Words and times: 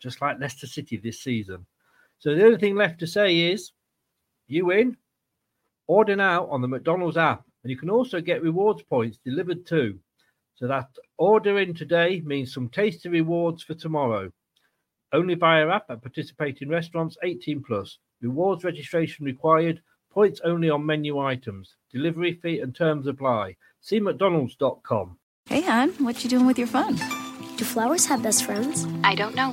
just 0.00 0.20
like 0.20 0.40
Leicester 0.40 0.66
City 0.66 0.96
this 0.96 1.22
season. 1.22 1.66
So 2.18 2.34
the 2.34 2.44
only 2.44 2.58
thing 2.58 2.76
left 2.76 3.00
to 3.00 3.06
say 3.06 3.52
is 3.52 3.72
you 4.46 4.66
win. 4.66 4.96
Order 5.86 6.16
now 6.16 6.46
on 6.46 6.62
the 6.62 6.68
McDonald's 6.68 7.18
app, 7.18 7.44
and 7.62 7.70
you 7.70 7.76
can 7.76 7.90
also 7.90 8.20
get 8.20 8.42
rewards 8.42 8.82
points 8.82 9.18
delivered 9.24 9.66
too. 9.66 9.98
So 10.54 10.66
that 10.68 10.88
ordering 11.18 11.74
today 11.74 12.22
means 12.24 12.54
some 12.54 12.68
tasty 12.68 13.08
rewards 13.08 13.62
for 13.62 13.74
tomorrow. 13.74 14.30
Only 15.12 15.34
via 15.34 15.68
app 15.68 15.90
at 15.90 16.02
participating 16.02 16.68
restaurants 16.68 17.16
18 17.22 17.62
plus. 17.62 17.98
Rewards 18.22 18.64
registration 18.64 19.24
required. 19.24 19.82
Points 20.10 20.40
only 20.44 20.70
on 20.70 20.86
menu 20.86 21.18
items. 21.18 21.74
Delivery 21.92 22.34
fee 22.34 22.60
and 22.60 22.74
terms 22.74 23.06
apply. 23.06 23.56
See 23.80 24.00
McDonald's.com. 24.00 25.18
Hey, 25.46 25.60
hon, 25.62 25.90
what 25.98 26.24
you 26.24 26.30
doing 26.30 26.46
with 26.46 26.58
your 26.58 26.68
phone? 26.68 26.96
Do 27.56 27.64
flowers 27.64 28.06
have 28.06 28.22
best 28.22 28.44
friends? 28.44 28.86
I 29.04 29.14
don't 29.14 29.34
know. 29.34 29.52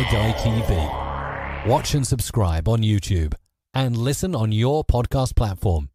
Leicester 0.00 0.32
Till 0.42 0.62
TV. 0.62 1.66
Watch 1.66 1.94
and 1.94 2.06
subscribe 2.06 2.68
on 2.68 2.80
YouTube 2.80 3.34
and 3.74 3.94
listen 3.96 4.34
on 4.34 4.50
your 4.50 4.82
podcast 4.82 5.36
platform. 5.36 5.90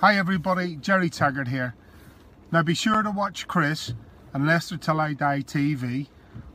Hi 0.00 0.16
everybody, 0.16 0.76
Jerry 0.76 1.10
Taggart 1.10 1.48
here. 1.48 1.74
Now 2.50 2.62
be 2.62 2.74
sure 2.74 3.02
to 3.02 3.10
watch 3.10 3.46
Chris 3.46 3.92
and 4.32 4.46
Leicester 4.46 4.78
Till 4.78 5.00
I 5.00 5.12
Die 5.12 5.40
TV 5.40 6.06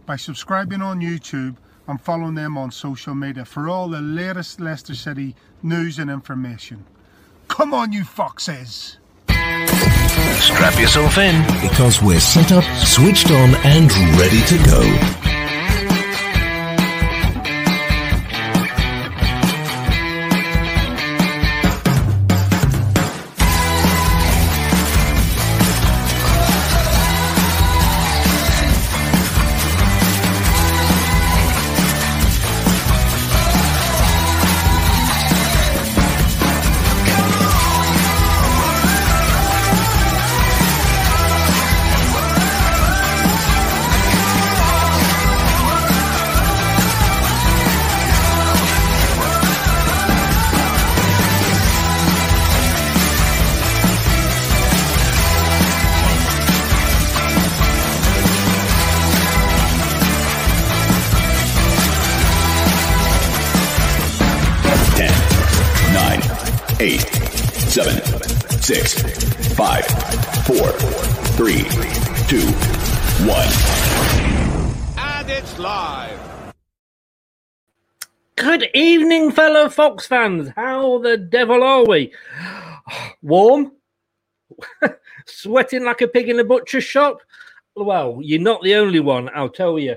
by 0.08 0.16
subscribing 0.16 0.82
on 0.82 1.02
YouTube 1.02 1.58
and 1.88 2.02
following 2.02 2.34
them 2.34 2.58
on 2.58 2.72
social 2.72 3.14
media 3.14 3.46
for 3.46 3.70
all 3.70 3.88
the 3.88 4.02
latest 4.02 4.60
Leicester 4.60 4.96
City 4.96 5.36
news 5.62 6.00
and 6.00 6.10
information. 6.10 6.84
Come 7.48 7.76
on, 7.76 7.94
you 7.94 8.04
foxes! 8.04 8.98
Strap 9.28 10.80
yourself 10.80 11.18
in 11.20 11.44
because 11.62 12.02
we're 12.02 12.20
set 12.20 12.52
up, 12.52 12.64
switched 12.84 13.30
on, 13.30 13.54
and 13.64 13.92
ready 14.18 14.42
to 14.48 14.58
go. 14.66 15.33
Good 78.44 78.70
evening, 78.74 79.32
fellow 79.32 79.70
Fox 79.70 80.06
fans. 80.06 80.50
How 80.58 80.98
the 80.98 81.16
devil 81.16 81.64
are 81.64 81.86
we? 81.86 82.12
Warm? 83.22 83.72
Sweating 85.26 85.86
like 85.86 86.02
a 86.02 86.10
pig 86.10 86.28
in 86.28 86.42
a 86.42 86.44
butcher's 86.44 86.84
shop? 86.84 87.22
Well, 87.78 88.20
you're 88.22 88.42
not 88.42 88.62
the 88.62 88.76
only 88.76 89.00
one, 89.00 89.30
I'll 89.34 89.48
tell 89.48 89.80
you. 89.80 89.96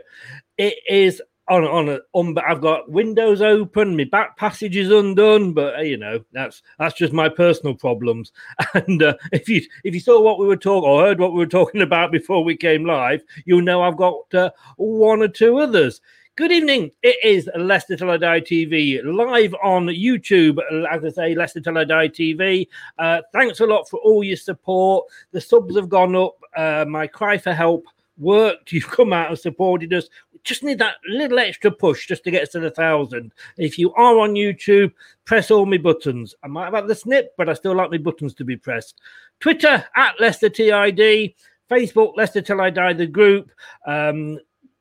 It 0.58 0.76
is 0.88 1.20
on 1.48 1.64
on 1.64 1.88
a 1.88 1.98
on. 2.12 2.38
I've 2.38 2.60
got 2.60 2.88
windows 2.88 3.42
open, 3.42 3.96
my 3.96 4.04
back 4.04 4.36
passage 4.36 4.76
is 4.76 4.92
undone, 4.92 5.52
but 5.52 5.80
uh, 5.80 5.82
you 5.82 5.96
know 5.96 6.24
that's 6.32 6.62
that's 6.78 6.94
just 6.94 7.12
my 7.12 7.28
personal 7.28 7.74
problems. 7.74 8.30
And 8.74 9.02
uh, 9.02 9.14
if 9.32 9.48
you 9.48 9.60
if 9.82 9.92
you 9.92 10.00
saw 10.00 10.20
what 10.20 10.38
we 10.38 10.46
were 10.46 10.56
talking 10.56 10.88
or 10.88 11.02
heard 11.02 11.18
what 11.18 11.32
we 11.32 11.38
were 11.38 11.46
talking 11.46 11.82
about 11.82 12.12
before 12.12 12.44
we 12.44 12.56
came 12.56 12.84
live, 12.84 13.22
you'll 13.44 13.62
know 13.62 13.82
I've 13.82 13.96
got 13.96 14.32
uh, 14.34 14.50
one 14.76 15.20
or 15.20 15.28
two 15.28 15.58
others. 15.58 16.00
Good 16.36 16.52
evening. 16.52 16.90
It 17.02 17.16
is 17.24 17.48
Leicester 17.56 17.96
Till 17.96 18.10
I 18.10 18.18
Die 18.18 18.40
TV 18.42 19.02
live 19.02 19.54
on 19.64 19.86
YouTube. 19.86 20.58
As 20.90 21.02
I 21.02 21.08
say, 21.08 21.34
Leicester 21.34 21.62
Till 21.62 21.78
I 21.78 21.84
Die 21.84 22.08
TV. 22.08 22.68
Uh, 22.98 23.22
thanks 23.32 23.60
a 23.60 23.64
lot 23.64 23.88
for 23.88 24.00
all 24.00 24.22
your 24.22 24.36
support. 24.36 25.06
The 25.32 25.40
subs 25.40 25.76
have 25.76 25.88
gone 25.88 26.14
up. 26.14 26.36
Uh, 26.54 26.84
my 26.86 27.06
cry 27.06 27.38
for 27.38 27.54
help 27.54 27.86
worked. 28.18 28.70
You've 28.72 28.86
come 28.86 29.14
out 29.14 29.30
and 29.30 29.38
supported 29.38 29.94
us. 29.94 30.10
We 30.30 30.40
just 30.44 30.62
need 30.62 30.78
that 30.80 30.96
little 31.08 31.38
extra 31.38 31.70
push 31.70 32.06
just 32.06 32.22
to 32.24 32.30
get 32.30 32.42
us 32.42 32.50
to 32.50 32.60
the 32.60 32.70
thousand. 32.70 33.32
If 33.56 33.78
you 33.78 33.94
are 33.94 34.18
on 34.18 34.34
YouTube, 34.34 34.92
press 35.24 35.50
all 35.50 35.64
my 35.64 35.78
buttons. 35.78 36.34
I 36.42 36.48
might 36.48 36.66
have 36.66 36.74
had 36.74 36.86
the 36.86 36.94
snip, 36.94 37.32
but 37.38 37.48
I 37.48 37.54
still 37.54 37.74
like 37.74 37.90
my 37.90 37.96
buttons 37.96 38.34
to 38.34 38.44
be 38.44 38.58
pressed. 38.58 39.00
Twitter 39.40 39.82
at 39.96 40.20
Leicester 40.20 40.50
TID. 40.50 41.32
Facebook, 41.70 42.12
Leicester 42.14 42.42
Till 42.42 42.60
I 42.60 42.68
Die, 42.68 42.92
the 42.92 43.06
group. 43.06 43.50
Um, 43.86 44.38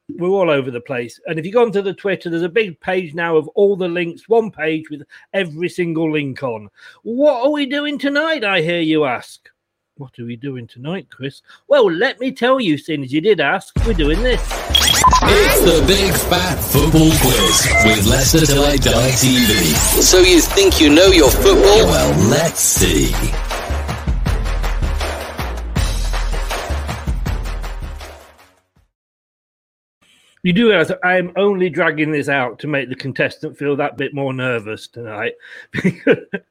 we're 0.10 0.30
all 0.30 0.50
over 0.50 0.72
the 0.72 0.82
place. 0.82 1.20
And 1.26 1.40
if 1.40 1.46
you 1.46 1.52
go 1.52 1.64
onto 1.64 1.82
the 1.82 1.94
Twitter, 1.94 2.30
there's 2.30 2.44
a 2.44 2.50
big 2.50 2.80
page 2.80 3.14
now 3.14 3.38
of 3.38 3.48
all 3.50 3.76
the 3.76 3.88
links, 3.88 4.30
one 4.30 4.52
page 4.52 4.90
with 4.90 5.04
every 5.34 5.70
single 5.70 6.12
link 6.12 6.42
on. 6.44 6.70
What 7.04 7.46
are 7.46 7.52
we 7.52 7.66
doing 7.66 7.98
tonight? 7.98 8.44
I 8.44 8.62
hear 8.62 8.82
you 8.82 9.06
ask. 9.06 9.50
What 9.98 10.20
are 10.20 10.26
we 10.26 10.36
doing 10.36 10.68
tonight, 10.68 11.08
Chris? 11.10 11.42
Well, 11.70 11.90
let 11.90 12.20
me 12.20 12.34
tell 12.34 12.60
you, 12.60 12.78
seeing 12.78 13.04
as 13.04 13.14
you 13.14 13.22
did 13.22 13.40
ask, 13.40 13.74
we're 13.86 13.94
doing 13.94 14.22
this. 14.22 14.42
It's 15.22 15.62
the 15.62 15.84
Big 15.88 16.14
Fat 16.14 16.56
Football 16.56 17.12
Quiz 17.22 17.68
with 17.86 18.06
Leicester 18.08 18.46
Till 18.46 18.66
I 18.66 18.76
Die 18.76 19.12
TV. 19.12 20.02
So 20.02 20.20
you 20.20 20.42
think 20.42 20.82
you 20.82 20.90
know 20.90 21.08
your 21.08 21.32
football? 21.32 21.86
Well, 21.86 22.30
let's 22.30 22.60
see. 22.60 23.14
You 30.46 30.54
do 30.54 30.70
realize 30.70 30.92
I 31.04 31.18
am 31.18 31.34
only 31.38 31.72
dragging 31.72 32.12
this 32.12 32.30
out 32.30 32.60
to 32.60 32.68
make 32.68 32.88
the 32.88 32.96
contestant 32.96 33.58
feel 33.58 33.76
that 33.78 33.98
bit 33.98 34.14
more 34.14 34.32
nervous 34.32 34.88
tonight 34.88 35.34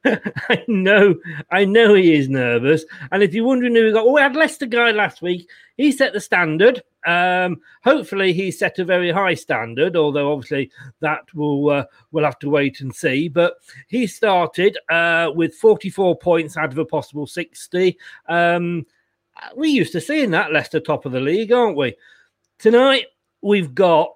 I 0.05 0.65
know 0.67 1.15
I 1.49 1.63
know 1.63 1.93
he 1.93 2.13
is 2.13 2.27
nervous. 2.27 2.83
And 3.13 3.23
if 3.23 3.33
you're 3.33 3.45
wondering 3.45 3.73
who 3.73 3.85
we 3.85 3.93
got, 3.93 4.03
well, 4.03 4.15
we 4.15 4.19
had 4.19 4.35
Leicester 4.35 4.65
guy 4.65 4.91
last 4.91 5.21
week. 5.21 5.49
He 5.77 5.93
set 5.93 6.11
the 6.11 6.19
standard. 6.19 6.83
Um, 7.07 7.61
hopefully, 7.85 8.33
he 8.33 8.51
set 8.51 8.79
a 8.79 8.83
very 8.83 9.11
high 9.11 9.33
standard. 9.33 9.95
Although 9.95 10.33
obviously 10.33 10.71
that 10.99 11.33
will 11.33 11.69
uh, 11.69 11.85
we'll 12.11 12.25
have 12.25 12.39
to 12.39 12.49
wait 12.49 12.81
and 12.81 12.93
see. 12.93 13.29
But 13.29 13.53
he 13.87 14.07
started 14.07 14.77
uh, 14.89 15.31
with 15.33 15.55
44 15.55 16.17
points 16.17 16.57
out 16.57 16.73
of 16.73 16.77
a 16.77 16.83
possible 16.83 17.27
60. 17.27 17.97
Um, 18.27 18.85
we 19.55 19.69
used 19.69 19.93
to 19.93 20.01
seeing 20.01 20.31
that 20.31 20.51
Leicester 20.51 20.81
top 20.81 21.05
of 21.05 21.13
the 21.13 21.21
league, 21.21 21.53
aren't 21.53 21.77
we? 21.77 21.95
Tonight 22.59 23.05
we've 23.45 23.75
got 23.75 24.11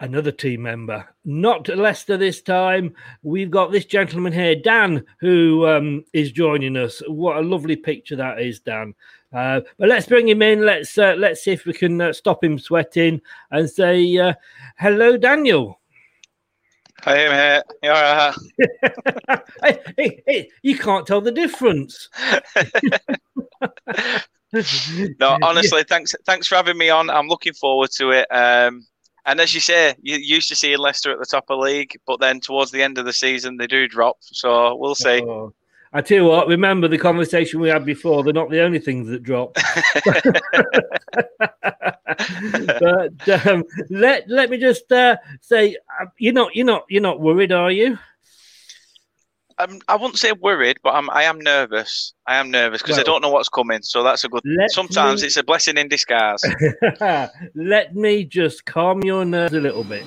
another 0.00 0.32
team 0.32 0.62
member, 0.62 1.08
not 1.24 1.68
Leicester 1.68 2.16
this 2.16 2.42
time. 2.42 2.92
We've 3.22 3.52
got 3.52 3.70
this 3.70 3.84
gentleman 3.84 4.32
here, 4.32 4.56
Dan, 4.56 5.04
who 5.20 5.64
um, 5.68 6.04
is 6.12 6.32
joining 6.32 6.76
us. 6.76 7.00
What 7.06 7.36
a 7.36 7.40
lovely 7.40 7.76
picture 7.76 8.16
that 8.16 8.40
is, 8.40 8.58
Dan. 8.58 8.94
Uh, 9.32 9.60
but 9.78 9.88
let's 9.88 10.08
bring 10.08 10.28
him 10.28 10.42
in. 10.42 10.66
Let's 10.66 10.98
uh, 10.98 11.14
let's 11.16 11.44
see 11.44 11.52
if 11.52 11.66
we 11.66 11.72
can 11.72 12.00
uh, 12.00 12.12
stop 12.12 12.42
him 12.42 12.58
sweating 12.58 13.20
and 13.52 13.70
say 13.70 14.18
uh, 14.18 14.34
hello, 14.76 15.16
Daniel. 15.16 15.80
Hey, 17.04 17.28
mate. 17.28 17.62
You 17.82 17.90
all 17.90 18.02
right? 18.02 19.40
hey, 19.62 19.78
hey, 19.96 20.22
hey, 20.26 20.50
you 20.62 20.76
can't 20.76 21.06
tell 21.06 21.20
the 21.20 21.32
difference. 21.32 22.08
no, 25.20 25.38
honestly, 25.42 25.84
thanks 25.84 26.14
thanks 26.24 26.46
for 26.46 26.54
having 26.56 26.78
me 26.78 26.90
on. 26.90 27.10
I'm 27.10 27.28
looking 27.28 27.54
forward 27.54 27.90
to 27.92 28.10
it. 28.10 28.26
Um, 28.30 28.86
and 29.26 29.40
as 29.40 29.54
you 29.54 29.60
say, 29.60 29.94
you 30.02 30.16
used 30.16 30.48
to 30.50 30.56
see 30.56 30.76
Leicester 30.76 31.10
at 31.10 31.18
the 31.18 31.26
top 31.26 31.44
of 31.48 31.58
the 31.58 31.64
league, 31.64 31.96
but 32.06 32.20
then 32.20 32.40
towards 32.40 32.70
the 32.70 32.82
end 32.82 32.98
of 32.98 33.06
the 33.06 33.12
season 33.12 33.56
they 33.56 33.66
do 33.66 33.88
drop. 33.88 34.18
So 34.20 34.76
we'll 34.76 34.94
see. 34.94 35.22
Oh. 35.22 35.54
I 35.96 36.00
tell 36.00 36.18
you 36.18 36.24
what, 36.24 36.48
remember 36.48 36.88
the 36.88 36.98
conversation 36.98 37.60
we 37.60 37.68
had 37.68 37.84
before. 37.84 38.24
They're 38.24 38.32
not 38.32 38.50
the 38.50 38.62
only 38.62 38.80
things 38.80 39.08
that 39.08 39.22
drop. 39.22 39.54
but 42.80 43.46
um, 43.46 43.64
let 43.90 44.28
let 44.28 44.50
me 44.50 44.58
just 44.58 44.90
uh, 44.90 45.16
say, 45.40 45.76
uh, 46.00 46.06
you're 46.18 46.32
not 46.32 46.54
you're 46.54 46.66
not 46.66 46.84
you're 46.88 47.00
not 47.00 47.20
worried, 47.20 47.52
are 47.52 47.70
you? 47.70 47.96
I'm, 49.58 49.80
I 49.88 49.96
wouldn't 49.96 50.18
say 50.18 50.32
worried, 50.32 50.78
but 50.82 50.94
I'm, 50.94 51.08
I 51.10 51.24
am 51.24 51.38
nervous. 51.38 52.12
I 52.26 52.36
am 52.36 52.50
nervous 52.50 52.82
because 52.82 52.96
well, 52.96 53.00
I 53.00 53.04
don't 53.04 53.22
know 53.22 53.30
what's 53.30 53.48
coming. 53.48 53.82
So 53.82 54.02
that's 54.02 54.24
a 54.24 54.28
good. 54.28 54.42
Sometimes 54.68 55.22
me, 55.22 55.26
it's 55.26 55.36
a 55.36 55.42
blessing 55.42 55.76
in 55.76 55.88
disguise. 55.88 56.42
let 57.54 57.94
me 57.94 58.24
just 58.24 58.64
calm 58.64 59.02
your 59.02 59.24
nerves 59.24 59.54
a 59.54 59.60
little 59.60 59.84
bit. 59.84 60.04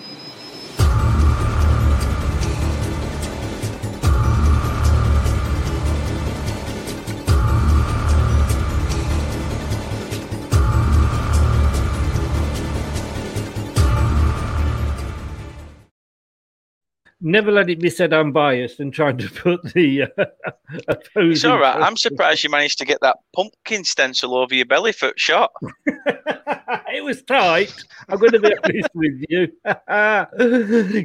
Never 17.21 17.51
let 17.51 17.69
it 17.69 17.79
be 17.79 17.89
said 17.89 18.13
I'm 18.13 18.31
biased 18.31 18.79
and 18.79 18.93
trying 18.93 19.17
to 19.17 19.29
put 19.29 19.63
the 19.73 20.03
uh. 20.03 20.25
It's 21.15 21.45
all 21.45 21.59
right. 21.59 21.81
I'm 21.81 21.97
surprised 21.97 22.43
you 22.43 22.49
managed 22.49 22.77
to 22.79 22.85
get 22.85 22.99
that 23.01 23.17
pumpkin 23.35 23.83
stencil 23.83 24.35
over 24.35 24.53
your 24.53 24.65
belly 24.65 24.91
foot 24.91 25.19
shot. 25.19 25.51
it 26.93 27.03
was 27.03 27.21
tight. 27.23 27.73
I'm 28.09 28.19
going 28.19 28.31
to 28.33 28.39
be 28.39 28.53
honest 28.63 28.89
with 28.93 29.25
you. 29.29 29.51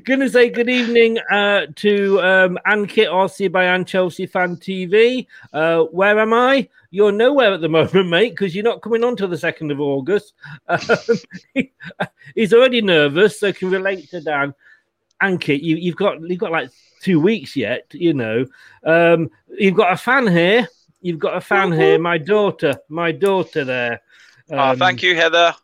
going 0.05 0.20
to 0.20 0.29
say 0.29 0.50
good 0.50 0.69
evening 0.69 1.19
uh, 1.31 1.67
to 1.76 2.20
um, 2.20 2.59
Ankit 2.67 3.09
RC 3.09 3.50
by 3.53 3.64
Ann 3.64 3.85
Chelsea 3.85 4.26
Fan 4.26 4.56
TV. 4.56 5.26
Uh, 5.53 5.85
where 5.85 6.19
am 6.19 6.32
I? 6.32 6.69
You're 6.91 7.12
nowhere 7.12 7.55
at 7.55 7.61
the 7.61 7.69
moment, 7.69 8.09
mate, 8.09 8.31
because 8.31 8.55
you're 8.55 8.64
not 8.64 8.82
coming 8.82 9.05
on 9.05 9.17
till 9.17 9.29
the 9.29 9.37
2nd 9.37 9.73
of 9.73 9.81
August. 9.81 10.35
Um, 10.69 10.81
he's 12.35 12.53
already 12.53 12.82
nervous, 12.82 13.41
so 13.41 13.53
can 13.53 13.70
relate 13.70 14.11
to 14.11 14.20
Dan. 14.20 14.55
Ankit, 15.23 15.63
you, 15.63 15.77
you've 15.77 15.97
got 15.97 16.21
you've 16.21 16.39
got 16.39 16.53
like 16.53 16.71
two 17.03 17.21
weeks 17.21 17.57
yet. 17.57 17.87
You 17.93 18.15
know, 18.15 18.47
um, 18.85 19.31
you've 19.49 19.77
got 19.77 19.93
a 19.93 19.97
fan 19.97 20.27
here. 20.27 20.69
You've 21.01 21.19
got 21.19 21.37
a 21.37 21.41
fan 21.41 21.71
mm-hmm. 21.71 21.81
here. 21.81 21.99
My 21.99 22.19
daughter, 22.19 22.75
my 22.89 23.13
daughter 23.13 23.65
there. 23.65 24.01
Um, 24.51 24.59
oh, 24.59 24.77
thank 24.77 25.03
you, 25.03 25.17
Heather. 25.17 25.55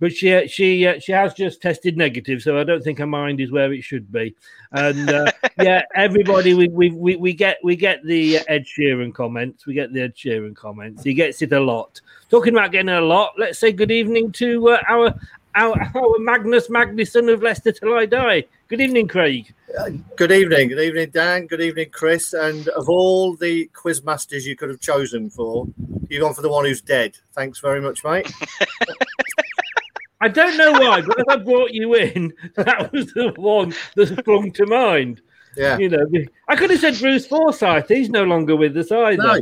But 0.00 0.12
she 0.12 0.46
she 0.48 0.86
uh, 0.86 0.98
she 0.98 1.12
has 1.12 1.34
just 1.34 1.62
tested 1.62 1.96
negative, 1.96 2.42
so 2.42 2.58
I 2.58 2.64
don't 2.64 2.82
think 2.82 2.98
her 2.98 3.06
mind 3.06 3.40
is 3.40 3.52
where 3.52 3.72
it 3.72 3.82
should 3.82 4.10
be. 4.10 4.34
And 4.72 5.08
uh, 5.08 5.30
yeah, 5.62 5.82
everybody, 5.94 6.52
we, 6.52 6.68
we 6.68 6.90
we 6.90 7.16
we 7.16 7.32
get 7.32 7.58
we 7.62 7.76
get 7.76 8.04
the 8.04 8.38
Ed 8.48 8.66
Sheeran 8.66 9.14
comments. 9.14 9.66
We 9.66 9.74
get 9.74 9.92
the 9.92 10.02
Ed 10.02 10.16
Sheeran 10.16 10.56
comments. 10.56 11.04
He 11.04 11.14
gets 11.14 11.42
it 11.42 11.52
a 11.52 11.60
lot. 11.60 12.00
Talking 12.28 12.54
about 12.54 12.72
getting 12.72 12.88
a 12.88 13.00
lot. 13.00 13.34
Let's 13.38 13.58
say 13.58 13.72
good 13.72 13.92
evening 13.92 14.32
to 14.32 14.70
uh, 14.70 14.82
our 14.88 15.14
our, 15.54 15.80
our 15.94 16.18
Magnus 16.18 16.68
Magnusson 16.68 17.32
of 17.32 17.42
Leicester 17.42 17.72
till 17.72 17.94
I 17.94 18.06
die. 18.06 18.44
Good 18.68 18.80
evening, 18.80 19.08
Craig. 19.08 19.54
Uh, 19.78 19.90
good 20.16 20.32
evening. 20.32 20.68
Good 20.68 20.80
evening, 20.80 21.10
Dan. 21.10 21.46
Good 21.46 21.60
evening, 21.60 21.90
Chris. 21.90 22.32
And 22.32 22.68
of 22.68 22.88
all 22.88 23.34
the 23.34 23.66
quiz 23.66 24.02
masters 24.04 24.46
you 24.46 24.56
could 24.56 24.70
have 24.70 24.80
chosen 24.80 25.30
for, 25.30 25.66
you've 26.08 26.22
gone 26.22 26.34
for 26.34 26.42
the 26.42 26.48
one 26.48 26.64
who's 26.64 26.80
dead. 26.80 27.16
Thanks 27.32 27.60
very 27.60 27.80
much, 27.80 28.04
mate. 28.04 28.30
I 30.20 30.28
don't 30.28 30.56
know 30.56 30.72
why, 30.72 31.02
but 31.02 31.18
as 31.18 31.24
I 31.28 31.36
brought 31.36 31.72
you 31.72 31.94
in, 31.94 32.32
that 32.56 32.92
was 32.92 33.12
the 33.12 33.32
one 33.36 33.74
that 33.96 34.08
sprung 34.08 34.52
to 34.52 34.66
mind. 34.66 35.20
Yeah. 35.56 35.78
You 35.78 35.88
know, 35.88 36.06
I 36.48 36.56
could 36.56 36.70
have 36.70 36.80
said 36.80 36.98
Bruce 36.98 37.26
Forsyth. 37.26 37.88
He's 37.88 38.08
no 38.08 38.24
longer 38.24 38.56
with 38.56 38.76
us 38.76 38.90
either. 38.90 39.22
No. 39.22 39.40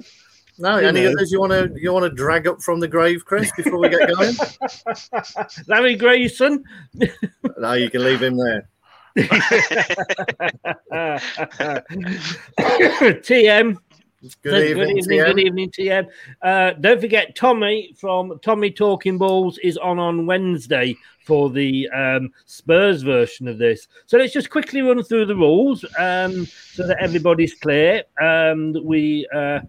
No, 0.58 0.78
you 0.78 0.86
any 0.86 1.04
know. 1.04 1.12
others 1.12 1.32
you 1.32 1.40
want 1.40 1.52
to 1.52 1.72
you 1.80 1.92
want 1.92 2.04
to 2.04 2.10
drag 2.10 2.46
up 2.46 2.60
from 2.60 2.80
the 2.80 2.88
grave, 2.88 3.24
Chris, 3.24 3.50
before 3.56 3.78
we 3.78 3.88
get 3.88 4.08
going? 4.14 4.34
Larry 5.66 5.96
Grayson. 5.96 6.62
no, 7.58 7.72
you 7.72 7.88
can 7.90 8.04
leave 8.04 8.22
him 8.22 8.36
there. 8.36 8.68
TM. 13.20 13.78
Good 14.42 14.70
evening, 14.70 14.94
good 14.94 14.98
evening, 14.98 15.04
TM. 15.04 15.26
good 15.26 15.38
evening, 15.40 15.70
TM. 15.70 16.06
Uh, 16.42 16.70
don't 16.80 17.00
forget, 17.00 17.34
Tommy 17.34 17.92
from 17.98 18.38
Tommy 18.40 18.70
Talking 18.70 19.18
Balls 19.18 19.58
is 19.58 19.76
on 19.76 19.98
on 19.98 20.26
Wednesday 20.26 20.96
for 21.24 21.50
the 21.50 21.88
um, 21.90 22.30
Spurs 22.46 23.02
version 23.02 23.48
of 23.48 23.58
this. 23.58 23.88
So 24.06 24.18
let's 24.18 24.32
just 24.32 24.50
quickly 24.50 24.80
run 24.80 25.02
through 25.02 25.26
the 25.26 25.34
rules 25.34 25.84
um, 25.98 26.46
so 26.46 26.86
that 26.86 26.98
everybody's 27.00 27.54
clear. 27.54 28.04
Um, 28.20 28.76
we 28.84 29.26
uh, 29.34 29.60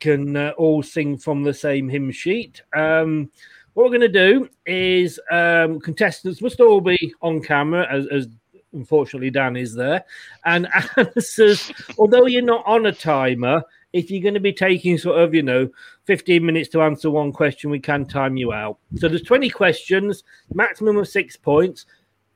can 0.00 0.36
uh, 0.36 0.52
all 0.56 0.82
sing 0.82 1.18
from 1.18 1.42
the 1.42 1.54
same 1.54 1.88
hymn 1.88 2.10
sheet. 2.10 2.62
Um, 2.76 3.30
what 3.74 3.84
we're 3.84 3.98
going 3.98 4.12
to 4.12 4.32
do 4.32 4.48
is 4.66 5.20
um, 5.30 5.78
contestants 5.80 6.42
must 6.42 6.60
all 6.60 6.80
be 6.80 7.14
on 7.22 7.40
camera, 7.40 7.86
as, 7.90 8.06
as 8.08 8.26
unfortunately 8.72 9.30
Dan 9.30 9.56
is 9.56 9.74
there, 9.74 10.04
and 10.44 10.68
answers. 10.96 11.72
although 11.98 12.26
you're 12.26 12.42
not 12.42 12.66
on 12.66 12.86
a 12.86 12.92
timer, 12.92 13.62
if 13.92 14.10
you're 14.10 14.22
going 14.22 14.34
to 14.34 14.40
be 14.40 14.52
taking 14.52 14.98
sort 14.98 15.20
of 15.20 15.34
you 15.34 15.42
know 15.42 15.68
15 16.04 16.44
minutes 16.44 16.68
to 16.70 16.82
answer 16.82 17.10
one 17.10 17.32
question, 17.32 17.70
we 17.70 17.78
can 17.78 18.04
time 18.04 18.36
you 18.36 18.52
out. 18.52 18.78
So 18.96 19.08
there's 19.08 19.22
20 19.22 19.48
questions, 19.50 20.24
maximum 20.52 20.96
of 20.96 21.08
six 21.08 21.36
points. 21.36 21.86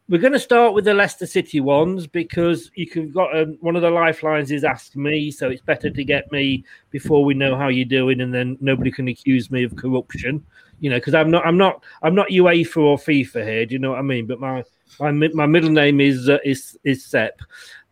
We're 0.09 0.19
going 0.19 0.33
to 0.33 0.41
start 0.41 0.75
with 0.75 0.85
the 0.85 0.95
Leicester 0.95 1.27
City 1.27 1.61
ones 1.61 2.09
because 2.09 2.71
you 2.75 2.89
can 2.89 3.11
got 3.13 3.37
um, 3.39 3.57
one 3.61 3.77
of 3.77 3.83
the 3.83 3.91
lifelines 3.91 4.51
is 4.51 4.65
ask 4.65 4.97
me, 4.97 5.31
so 5.31 5.49
it's 5.49 5.63
better 5.63 5.91
to 5.91 6.05
get 6.05 6.31
me 6.33 6.65
before 6.91 7.25
we 7.25 7.35
know 7.35 7.57
how 7.57 7.69
you're 7.69 7.85
doing, 7.85 8.21
and 8.21 8.35
then 8.35 8.59
nobody 8.61 8.91
can 8.91 9.07
accuse 9.09 9.51
me 9.51 9.63
of 9.63 9.77
corruption. 9.77 10.45
You 10.81 10.91
know, 10.91 10.97
because 10.97 11.15
I'm 11.15 11.31
not, 11.31 11.47
I'm 11.47 11.57
not, 11.57 11.85
I'm 12.03 12.17
not 12.17 12.29
UEFA 12.29 12.79
or 12.79 12.99
FIFA 12.99 13.45
here. 13.45 13.67
Do 13.67 13.75
you 13.75 13.79
know 13.79 13.91
what 13.91 14.01
I 14.01 14.03
mean? 14.03 14.27
But 14.27 14.41
my 14.41 14.65
my 14.99 15.13
my 15.13 15.47
middle 15.47 15.71
name 15.71 16.01
is 16.01 16.29
uh, 16.29 16.39
is 16.45 16.77
is 16.83 17.05
Sep. 17.05 17.41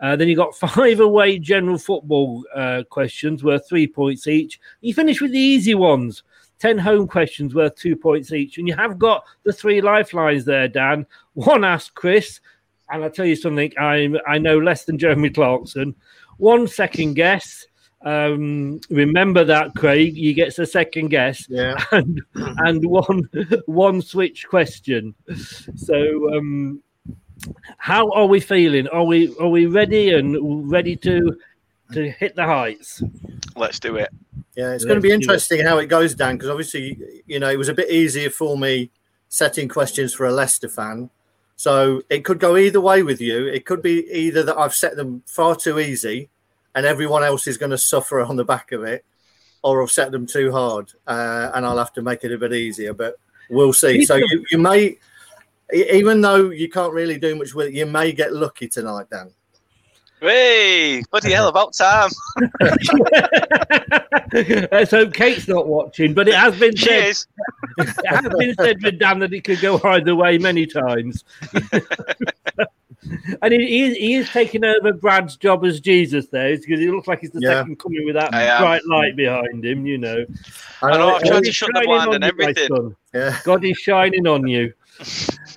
Uh, 0.01 0.17
then 0.17 0.29
you 0.29 0.35
got 0.35 0.57
five 0.59 0.99
away 0.99 1.39
general 1.39 1.79
football 1.79 2.45
uh, 2.55 2.83
questions 2.91 3.45
worth 3.45 3.69
three 3.69 3.87
points 3.87 4.27
each. 4.27 4.59
You 4.81 4.95
finish 4.95 5.21
with 5.21 5.31
the 5.31 5.39
easy 5.39 5.75
ones. 5.75 6.25
10 6.61 6.77
home 6.77 7.09
questions 7.09 7.55
worth 7.55 7.75
two 7.77 7.97
points 7.97 8.33
each. 8.33 8.59
And 8.59 8.69
you 8.69 8.77
have 8.77 8.99
got 8.99 9.25
the 9.45 9.53
three 9.53 9.81
lifelines 9.81 10.45
there, 10.45 10.69
Dan. 10.69 11.07
One 11.47 11.65
asked 11.65 11.95
Chris, 11.95 12.41
and 12.91 13.03
I'll 13.03 13.11
tell 13.11 13.27
you 13.27 13.37
something, 13.37 13.73
I, 13.79 14.11
I 14.27 14.39
know 14.39 14.59
less 14.59 14.85
than 14.85 14.99
Jeremy 14.99 15.31
Clarkson. 15.31 15.95
One 16.39 16.67
second 16.67 17.15
guess. 17.15 17.67
Um, 18.03 18.81
remember 18.89 19.45
that, 19.45 19.75
Craig. 19.77 20.17
You 20.17 20.33
gets 20.33 20.59
a 20.59 20.65
second 20.65 21.09
guess, 21.09 21.47
yeah, 21.51 21.77
and 21.93 22.21
and 22.35 22.85
one 22.87 23.29
one 23.67 24.01
switch 24.01 24.49
question. 24.49 25.15
So, 25.77 26.35
um, 26.35 26.83
how 27.77 28.11
are 28.13 28.27
we 28.27 28.41
feeling? 28.41 28.89
Are 28.89 29.05
we 29.05 29.37
are 29.39 29.49
we 29.49 29.67
ready 29.67 30.15
and 30.15 30.71
ready 30.71 30.97
to 30.97 31.37
to 31.93 32.11
hit 32.11 32.37
the 32.37 32.45
heights? 32.45 33.03
Let's 33.55 33.79
do 33.79 33.97
it. 33.97 34.09
Yeah, 34.57 34.73
it's 34.73 34.85
going 34.85 34.97
to 34.97 35.03
be 35.03 35.13
interesting 35.13 35.65
how 35.65 35.79
it 35.79 35.87
goes, 35.87 36.15
Dan, 36.15 36.37
because 36.37 36.49
obviously, 36.49 37.23
you 37.27 37.39
know, 37.39 37.51
it 37.51 37.59
was 37.59 37.69
a 37.69 37.75
bit 37.75 37.91
easier 37.91 38.31
for 38.31 38.57
me 38.57 38.91
setting 39.29 39.69
questions 39.69 40.13
for 40.13 40.27
a 40.27 40.33
Leicester 40.33 40.69
fan. 40.69 41.09
So 41.61 42.01
it 42.09 42.25
could 42.25 42.39
go 42.41 42.57
either 42.57 42.81
way 42.81 43.03
with 43.03 43.21
you. 43.21 43.47
It 43.47 43.67
could 43.67 43.83
be 43.83 44.11
either 44.11 44.43
that 44.45 44.57
I've 44.57 44.75
set 44.75 44.97
them 44.97 45.23
far 45.27 45.55
too 45.55 45.79
easy 45.79 46.31
and 46.75 46.87
everyone 46.87 47.23
else 47.23 47.47
is 47.47 47.59
going 47.59 47.69
to 47.69 47.77
suffer 47.77 48.23
on 48.23 48.37
the 48.37 48.47
back 48.47 48.73
of 48.73 48.83
it, 48.85 49.05
or 49.63 49.83
I've 49.83 49.91
set 49.91 50.11
them 50.11 50.25
too 50.25 50.51
hard 50.53 50.91
uh, 51.07 51.51
and 51.53 51.67
I'll 51.67 51.77
have 51.77 51.93
to 51.93 52.03
make 52.03 52.25
it 52.25 52.33
a 52.33 52.39
bit 52.39 52.55
easier. 52.55 52.95
But 52.95 53.17
we'll 53.51 53.75
see. 53.75 54.07
So 54.07 54.15
you, 54.17 54.43
you 54.51 54.57
may, 54.57 54.97
even 55.71 56.23
though 56.23 56.49
you 56.49 56.71
can't 56.71 56.95
really 56.95 57.19
do 57.19 57.37
much 57.37 57.55
with 57.55 57.67
it, 57.67 57.75
you 57.75 57.85
may 57.85 58.13
get 58.13 58.33
lucky 58.33 58.67
tonight, 58.67 59.11
Dan. 59.11 59.31
Hey, 60.21 61.03
bloody 61.11 61.33
hell, 61.33 61.49
about 61.49 61.73
time. 61.73 62.11
Let's 64.71 64.91
hope 64.91 65.15
Kate's 65.15 65.49
not 65.49 65.67
watching, 65.67 66.13
but 66.15 66.29
it 66.29 66.35
has 66.35 66.59
been 66.59 66.75
She 66.77 66.87
said. 66.87 67.09
is. 67.09 67.27
It 67.79 68.07
has 68.07 68.33
been 68.39 68.55
said 68.57 68.83
with 68.83 68.99
Dan 68.99 69.21
that 69.21 69.33
it 69.33 69.45
could 69.45 69.61
go 69.61 69.81
either 69.85 70.15
way 70.15 70.37
many 70.39 70.67
times. 70.67 71.25
and 73.43 73.53
he, 73.53 73.67
he, 73.67 73.83
is, 73.83 73.97
he 73.97 74.15
is 74.17 74.29
taking 74.31 74.63
over 74.65 74.93
Brad's 74.93 75.37
job 75.37 75.65
as 75.65 75.81
Jesus 75.81 76.27
there 76.29 76.55
because 76.57 76.81
he 76.81 76.91
looks 76.91 77.09
like 77.09 77.21
he's 77.21 77.31
the 77.31 77.41
Yeah. 77.41 77.61
second 77.63 77.79
coming 77.79 78.05
with 78.05 78.17
that 78.17 78.35
I 78.35 78.43
am. 78.43 78.61
bright 78.63 78.83
light 78.87 79.17
behind 79.17 79.65
him, 79.65 79.87
you 79.87 79.97
know. 79.99 80.25
I 80.83 80.99
know, 80.99 81.15
I've 81.15 81.23
tried 81.23 81.31
God 81.31 81.43
to 81.45 81.49
is 81.49 81.55
shut 81.57 81.71
the 81.73 81.79
shining 81.81 81.89
blind 81.89 82.09
on 82.09 82.15
and 82.17 82.25
you, 82.25 82.29
everything. 82.29 82.69
son. 82.69 82.97
Yeah. 83.15 83.39
God 83.45 83.65
is 83.65 83.79
shining 83.79 84.27
on 84.27 84.47
you. 84.47 84.73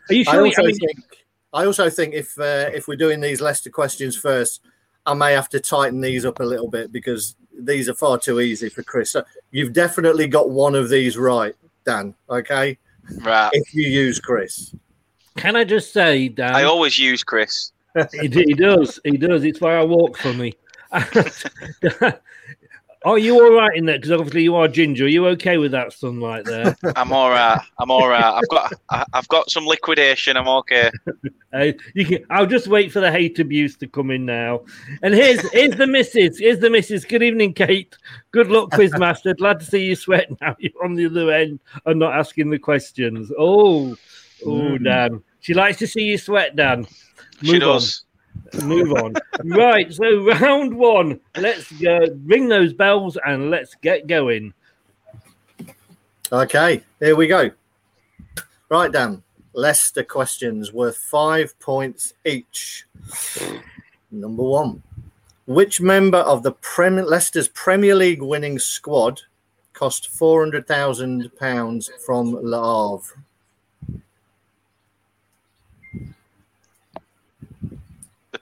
Are 0.09 0.13
you 0.13 0.21
I 0.27 0.31
sure? 0.31 0.45
also 0.45 0.61
I 0.61 0.65
mean, 0.67 0.75
think 0.77 1.12
I 1.53 1.65
also 1.65 1.89
think 1.89 2.13
if 2.13 2.37
uh, 2.39 2.69
if 2.73 2.87
we're 2.87 2.95
doing 2.95 3.19
these 3.21 3.41
Leicester 3.41 3.69
questions 3.69 4.15
first, 4.17 4.61
I 5.05 5.13
may 5.13 5.33
have 5.33 5.49
to 5.49 5.59
tighten 5.59 6.01
these 6.01 6.25
up 6.25 6.39
a 6.39 6.43
little 6.43 6.69
bit 6.69 6.91
because 6.91 7.35
these 7.57 7.87
are 7.89 7.93
far 7.93 8.17
too 8.17 8.39
easy 8.39 8.69
for 8.69 8.83
Chris. 8.83 9.11
So 9.11 9.23
you've 9.51 9.73
definitely 9.73 10.27
got 10.27 10.49
one 10.49 10.75
of 10.75 10.89
these 10.89 11.17
right, 11.17 11.53
Dan. 11.85 12.15
Okay, 12.29 12.77
Right. 13.19 13.49
if 13.53 13.73
you 13.73 13.87
use 13.87 14.19
Chris. 14.19 14.73
can 15.37 15.55
I 15.55 15.63
just 15.63 15.93
say, 15.93 16.29
Dan? 16.29 16.55
I 16.55 16.63
always 16.63 16.97
use 16.97 17.23
Chris. 17.23 17.71
he, 18.11 18.27
he 18.27 18.53
does. 18.53 18.99
He 19.03 19.17
does. 19.17 19.43
It's 19.43 19.61
why 19.61 19.75
I 19.75 19.83
walk 19.83 20.17
for 20.17 20.33
me. 20.33 20.53
Are 23.05 23.17
you 23.17 23.35
all 23.43 23.51
right 23.53 23.75
in 23.75 23.85
there? 23.85 23.97
Because 23.97 24.11
obviously 24.11 24.43
you 24.43 24.55
are 24.55 24.67
ginger. 24.67 25.05
Are 25.05 25.09
you 25.09 25.27
okay 25.27 25.57
with 25.57 25.71
that 25.71 25.91
sunlight 25.93 26.45
there? 26.45 26.75
I'm 26.95 27.11
all 27.11 27.29
right. 27.29 27.59
I'm 27.79 27.91
all 27.91 28.07
right. 28.07 28.23
I've 28.23 28.47
got 28.49 28.73
I- 28.89 29.05
I've 29.13 29.27
got 29.27 29.49
some 29.51 29.65
liquidation. 29.65 30.37
I'm 30.37 30.47
okay. 30.47 30.89
Uh, 31.55 31.71
you 31.93 32.03
can, 32.03 32.25
I'll 32.31 32.47
just 32.47 32.65
wait 32.65 32.91
for 32.91 32.99
the 32.99 33.11
hate 33.11 33.37
abuse 33.37 33.75
to 33.77 33.85
come 33.85 34.09
in 34.09 34.25
now. 34.25 34.61
And 35.03 35.13
here's 35.13 35.39
here's 35.51 35.75
the 35.75 35.85
missus. 35.85 36.39
Here's 36.39 36.57
the 36.57 36.67
missus. 36.71 37.05
Good 37.05 37.21
evening, 37.21 37.53
Kate. 37.53 37.95
Good 38.31 38.47
luck, 38.47 38.71
Quizmaster. 38.71 39.37
Glad 39.37 39.59
to 39.59 39.65
see 39.67 39.83
you 39.83 39.95
sweat 39.95 40.29
now. 40.41 40.55
You're 40.57 40.83
on 40.83 40.95
the 40.95 41.05
other 41.05 41.29
end 41.29 41.59
and 41.85 41.99
not 41.99 42.15
asking 42.17 42.49
the 42.49 42.57
questions. 42.57 43.31
Oh, 43.37 43.91
oh, 43.91 44.47
Mm. 44.47 44.83
Dan. 44.83 45.23
She 45.41 45.53
likes 45.53 45.77
to 45.77 45.85
see 45.85 46.01
you 46.05 46.17
sweat, 46.17 46.55
Dan. 46.55 46.87
She 47.43 47.59
does. 47.59 48.03
on. 48.03 48.12
Move 48.61 48.91
on. 48.93 49.15
right. 49.43 49.91
So 49.93 50.25
round 50.39 50.73
one. 50.75 51.19
Let's 51.37 51.71
go. 51.71 51.99
Ring 52.25 52.47
those 52.47 52.73
bells 52.73 53.17
and 53.25 53.49
let's 53.49 53.75
get 53.75 54.07
going. 54.07 54.53
Okay, 56.31 56.81
here 56.99 57.15
we 57.15 57.27
go. 57.27 57.51
Right, 58.69 58.91
Dan. 58.91 59.21
Leicester 59.53 60.03
questions 60.03 60.73
worth 60.73 60.97
five 60.97 61.57
points 61.59 62.13
each. 62.25 62.85
Number 64.11 64.43
one. 64.43 64.81
Which 65.45 65.81
member 65.81 66.19
of 66.19 66.41
the 66.41 66.53
Premier 66.53 67.05
Leicester's 67.05 67.49
Premier 67.49 67.95
League 67.95 68.21
winning 68.21 68.57
squad 68.57 69.21
cost 69.73 70.09
four 70.09 70.41
hundred 70.41 70.67
thousand 70.67 71.29
pounds 71.37 71.91
from 72.05 72.31
Le 72.31 72.57
Havre? 72.57 73.21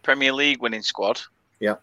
Premier 0.03 0.33
League 0.33 0.61
winning 0.61 0.81
squad. 0.81 1.21
Yeah. 1.59 1.75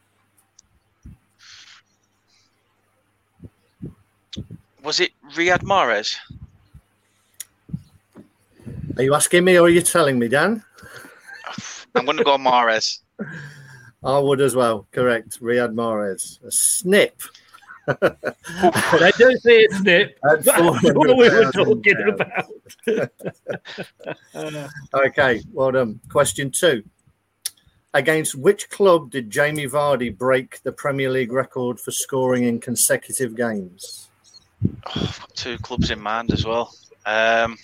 Was 4.83 5.01
it 5.01 5.13
Riyad 5.35 5.63
Mahrez? 5.63 6.17
Are 8.97 9.03
you 9.03 9.15
asking 9.15 9.45
me 9.45 9.59
or 9.59 9.67
are 9.67 9.69
you 9.69 9.83
telling 9.83 10.19
me, 10.19 10.29
Dan? 10.29 10.65
I'm 11.95 12.05
going 12.05 12.17
to 12.17 12.25
go 12.25 12.37
Mahrez. 12.37 13.01
I 14.05 14.19
would 14.19 14.41
as 14.41 14.55
well. 14.55 14.87
Correct. 14.93 15.41
Riyad 15.41 15.75
Mahrez. 15.75 16.43
A 16.45 16.51
snip. 16.51 17.21
I 17.89 19.13
don't 19.19 19.41
say 19.41 19.61
it's 19.61 19.79
snip. 19.79 20.19
That's 20.23 20.47
what 20.47 20.83
we 20.83 20.93
were 20.93 21.51
400,000 21.53 21.65
talking 21.65 21.97
about. 24.35 24.71
Okay, 24.95 25.43
well 25.53 25.73
done. 25.73 26.01
Question 26.09 26.51
two. 26.51 26.85
Against 27.99 28.37
which 28.37 28.71
club 28.71 29.11
did 29.11 29.29
Jamie 29.29 29.67
Vardy 29.67 30.17
break 30.17 30.63
the 30.63 30.71
Premier 30.71 31.11
League 31.11 31.33
record 31.33 31.81
for 31.81 31.91
scoring 31.91 32.45
in 32.45 32.61
consecutive 32.61 33.35
games? 33.35 34.09
Oh, 34.65 34.93
I've 34.95 35.19
got 35.19 35.35
two 35.35 35.59
clubs 35.59 35.91
in 35.91 36.01
mind 36.01 36.33
as 36.33 36.45
well. 36.45 36.73
Um, 37.07 37.59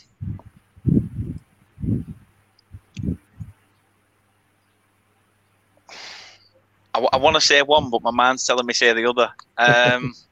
I, 6.92 7.16
want 7.16 7.36
to 7.36 7.40
say 7.40 7.62
one, 7.62 7.90
but 7.90 8.02
my 8.02 8.10
mind's 8.10 8.44
telling 8.44 8.66
me 8.66 8.74
say 8.74 8.92
the 8.92 9.08
other. 9.08 9.30
Um, 9.56 10.14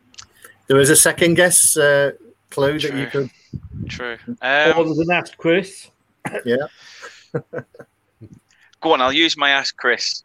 There 0.68 0.80
is 0.80 0.90
a 0.90 0.96
second 0.96 1.34
guess 1.34 1.76
uh, 1.76 2.12
clue 2.50 2.78
that 2.80 2.94
you 2.96 3.06
could. 3.06 3.30
true. 3.88 4.16
More 4.42 4.74
Um, 4.78 4.96
than 4.96 5.10
asked, 5.12 5.36
Chris. 5.36 5.90
Yeah. 6.44 6.66
go 8.82 8.92
on, 8.92 9.00
I'll 9.00 9.12
use 9.12 9.36
my 9.36 9.50
ass, 9.50 9.70
Chris. 9.70 10.24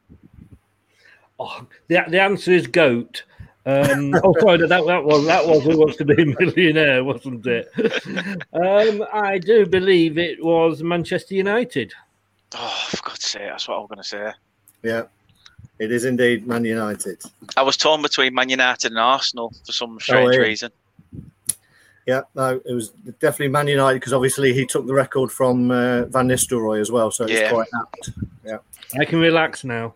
Oh, 1.40 1.66
the, 1.88 2.04
the 2.10 2.22
answer 2.22 2.52
is 2.52 2.68
goat. 2.68 3.24
Um, 3.66 4.14
oh, 4.24 4.34
sorry, 4.40 4.58
that, 4.58 4.70
that 4.70 5.04
was 5.04 5.26
that 5.26 5.46
was 5.46 5.64
Who 5.64 5.78
Wants 5.78 5.98
to 5.98 6.06
Be 6.06 6.22
a 6.22 6.26
Millionaire, 6.26 7.04
wasn't 7.04 7.46
it? 7.46 7.72
Um, 8.54 9.06
I 9.14 9.38
do 9.38 9.66
believe 9.66 10.18
it 10.18 10.44
was 10.44 10.84
Manchester 10.84 11.36
United. 11.36 11.94
Oh, 12.56 12.86
for 12.90 13.10
God's 13.10 13.26
sake, 13.26 13.44
that's 13.44 13.68
what 13.68 13.76
I 13.76 13.80
was 13.80 13.88
going 13.90 14.02
to 14.02 14.08
say. 14.08 14.32
Yeah. 14.84 15.04
It 15.80 15.92
is 15.92 16.06
indeed 16.06 16.48
Man 16.48 16.66
United. 16.66 17.22
I 17.56 17.62
was 17.62 17.78
torn 17.78 18.02
between 18.02 18.34
Man 18.34 18.50
United 18.50 18.92
and 18.92 19.00
Arsenal 19.00 19.54
for 19.64 19.72
some 19.72 20.00
strange 20.00 20.34
yeah. 20.34 20.42
reason. 20.42 20.72
Yeah, 22.08 22.22
no, 22.36 22.60
it 22.66 22.74
was 22.74 22.92
definitely 23.20 23.50
Man 23.50 23.68
United 23.68 23.96
because 24.00 24.14
obviously 24.14 24.54
he 24.54 24.66
took 24.66 24.88
the 24.88 24.94
record 24.94 25.30
from 25.30 25.70
uh, 25.72 26.06
Van 26.06 26.26
Nistelrooy 26.30 26.80
as 26.80 26.90
well, 26.90 27.12
so 27.12 27.26
it's 27.26 27.34
Yeah. 27.34 27.50
quite 27.52 27.68
apt. 27.78 28.12
Yeah, 28.46 28.60
I 28.98 29.04
can 29.04 29.20
relax 29.20 29.66
now. 29.66 29.94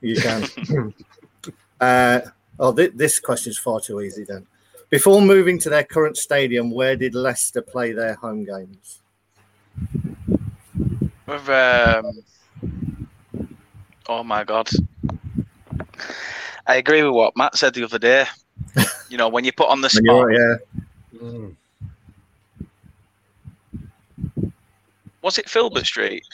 you 0.00 0.16
can. 0.16 0.44
uh, 1.80 2.20
oh, 2.58 2.72
th- 2.74 2.92
this 2.96 3.20
question 3.20 3.50
is 3.50 3.58
far 3.58 3.78
too 3.80 4.00
easy 4.00 4.24
then. 4.24 4.44
Before 4.90 5.22
moving 5.22 5.56
to 5.60 5.70
their 5.70 5.84
current 5.84 6.16
stadium, 6.16 6.70
where 6.72 6.96
did 6.96 7.14
Leicester 7.14 7.62
play 7.62 7.92
their 7.92 8.14
home 8.14 8.44
games? 8.44 9.02
With, 11.26 11.48
um, 11.48 12.24
oh 14.08 14.24
my 14.24 14.42
God. 14.42 14.68
I 16.66 16.76
agree 16.76 17.02
with 17.04 17.12
what 17.12 17.36
Matt 17.36 17.56
said 17.56 17.74
the 17.74 17.84
other 17.84 17.98
day. 18.00 18.26
you 19.08 19.16
know, 19.16 19.28
when 19.28 19.44
you 19.44 19.52
put 19.52 19.68
on 19.68 19.80
the 19.80 19.90
When 20.02 20.04
spot, 20.04 20.32
yeah, 20.32 20.82
Mm. 21.16 21.56
was 25.22 25.38
it 25.38 25.48
Filbert 25.48 25.86
Street? 25.86 26.24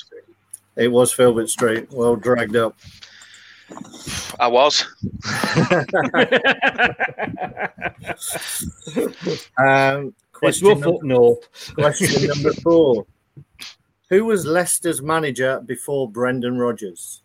it 0.76 0.88
was 0.88 1.12
Filbert 1.12 1.48
Street. 1.50 1.88
Well 1.92 2.16
dragged 2.16 2.56
up. 2.56 2.76
I 4.38 4.48
was. 4.48 4.84
Um, 9.58 10.14
question, 10.32 10.68
rough 10.68 10.78
number, 10.80 10.96
up 10.96 11.02
north. 11.02 11.74
question 11.74 12.26
number 12.28 12.52
four. 12.54 13.06
Who 14.10 14.24
was 14.26 14.44
Leicester's 14.44 15.00
manager 15.00 15.60
before 15.64 16.10
Brendan 16.10 16.58
Rodgers? 16.58 17.22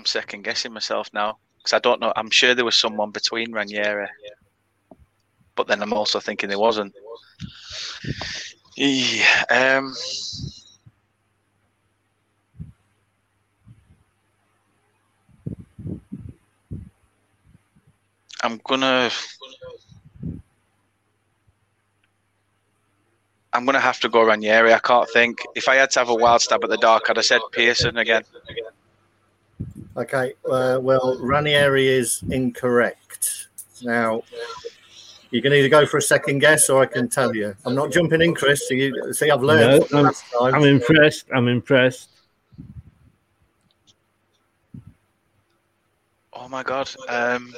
I'm 0.00 0.06
second 0.06 0.44
guessing 0.44 0.72
myself 0.72 1.10
now 1.12 1.36
because 1.58 1.74
I 1.74 1.78
don't 1.78 2.00
know. 2.00 2.10
I'm 2.16 2.30
sure 2.30 2.54
there 2.54 2.64
was 2.64 2.78
someone 2.78 3.10
between 3.10 3.52
Ranieri, 3.52 4.08
but 5.54 5.66
then 5.66 5.82
I'm 5.82 5.92
also 5.92 6.18
thinking 6.20 6.48
there 6.48 6.58
wasn't. 6.58 6.94
Yeah, 8.78 9.44
um, 9.50 9.92
I'm 18.42 18.58
gonna. 18.64 19.10
I'm 23.52 23.66
gonna 23.66 23.80
have 23.80 24.00
to 24.00 24.08
go 24.08 24.24
Ranieri. 24.24 24.72
I 24.72 24.78
can't 24.78 25.10
think. 25.10 25.40
If 25.54 25.68
I 25.68 25.74
had 25.74 25.90
to 25.90 25.98
have 25.98 26.08
a 26.08 26.14
wild 26.14 26.40
stab 26.40 26.64
at 26.64 26.70
the 26.70 26.78
dark, 26.78 27.10
I'd 27.10 27.16
have 27.16 27.26
said 27.26 27.42
Pearson 27.52 27.98
again. 27.98 28.22
Okay, 29.96 30.34
uh, 30.50 30.78
well, 30.80 31.18
Ranieri 31.20 31.88
is 31.88 32.22
incorrect. 32.30 33.48
Now, 33.82 34.22
you 35.30 35.42
can 35.42 35.52
either 35.52 35.68
go 35.68 35.84
for 35.86 35.96
a 35.98 36.02
second 36.02 36.38
guess 36.38 36.70
or 36.70 36.82
I 36.82 36.86
can 36.86 37.08
tell 37.08 37.34
you. 37.34 37.54
I'm 37.64 37.74
not 37.74 37.90
jumping 37.90 38.20
in, 38.22 38.34
Chris. 38.34 38.68
So 38.68 38.74
you 38.74 39.12
see, 39.12 39.30
I've 39.30 39.42
learned. 39.42 39.84
No, 39.92 40.12
I'm, 40.40 40.54
I'm 40.54 40.64
impressed. 40.64 41.26
I'm 41.34 41.48
impressed. 41.48 42.10
Oh 46.32 46.48
my 46.48 46.62
god. 46.62 46.90
Um, 47.08 47.52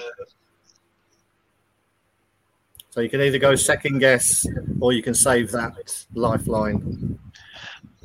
So 2.92 3.00
you 3.00 3.08
can 3.08 3.22
either 3.22 3.38
go 3.38 3.54
second 3.54 4.00
guess 4.00 4.46
or 4.78 4.92
you 4.92 5.02
can 5.02 5.14
save 5.14 5.50
that 5.52 6.04
lifeline. 6.12 7.18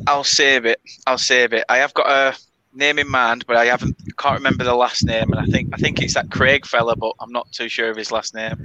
I'll 0.07 0.24
save 0.24 0.65
it. 0.65 0.79
I'll 1.05 1.17
save 1.17 1.51
it. 1.51 1.65
I 1.67 1.75
have 1.77 1.93
got 1.93 2.07
a 2.10 2.38
name 2.77 3.00
in 3.00 3.10
mind, 3.10 3.46
but 3.48 3.55
I 3.57 3.65
haven't. 3.65 3.96
Can't 4.17 4.36
remember 4.36 4.63
the 4.63 4.75
last 4.75 5.03
name, 5.03 5.31
and 5.31 5.39
I 5.39 5.46
think 5.46 5.69
I 5.74 5.77
think 5.77 6.01
it's 6.01 6.13
that 6.15 6.31
Craig 6.31 6.65
fella, 6.65 6.96
but 6.96 7.13
I'm 7.19 7.31
not 7.31 7.51
too 7.51 7.67
sure 7.69 7.89
of 7.89 7.98
his 7.98 8.12
last 8.12 8.34
name. 8.34 8.62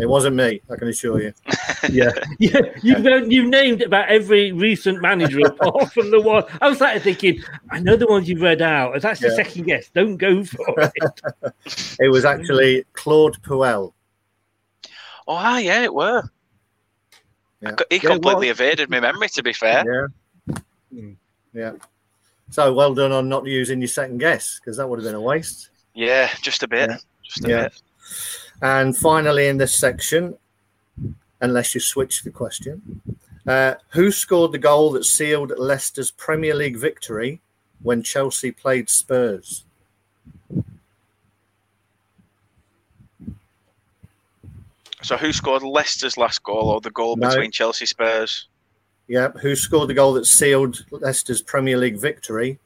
It 0.00 0.06
wasn't 0.08 0.36
me, 0.36 0.60
I 0.70 0.76
can 0.76 0.88
assure 0.88 1.20
you. 1.22 1.32
yeah, 1.90 2.10
yeah. 2.38 2.60
You've 2.82 3.00
known- 3.02 3.30
you've 3.30 3.48
named 3.48 3.82
about 3.82 4.08
every 4.08 4.50
recent 4.52 5.00
manager 5.02 5.40
apart 5.46 5.92
from 5.92 6.10
the 6.10 6.20
one. 6.20 6.44
I 6.60 6.68
was 6.68 6.80
like 6.80 7.02
thinking, 7.02 7.42
I 7.70 7.78
know 7.78 7.94
the 7.96 8.06
ones 8.06 8.28
you've 8.28 8.40
read 8.40 8.62
out. 8.62 9.00
That's 9.02 9.20
the 9.20 9.28
Yeah. 9.28 9.34
second 9.34 9.64
guess. 9.66 9.90
Don't 9.94 10.16
go 10.16 10.42
for 10.44 10.74
it. 10.78 11.96
It 12.00 12.08
was 12.08 12.24
actually 12.24 12.84
Claude 12.94 13.40
Puel. 13.42 13.92
Oh, 15.28 15.34
ah, 15.34 15.58
yeah, 15.58 15.82
it 15.82 15.94
were. 15.94 16.24
Yeah. 17.60 17.76
He 17.90 18.00
completely 18.00 18.48
was. 18.48 18.58
evaded 18.60 18.90
my 18.90 18.98
memory. 18.98 19.28
To 19.28 19.42
be 19.42 19.52
fair, 19.52 20.10
Yeah. 20.90 21.10
Yeah. 21.54 21.72
So 22.52 22.70
well 22.74 22.92
done 22.92 23.12
on 23.12 23.30
not 23.30 23.46
using 23.46 23.80
your 23.80 23.88
second 23.88 24.18
guess 24.18 24.60
because 24.60 24.76
that 24.76 24.86
would 24.86 24.98
have 24.98 25.06
been 25.06 25.14
a 25.14 25.20
waste. 25.20 25.70
yeah, 25.94 26.28
just 26.42 26.62
a 26.62 26.68
bit, 26.68 26.90
just 27.24 27.46
a 27.46 27.48
Yeah. 27.48 27.62
bit. 27.62 27.72
And 28.60 28.94
finally, 28.94 29.48
in 29.48 29.56
this 29.56 29.74
section, 29.74 30.36
unless 31.40 31.74
you 31.74 31.80
switch 31.80 32.22
the 32.22 32.30
question, 32.30 33.00
uh, 33.46 33.76
who 33.92 34.12
scored 34.12 34.52
the 34.52 34.58
goal 34.58 34.92
that 34.92 35.04
sealed 35.06 35.50
Leicester's 35.56 36.10
Premier 36.10 36.54
League 36.54 36.76
victory 36.76 37.40
when 37.82 38.02
Chelsea 38.02 38.52
played 38.52 38.90
Spurs? 38.90 39.64
So, 45.02 45.16
who 45.16 45.32
scored 45.32 45.62
Leicester's 45.62 46.18
last 46.18 46.42
goal 46.42 46.68
or 46.68 46.82
the 46.82 46.90
goal 46.90 47.16
No. 47.16 47.28
between 47.30 47.50
Chelsea 47.50 47.86
Spurs? 47.86 48.46
Yeah, 49.08 49.28
who 49.32 49.56
scored 49.56 49.88
the 49.88 49.94
goal 49.94 50.14
that 50.14 50.26
sealed 50.26 50.84
Leicester's 50.90 51.42
Premier 51.42 51.76
League 51.76 51.98
victory 51.98 52.58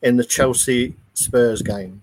in 0.00 0.16
the 0.16 0.24
Chelsea 0.24 0.94
Spurs 1.14 1.62
game? 1.62 2.00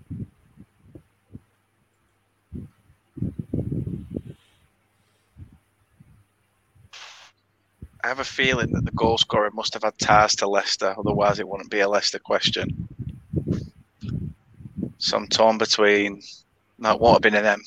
I 8.06 8.08
have 8.08 8.20
a 8.20 8.24
feeling 8.24 8.70
that 8.70 8.84
the 8.84 8.92
goal 8.92 9.18
scorer 9.18 9.50
must 9.50 9.74
have 9.74 9.82
had 9.82 9.98
ties 9.98 10.36
to 10.36 10.46
Leicester, 10.46 10.94
otherwise 10.96 11.40
it 11.40 11.48
wouldn't 11.48 11.72
be 11.72 11.80
a 11.80 11.88
Leicester 11.88 12.20
question. 12.20 12.88
So 14.98 15.16
I'm 15.16 15.26
torn 15.26 15.58
between. 15.58 16.22
No, 16.78 16.92
it 16.92 17.00
won't 17.00 17.14
have 17.14 17.22
been 17.22 17.42
them. 17.42 17.62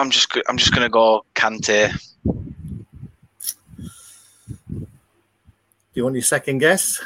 I'm 0.00 0.10
just 0.10 0.34
I'm 0.48 0.56
just 0.56 0.72
gonna 0.74 0.88
go 0.88 1.24
Kante. 1.34 1.92
Do 4.72 4.86
you 5.94 6.04
want 6.04 6.14
your 6.14 6.22
second 6.22 6.58
guess? 6.58 7.02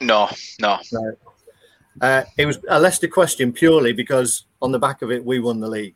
No, 0.00 0.30
no. 0.60 0.78
No. 0.92 1.16
Uh, 2.00 2.22
it 2.38 2.46
was 2.46 2.58
a 2.68 2.80
Leicester 2.80 3.08
question 3.08 3.52
purely 3.52 3.92
because 3.92 4.46
on 4.62 4.72
the 4.72 4.78
back 4.78 5.02
of 5.02 5.10
it 5.10 5.24
we 5.24 5.38
won 5.38 5.60
the 5.60 5.68
league. 5.68 5.94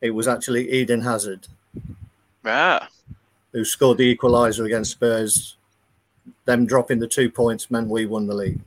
It 0.00 0.10
was 0.10 0.26
actually 0.26 0.70
Eden 0.72 1.02
Hazard 1.02 1.46
Right. 2.42 2.80
who 3.52 3.64
scored 3.64 3.98
the 3.98 4.16
equaliser 4.16 4.64
against 4.64 4.92
Spurs. 4.92 5.56
Them 6.46 6.64
dropping 6.64 6.98
the 6.98 7.06
two 7.06 7.30
points 7.30 7.70
meant 7.70 7.88
we 7.88 8.06
won 8.06 8.26
the 8.26 8.34
league. 8.34 8.60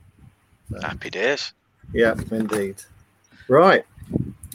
Happy 0.80 1.10
days. 1.10 1.52
Yeah, 1.92 2.14
indeed. 2.30 2.76
Right. 3.48 3.84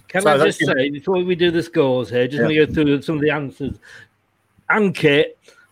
Can 0.10 0.24
So 0.24 0.32
I 0.32 0.38
just 0.46 0.60
say 0.60 0.90
before 0.90 1.24
we 1.24 1.36
do 1.36 1.52
the 1.52 1.62
scores 1.64 2.10
here, 2.10 2.28
just 2.28 2.38
Yeah. 2.38 2.42
want 2.46 2.54
to 2.56 2.66
go 2.66 2.74
through 2.74 3.02
some 3.04 3.16
of 3.16 3.22
the 3.22 3.30
answers. 3.30 3.76
Ankit, 4.70 5.26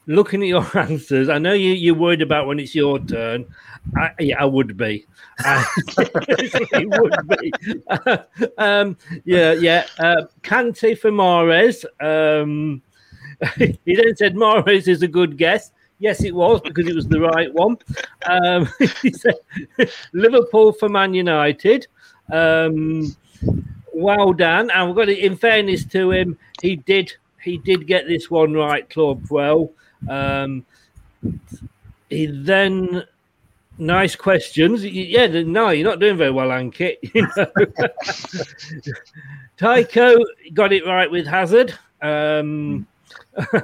looking 0.06 0.44
at 0.44 0.48
your 0.48 0.66
answers, 0.78 1.28
I 1.28 1.40
know 1.40 1.54
you, 1.54 1.72
you're 1.74 1.96
worried 1.96 2.22
about 2.22 2.46
when 2.48 2.60
it's 2.60 2.76
your 2.76 3.00
turn. 3.00 3.46
I, 3.96 4.12
yeah, 4.20 4.42
I 4.42 4.46
would 4.46 4.78
be. 4.78 5.06
I 5.40 5.66
would 6.86 7.28
be. 7.40 7.54
um, 8.58 8.96
yeah, 9.26 9.54
yeah. 9.54 9.88
Uh, 9.98 10.24
Kante 10.44 10.98
for 10.98 11.10
Mahrez. 11.12 11.84
Um, 12.00 12.82
he 13.56 13.96
then 13.96 14.16
said 14.16 14.36
Mahrez 14.36 14.88
is 14.88 15.02
a 15.02 15.08
good 15.08 15.38
guess. 15.38 15.72
Yes, 16.00 16.24
it 16.24 16.36
was 16.36 16.62
because 16.62 16.88
it 16.88 16.94
was 16.94 17.08
the 17.08 17.20
right 17.20 17.52
one. 17.54 17.78
Um, 18.28 18.70
he 19.02 19.12
said 19.12 19.36
Liverpool 20.14 20.74
for 20.74 20.90
Man 20.90 21.16
United. 21.16 21.88
Um, 22.32 23.16
well 23.98 24.34
done. 24.34 24.70
And 24.72 24.88
we've 24.88 24.96
got 24.96 25.10
it 25.10 25.20
in 25.20 25.36
fairness 25.36 25.84
to 25.86 26.12
him, 26.12 26.38
he 26.62 26.78
did 26.78 27.14
he 27.44 27.58
did 27.58 27.88
get 27.88 28.08
this 28.08 28.30
one 28.30 28.54
right, 28.54 28.90
Claude 28.90 29.24
Puel. 29.24 29.72
Um, 30.10 30.66
he 32.10 32.26
then 32.26 33.06
nice 33.78 34.16
questions. 34.16 34.86
Yeah, 34.86 35.28
no, 35.28 35.70
you're 35.70 35.88
not 35.88 36.00
doing 36.00 36.18
very 36.18 36.32
well, 36.32 36.50
Ankit. 36.50 36.98
You 37.14 37.28
know. 37.36 37.48
Tycho 39.58 40.16
got 40.54 40.74
it 40.74 40.86
right 40.86 41.10
with 41.10 41.26
Hazard. 41.26 41.74
Um, 42.02 42.86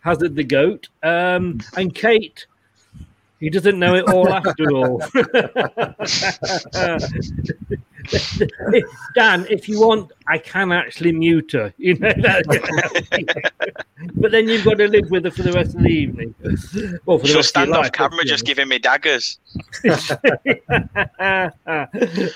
Hazard 0.00 0.36
the 0.36 0.44
goat. 0.44 0.88
Um, 1.02 1.60
and 1.76 1.94
Kate, 1.94 2.46
he 3.40 3.50
doesn't 3.50 3.78
know 3.78 3.94
it 3.94 4.08
all 4.08 4.28
after 4.28 4.70
all. 4.72 5.02
Dan, 9.14 9.46
if 9.50 9.68
you 9.68 9.80
want, 9.80 10.12
I 10.26 10.38
can 10.38 10.72
actually 10.72 11.12
mute 11.12 11.52
her. 11.52 11.72
You 11.78 11.94
know 11.98 12.08
that. 12.18 13.52
but 14.16 14.30
then 14.30 14.48
you've 14.48 14.64
got 14.64 14.78
to 14.78 14.88
live 14.88 15.10
with 15.10 15.24
her 15.24 15.30
for 15.30 15.42
the 15.42 15.52
rest 15.52 15.74
of 15.74 15.82
the 15.82 15.88
evening. 15.88 16.34
Well, 17.06 17.18
for 17.18 17.22
the 17.22 17.28
She'll 17.28 17.36
rest 17.36 17.38
of 17.38 17.44
stand 17.46 17.68
your 17.68 17.78
off 17.78 17.84
life, 17.84 17.92
camera 17.92 18.24
just 18.24 18.44
be 18.44 18.48
giving 18.54 18.68
me 18.68 18.78
daggers. 18.78 19.38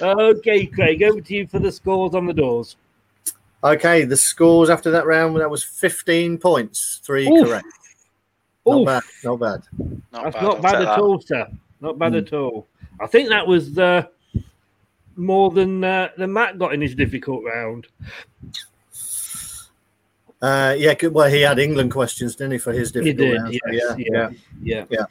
okay, 0.02 0.66
Craig, 0.66 1.02
over 1.02 1.20
to 1.20 1.34
you 1.34 1.46
for 1.46 1.58
the 1.58 1.72
scores 1.72 2.14
on 2.14 2.26
the 2.26 2.34
doors. 2.34 2.76
Okay, 3.62 4.04
the 4.04 4.16
scores 4.16 4.70
after 4.70 4.90
that 4.90 5.06
round 5.06 5.36
that 5.36 5.50
was 5.50 5.62
15 5.62 6.38
points, 6.38 7.00
three 7.04 7.28
Oof. 7.28 7.46
correct. 7.46 7.66
Not 8.66 8.76
Oof. 8.80 8.86
bad, 8.86 9.02
not 9.24 9.36
bad. 9.40 9.62
That's 10.12 10.34
bad, 10.34 10.42
not 10.42 10.62
bad 10.62 10.74
at 10.76 10.84
that. 10.84 10.98
all, 10.98 11.20
sir. 11.20 11.46
Not 11.80 11.98
bad 11.98 12.12
Hmm. 12.12 12.18
at 12.18 12.32
all. 12.32 12.66
I 13.00 13.06
think 13.06 13.28
that 13.30 13.46
was 13.46 13.78
uh, 13.78 14.04
more 15.16 15.50
than 15.50 15.84
uh, 15.84 16.08
than 16.16 16.32
Matt 16.32 16.58
got 16.58 16.74
in 16.74 16.80
his 16.80 16.94
difficult 16.94 17.44
round. 17.44 17.86
Uh, 20.42 20.74
yeah, 20.78 20.94
good- 20.94 21.12
well, 21.12 21.28
he 21.28 21.42
had 21.42 21.58
England 21.58 21.90
questions, 21.92 22.34
didn't 22.34 22.52
he, 22.52 22.58
for 22.58 22.72
his 22.72 22.92
He 22.92 23.00
difficult 23.00 23.28
did, 23.28 23.36
round? 23.36 23.52
So, 23.52 23.72
yes, 23.72 23.82
yeah, 23.88 23.94
yeah, 23.98 24.06
yeah, 24.08 24.30
yeah. 24.62 24.84
yeah. 24.90 25.04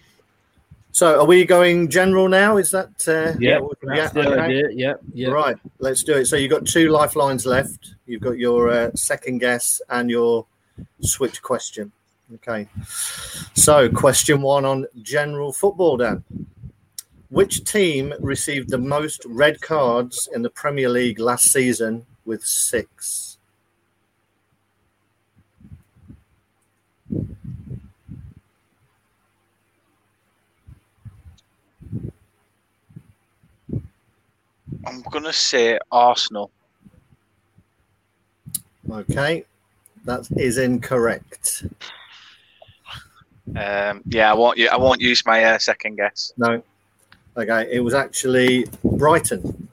So, 0.92 1.20
are 1.20 1.26
we 1.26 1.46
going 1.46 1.88
general 1.88 2.28
now? 2.28 2.58
Is 2.58 2.72
that? 2.72 2.90
Uh, 3.08 3.38
Yeah, 3.40 3.60
what 3.60 3.78
we're 3.84 3.96
that's 3.96 4.16
looking 4.16 4.32
the 4.32 4.42
idea. 4.42 4.70
Yeah, 4.72 4.94
yeah. 5.14 5.30
Right, 5.30 5.56
let's 5.78 6.04
do 6.04 6.16
it. 6.16 6.26
So, 6.26 6.36
you've 6.36 6.50
got 6.50 6.66
two 6.66 6.90
lifelines 6.90 7.46
left. 7.46 7.94
You've 8.08 8.22
got 8.22 8.40
your 8.40 8.72
uh, 8.72 8.92
second 8.96 9.38
guess 9.38 9.82
and 9.90 10.10
your 10.10 10.48
switch 11.02 11.44
question. 11.44 11.92
Okay. 12.36 12.68
So, 13.54 13.88
question 13.90 14.42
one 14.42 14.66
on 14.66 14.88
general 15.04 15.54
football, 15.54 15.98
Dan. 15.98 16.24
Which 17.30 17.64
team 17.64 18.14
received 18.20 18.70
the 18.70 18.80
most 18.80 19.24
red 19.26 19.62
cards 19.62 20.28
in 20.34 20.42
the 20.42 20.50
Premier 20.50 20.90
League 20.90 21.20
last 21.20 21.52
season 21.52 22.06
with 22.26 22.44
six? 22.44 23.38
I'm 34.86 35.02
gonna 35.12 35.34
say 35.34 35.78
Arsenal. 35.92 36.50
Okay, 38.90 39.46
that 40.06 40.28
is 40.36 40.58
incorrect. 40.58 41.66
Um, 43.56 44.02
yeah, 44.08 44.32
I 44.32 44.34
won't. 44.34 44.60
I 44.60 44.78
won't 44.78 45.00
use 45.00 45.24
my 45.28 45.44
uh, 45.44 45.60
second 45.60 45.98
guess. 45.98 46.34
No. 46.38 46.64
Okay, 47.40 47.70
it 47.72 47.80
was 47.80 47.94
actually 47.94 48.68
Brighton. 48.84 49.68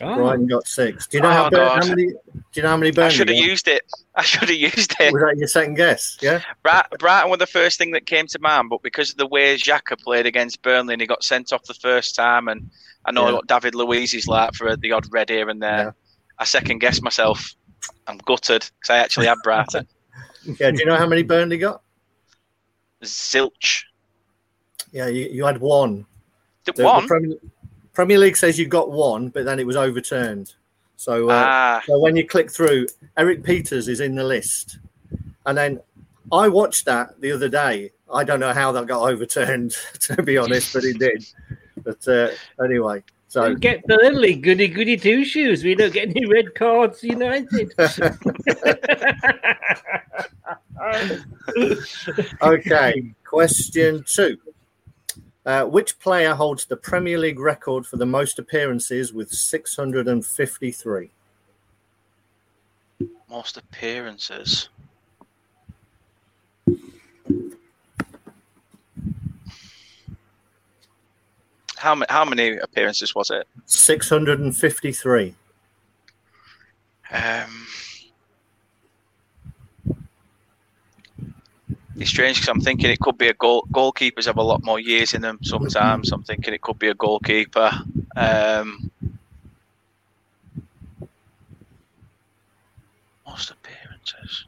Oh. 0.00 0.16
Brighton 0.16 0.46
got 0.48 0.66
six. 0.66 1.06
Do 1.06 1.16
you 1.18 1.22
know 1.22 1.30
Oh, 1.30 1.48
how, 1.56 1.80
how 1.80 1.86
many? 1.88 2.06
Do 2.08 2.16
you 2.54 2.62
know 2.62 2.70
how 2.70 2.76
many 2.76 2.96
I 2.98 3.08
should 3.08 3.28
have 3.28 3.36
used 3.38 3.68
it. 3.68 3.82
I 4.16 4.22
should 4.22 4.48
have 4.48 4.50
used 4.50 4.94
it. 5.00 5.12
Was 5.12 5.22
that 5.22 5.36
your 5.38 5.46
second 5.48 5.74
guess? 5.74 6.18
Yeah. 6.20 6.42
Bright- 6.62 6.90
Brighton 6.98 7.30
were 7.30 7.36
the 7.36 7.46
first 7.46 7.78
thing 7.78 7.92
that 7.92 8.04
came 8.04 8.26
to 8.26 8.38
mind, 8.40 8.68
but 8.68 8.82
because 8.82 9.10
of 9.10 9.16
the 9.16 9.26
way 9.28 9.56
Xhaka 9.56 9.98
played 9.98 10.26
against 10.26 10.60
Burnley 10.62 10.94
and 10.94 11.00
he 11.00 11.06
got 11.06 11.22
sent 11.24 11.52
off 11.52 11.62
the 11.64 11.74
first 11.74 12.14
time, 12.16 12.48
and 12.48 12.68
I 13.04 13.12
know 13.12 13.28
Yeah. 13.28 13.32
what 13.34 13.46
David 13.46 13.74
Luiz 13.74 14.12
is 14.12 14.26
like 14.26 14.54
for 14.54 14.76
the 14.76 14.92
odd 14.92 15.06
red 15.10 15.30
here 15.30 15.48
and 15.48 15.62
there, 15.62 15.94
I 16.38 16.44
second 16.44 16.80
guessed 16.80 17.02
myself. 17.02 17.54
I'm 18.06 18.18
gutted 18.18 18.62
because 18.80 18.90
I 18.90 18.98
actually 18.98 19.26
had 19.26 19.38
Brighton. 19.42 19.86
Yeah. 20.58 20.72
Do 20.72 20.78
you 20.78 20.86
know 20.86 20.96
how 20.96 21.06
many 21.06 21.22
Burnley 21.22 21.56
got? 21.56 21.82
Zilch. 23.04 23.84
Yeah, 24.90 25.06
you, 25.08 25.26
you 25.26 25.44
had 25.44 25.60
one. 25.60 26.06
The- 26.64 26.72
the 26.72 26.84
one? 26.84 27.06
Premier, 27.06 27.36
Premier 27.92 28.18
League 28.18 28.36
says 28.36 28.58
you 28.58 28.66
got 28.66 28.90
one, 28.90 29.28
but 29.28 29.44
then 29.44 29.60
it 29.60 29.66
was 29.66 29.76
overturned. 29.76 30.54
So, 30.96 31.28
uh, 31.30 31.44
Ah. 31.46 31.82
so 31.86 31.98
when 31.98 32.16
you 32.16 32.26
click 32.26 32.50
through, 32.50 32.86
Erik 33.16 33.42
Pieters 33.42 33.88
is 33.88 34.00
in 34.00 34.14
the 34.14 34.24
list, 34.24 34.78
and 35.46 35.56
then 35.58 35.80
I 36.30 36.48
watched 36.48 36.84
that 36.86 37.20
the 37.20 37.32
other 37.32 37.48
day. 37.48 37.90
I 38.12 38.24
don't 38.24 38.40
know 38.40 38.52
how 38.52 38.72
that 38.72 38.86
got 38.86 39.02
overturned, 39.10 39.76
to 40.00 40.22
be 40.22 40.38
honest, 40.38 40.72
but 40.72 40.84
it 40.84 40.98
did. 40.98 41.26
But 41.82 42.06
uh, 42.06 42.28
anyway, 42.62 43.02
so 43.28 43.48
We 43.48 43.56
get 43.56 43.84
Burnley 43.86 44.34
goody 44.36 44.68
goody 44.68 44.96
two 44.96 45.24
shoes. 45.24 45.64
We 45.64 45.74
don't 45.74 45.92
get 45.92 46.10
any 46.10 46.26
red 46.26 46.54
cards, 46.54 47.02
United. 47.02 47.72
okay, 52.42 53.12
question 53.24 54.04
two. 54.06 54.38
Uh, 55.44 55.64
which 55.64 55.98
player 55.98 56.34
holds 56.34 56.66
the 56.66 56.76
Premier 56.76 57.18
League 57.18 57.40
record 57.40 57.84
for 57.84 57.96
the 57.96 58.06
most 58.06 58.38
appearances 58.38 59.12
with 59.12 59.30
653? 59.30 61.10
Most 63.28 63.56
appearances. 63.56 64.68
How 71.76 71.96
many? 71.96 72.06
How 72.08 72.24
many 72.24 72.58
appearances 72.58 73.12
was 73.12 73.30
it? 73.30 73.48
653. 73.66 75.34
Um, 77.10 77.61
it's 81.96 82.10
strange 82.10 82.36
because 82.36 82.48
I'm 82.48 82.60
thinking 82.60 82.90
it 82.90 83.00
could 83.00 83.18
be 83.18 83.28
a 83.28 83.34
goal. 83.34 83.66
Goalkeepers 83.72 84.26
have 84.26 84.38
a 84.38 84.42
lot 84.42 84.64
more 84.64 84.80
years 84.80 85.14
in 85.14 85.22
them. 85.22 85.38
Sometimes 85.42 86.10
I'm 86.12 86.22
thinking 86.22 86.54
it 86.54 86.60
could 86.60 86.78
be 86.78 86.88
a 86.88 86.94
goalkeeper. 86.94 87.70
Um, 88.16 88.90
most 93.26 93.50
appearances. 93.50 94.46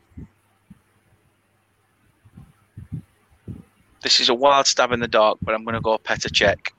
This 4.03 4.21
is 4.21 4.29
a 4.29 4.35
wild 4.35 4.67
stab 4.67 4.93
in 4.93 5.01
the 5.01 5.09
dark, 5.09 5.39
but 5.41 5.55
I'm 5.55 5.65
going 5.65 5.75
to 5.75 5.81
go 5.81 5.97
Petr 5.97 6.31
Cech. 6.31 6.73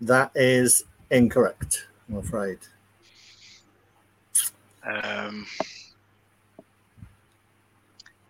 That 0.00 0.30
is 0.34 0.84
incorrect, 1.10 1.86
I'm 2.08 2.18
afraid. 2.18 2.58
Um, 4.84 5.46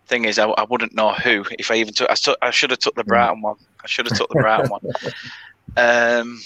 thing 0.09 0.25
is, 0.25 0.37
I, 0.39 0.47
I 0.47 0.63
wouldn't 0.63 0.93
know 0.93 1.13
who 1.13 1.45
if 1.57 1.71
I 1.71 1.75
even 1.75 1.93
took. 1.93 2.09
I, 2.09 2.15
took, 2.15 2.37
I 2.41 2.51
should 2.51 2.71
have 2.71 2.79
took 2.79 2.95
the 2.95 3.03
Brighton 3.03 3.41
one. 3.41 3.55
I 3.83 3.87
should 3.87 4.07
have 4.09 4.17
took 4.17 4.29
the 4.29 4.39
Brighton 4.39 4.69
one. 4.69 4.81
Um, 5.77 6.41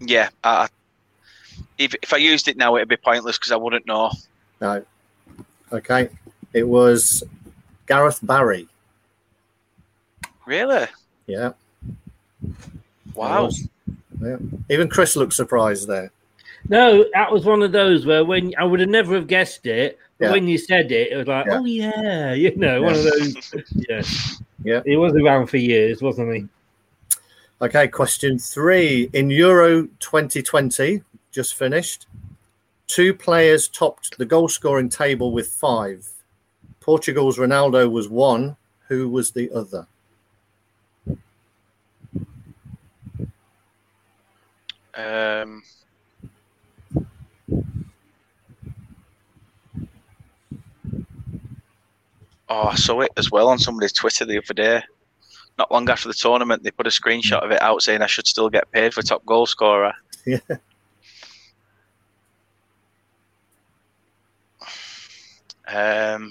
yeah, 0.00 0.30
I, 0.42 0.66
if 1.76 1.94
if 2.02 2.14
I 2.14 2.16
used 2.16 2.48
it 2.48 2.56
now, 2.56 2.76
it'd 2.76 2.88
be 2.88 2.96
pointless 2.96 3.38
because 3.38 3.52
I 3.52 3.56
wouldn't 3.56 3.86
know. 3.86 4.10
No. 4.62 4.82
Okay. 5.72 6.08
It 6.54 6.66
was 6.66 7.22
Gareth 7.86 8.20
Barry. 8.22 8.66
Really? 10.46 10.86
Yeah. 11.26 11.52
Wow. 13.14 13.44
Was. 13.44 13.68
Yeah. 14.20 14.36
Even 14.70 14.88
Chris 14.88 15.16
looked 15.16 15.34
surprised 15.34 15.88
there. 15.88 16.10
No, 16.68 17.04
that 17.12 17.30
was 17.30 17.44
one 17.44 17.62
of 17.62 17.72
those 17.72 18.06
where 18.06 18.24
when 18.24 18.54
I 18.58 18.64
would 18.64 18.80
have 18.80 18.88
never 18.88 19.14
have 19.14 19.26
guessed 19.26 19.66
it, 19.66 19.98
but 19.98 20.03
Yeah. 20.20 20.30
when 20.30 20.46
you 20.46 20.58
said 20.58 20.92
it, 20.92 21.10
it 21.12 21.16
was 21.16 21.26
like, 21.26 21.46
Yeah. 21.46 21.58
oh 21.58 21.64
yeah, 21.64 22.32
you 22.34 22.54
know, 22.56 22.82
one 22.82 22.94
of 22.94 23.02
those. 23.02 23.54
Yeah, 23.88 24.02
Yeah. 24.62 24.82
he 24.86 24.96
was 24.96 25.12
around 25.14 25.48
for 25.48 25.56
years, 25.56 26.00
wasn't 26.02 26.34
he? 26.34 26.48
Okay, 27.60 27.88
question 27.88 28.38
three. 28.38 29.10
In 29.12 29.30
Euro 29.30 29.86
2020, 29.98 31.02
just 31.32 31.54
finished, 31.54 32.06
two 32.86 33.12
players 33.14 33.68
topped 33.68 34.16
the 34.18 34.24
goal 34.24 34.48
scoring 34.48 34.88
table 34.88 35.32
with 35.32 35.48
five. 35.48 36.08
Portugal's 36.80 37.38
Ronaldo 37.38 37.90
was 37.90 38.08
one. 38.08 38.56
Who 38.88 39.08
was 39.08 39.30
the 39.32 39.50
other? 39.50 39.86
Um, 44.94 45.62
oh, 52.54 52.68
I 52.68 52.74
saw 52.76 53.00
it 53.00 53.10
as 53.16 53.30
well 53.30 53.48
on 53.48 53.58
somebody's 53.58 53.92
Twitter 53.92 54.24
the 54.24 54.38
other 54.38 54.54
day. 54.54 54.82
Not 55.58 55.70
long 55.72 55.88
after 55.88 56.08
the 56.08 56.14
tournament, 56.14 56.62
they 56.62 56.70
put 56.70 56.86
a 56.86 56.90
screenshot 56.90 57.42
of 57.42 57.50
it 57.50 57.62
out 57.62 57.82
saying 57.82 58.02
I 58.02 58.06
should 58.06 58.26
still 58.26 58.48
get 58.48 58.70
paid 58.70 58.94
for 58.94 59.02
top 59.02 59.24
goal 59.26 59.46
scorer. 59.46 59.92
Yeah. 60.26 60.38
Um, 65.66 66.30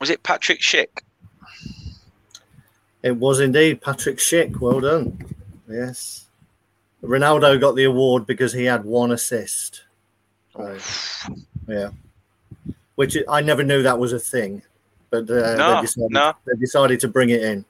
was 0.00 0.10
it 0.10 0.22
Patrick 0.22 0.60
Schick? 0.60 0.88
It 3.02 3.16
was 3.16 3.40
indeed 3.40 3.80
Patrick 3.80 4.18
Schick. 4.18 4.58
Well 4.58 4.80
done. 4.80 5.18
Yes. 5.68 6.26
Ronaldo 7.02 7.60
got 7.60 7.76
the 7.76 7.84
award 7.84 8.26
because 8.26 8.52
he 8.52 8.64
had 8.64 8.84
one 8.84 9.12
assist. 9.12 9.83
So, 10.56 10.78
yeah. 11.68 11.90
Which 12.94 13.16
I 13.28 13.40
never 13.40 13.64
knew 13.64 13.82
that 13.82 13.98
was 13.98 14.12
a 14.12 14.18
thing, 14.20 14.62
but 15.10 15.28
uh, 15.28 15.56
No, 15.56 15.74
they, 15.76 15.80
decided, 15.82 16.10
no. 16.12 16.32
they 16.46 16.56
decided 16.58 17.00
to 17.00 17.08
bring 17.08 17.30
it 17.30 17.42
in. 17.42 17.64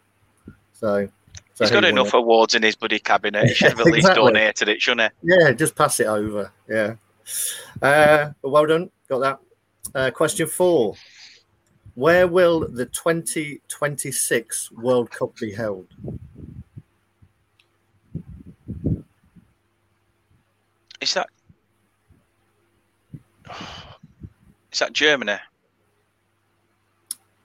So, 0.74 1.08
so 1.54 1.64
He's 1.64 1.70
got 1.70 1.84
enough 1.84 2.08
it. 2.08 2.14
awards 2.14 2.54
in 2.54 2.62
his 2.62 2.76
bloody 2.76 2.98
cabinet. 2.98 3.46
He 3.48 3.54
should 3.54 3.70
have 3.70 3.80
at 3.80 3.86
least 3.86 3.98
Exactly. 4.08 4.32
donated 4.32 4.68
it, 4.68 4.82
shouldn't 4.82 5.12
he? 5.22 5.34
Yeah, 5.34 5.52
just 5.52 5.74
pass 5.74 5.98
it 6.00 6.06
over. 6.06 6.52
Yeah. 6.68 6.96
Uh, 7.80 8.32
but 8.42 8.48
well 8.50 8.66
done. 8.66 8.90
Got 9.08 9.18
that. 9.20 9.38
Uh, 9.94 10.10
question 10.10 10.46
four. 10.46 10.94
Where 11.94 12.26
will 12.28 12.68
the 12.68 12.86
2026 12.86 14.72
World 14.72 15.10
Cup 15.10 15.36
be 15.36 15.52
held? 15.52 15.86
Is 21.00 21.14
that 21.14 21.28
is 24.72 24.78
that 24.78 24.92
Germany? 24.92 25.36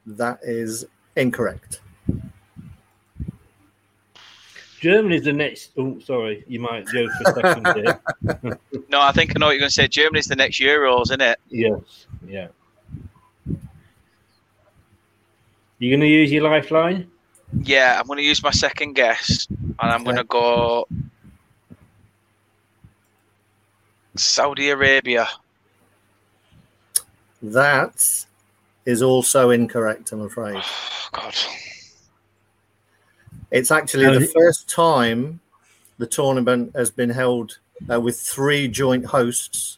That 0.06 0.40
is 0.42 0.86
incorrect. 1.16 1.82
Germany's 4.80 5.24
the 5.24 5.34
next. 5.34 5.72
Oh, 5.78 6.00
sorry, 6.00 6.44
you 6.48 6.60
might 6.60 6.86
go 6.86 7.08
for 7.10 7.30
a 7.30 7.34
second 7.34 7.68
here. 7.76 8.60
No, 8.90 9.00
I 9.00 9.12
think 9.12 9.32
I 9.36 9.40
know 9.40 9.46
what 9.46 9.52
you're 9.52 9.60
going 9.60 9.70
to 9.70 9.74
say. 9.74 9.88
Germany's 9.88 10.26
the 10.26 10.36
next 10.36 10.60
Euros, 10.60 11.04
isn't 11.04 11.22
it? 11.22 11.40
yes, 11.50 12.08
yeah. 12.28 12.48
You 15.78 15.92
going 15.92 16.00
to 16.00 16.08
use 16.08 16.32
your 16.32 16.44
lifeline? 16.44 17.10
Yeah, 17.62 18.00
I'm 18.00 18.08
going 18.08 18.18
to 18.18 18.24
use 18.24 18.42
my 18.42 18.50
second 18.50 18.94
guess, 18.94 19.48
and 19.50 19.76
I'm 19.80 20.04
going 20.04 20.16
to 20.16 20.24
go 20.24 20.88
Saudi 24.16 24.70
Arabia. 24.70 25.28
That 27.42 28.26
is 28.86 29.02
also 29.02 29.50
incorrect, 29.52 30.12
I'm 30.12 30.22
afraid. 30.22 30.58
Oh, 30.58 31.08
God. 31.12 31.36
It's 33.52 33.72
actually 33.72 34.06
the 34.06 34.24
it- 34.24 34.32
first 34.34 34.70
time 34.70 35.40
the 35.98 36.08
tournament 36.08 36.72
has 36.76 36.90
been 36.92 37.10
held 37.10 37.60
uh, 37.92 38.00
with 38.00 38.20
three 38.20 38.68
joint 38.68 39.06
hosts. 39.06 39.78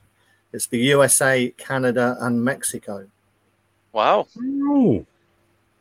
It's 0.54 0.68
the 0.68 0.80
USA, 0.80 1.50
Canada, 1.58 2.18
and 2.20 2.44
Mexico. 2.44 3.08
Wow. 3.94 4.28
Mm. 4.38 5.06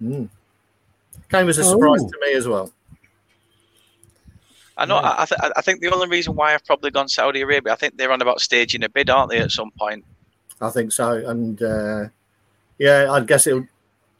Came 0.00 1.48
as 1.48 1.58
a 1.58 1.64
surprise 1.64 2.00
Oh. 2.02 2.08
to 2.08 2.18
me 2.22 2.32
as 2.34 2.46
well. 2.48 2.72
I 4.76 4.86
know. 4.86 4.96
I, 4.96 5.22
I, 5.22 5.26
th- 5.26 5.52
I 5.56 5.60
think 5.60 5.80
the 5.80 5.92
only 5.92 6.08
reason 6.08 6.34
why 6.34 6.54
I've 6.54 6.64
probably 6.64 6.90
gone 6.90 7.08
Saudi 7.08 7.42
Arabia, 7.42 7.72
I 7.72 7.76
think 7.76 7.96
they're 7.98 8.10
on 8.12 8.22
about 8.22 8.40
staging 8.40 8.82
a 8.84 8.88
bid, 8.88 9.10
aren't 9.10 9.30
they, 9.30 9.38
at 9.38 9.50
some 9.50 9.70
point? 9.78 10.04
I 10.60 10.70
think 10.70 10.92
so. 10.92 11.12
And 11.26 11.60
uh, 11.62 12.08
yeah, 12.78 13.10
I 13.10 13.20
guess 13.20 13.46
it'll 13.46 13.66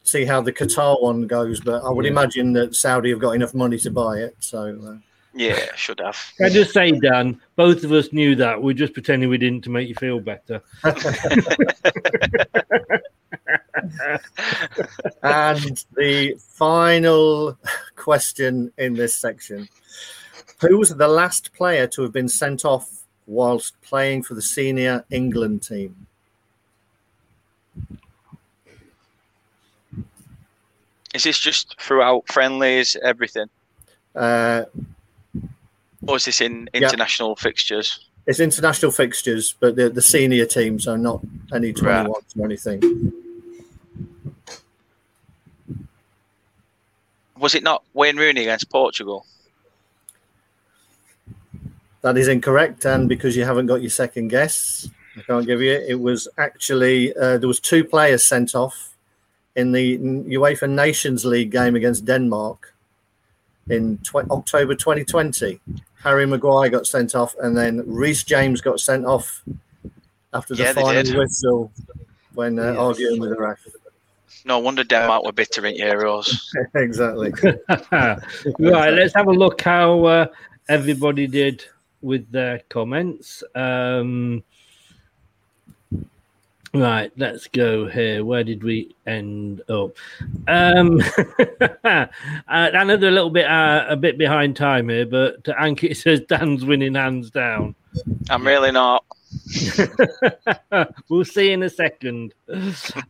see 0.03 0.25
how 0.25 0.41
the 0.41 0.51
Qatar 0.51 1.01
one 1.01 1.27
goes, 1.27 1.59
but 1.61 1.83
I 1.83 1.89
would 1.89 2.05
Yeah. 2.05 2.11
imagine 2.11 2.53
that 2.53 2.75
Saudi 2.75 3.11
have 3.11 3.19
got 3.19 3.31
enough 3.33 3.53
money 3.53 3.77
to 3.79 3.91
buy 3.91 4.17
it. 4.19 4.35
So 4.39 4.79
uh, 4.87 4.95
Yeah, 5.33 5.73
should 5.75 5.99
have. 5.99 6.17
Can 6.37 6.47
I 6.47 6.49
just 6.49 6.73
say, 6.73 6.91
Dan, 6.91 7.39
both 7.55 7.83
of 7.83 7.91
us 7.91 8.11
knew 8.11 8.35
that. 8.35 8.61
We're 8.61 8.73
just 8.73 8.93
pretending 8.93 9.29
we 9.29 9.37
didn't 9.37 9.61
to 9.65 9.69
make 9.69 9.87
you 9.87 9.95
feel 9.95 10.19
better. 10.19 10.61
and 15.23 15.83
the 15.95 16.35
final 16.39 17.57
question 17.95 18.71
in 18.77 18.93
this 18.93 19.15
section 19.15 19.67
Who 20.61 20.77
was 20.77 20.89
the 20.89 21.07
last 21.07 21.53
player 21.53 21.87
to 21.87 22.01
have 22.03 22.11
been 22.13 22.29
sent 22.29 22.65
off 22.65 22.89
whilst 23.27 23.79
playing 23.81 24.23
for 24.23 24.33
the 24.33 24.41
senior 24.41 25.05
England 25.09 25.63
team? 25.63 26.07
Is 31.13 31.23
this 31.23 31.37
just 31.37 31.75
throughout 31.79 32.27
friendlies, 32.27 32.95
everything? 33.03 33.47
Uh, 34.15 34.63
Or 36.07 36.15
is 36.15 36.25
this 36.25 36.41
in 36.41 36.67
Yeah. 36.73 36.81
international 36.87 37.35
fixtures? 37.35 38.07
it's 38.27 38.39
international 38.39 38.91
fixtures, 38.91 39.55
but 39.59 39.75
the, 39.75 39.89
the 39.89 40.01
senior 40.01 40.45
team, 40.45 40.79
so 40.79 40.95
not 40.95 41.21
any 41.53 41.73
21s 41.73 42.37
or 42.37 42.45
anything. 42.45 43.11
Was 47.37 47.55
it 47.55 47.63
not 47.63 47.83
Wayne 47.93 48.17
Rooney 48.17 48.41
against 48.41 48.69
Portugal? 48.69 49.25
That 52.01 52.17
is 52.17 52.27
incorrect, 52.27 52.85
and 52.85 53.07
because 53.09 53.35
you 53.35 53.43
haven't 53.45 53.65
got 53.67 53.81
your 53.81 53.89
second 53.91 54.29
guess, 54.29 54.87
I 55.17 55.21
can't 55.21 55.45
give 55.45 55.61
you 55.61 55.71
it. 55.71 55.85
It 55.89 55.99
was 55.99 56.27
actually 56.37 57.13
uh, 57.15 57.37
there 57.37 57.47
was 57.47 57.59
two 57.59 57.83
players 57.83 58.23
sent 58.23 58.55
off 58.55 58.95
in 59.55 59.71
the 59.73 59.97
UEFA 59.97 60.69
Nations 60.69 61.25
League 61.25 61.51
game 61.51 61.75
against 61.75 62.05
Denmark 62.05 62.73
in 63.69 63.97
tw- 63.99 64.29
October 64.31 64.75
2020. 64.75 65.59
Harry 66.03 66.25
Maguire 66.25 66.69
got 66.69 66.87
sent 66.87 67.13
off, 67.13 67.35
and 67.41 67.55
then 67.55 67.83
Reece 67.85 68.23
James 68.23 68.61
got 68.61 68.79
sent 68.79 69.05
off 69.05 69.43
after 70.33 70.55
the 70.55 70.63
Yeah, 70.63 70.73
final 70.73 71.19
whistle 71.19 71.71
when 72.33 72.57
uh, 72.57 72.71
Yes. 72.71 72.77
arguing 72.77 73.19
with 73.19 73.29
the 73.31 73.37
ref. 73.39 73.59
No 74.45 74.57
wonder 74.59 74.83
Denmark 74.83 75.23
were 75.25 75.33
bitter 75.33 75.65
in 75.67 75.75
Euros. 75.75 76.27
exactly. 76.75 77.31
right, 77.91 78.93
let's 78.93 79.13
have 79.13 79.27
a 79.27 79.31
look 79.31 79.61
how 79.61 80.05
uh, 80.05 80.25
everybody 80.69 81.27
did 81.27 81.63
with 82.01 82.31
their 82.31 82.61
comments. 82.69 83.43
Um, 83.53 84.43
right, 86.73 87.11
let's 87.17 87.47
go 87.47 87.87
here. 87.87 88.23
Where 88.23 88.43
did 88.43 88.63
we 88.63 88.95
end 89.05 89.61
up? 89.69 89.95
Um, 90.47 91.01
uh, 91.83 92.05
I 92.47 92.83
know 92.83 92.97
they're 92.97 93.09
a 93.09 93.13
little 93.13 93.29
bit 93.29 93.45
uh, 93.45 93.85
a 93.89 93.95
bit 93.95 94.17
behind 94.17 94.55
time 94.55 94.89
here, 94.89 95.05
but 95.05 95.43
Ankit 95.43 95.97
says 95.97 96.21
Dan's 96.21 96.65
winning 96.65 96.95
hands 96.95 97.31
down. 97.31 97.75
I'm 98.29 98.45
really 98.45 98.71
not. 98.71 99.03
we'll 101.09 101.25
see 101.25 101.51
in 101.51 101.63
a 101.63 101.69
second. 101.69 102.33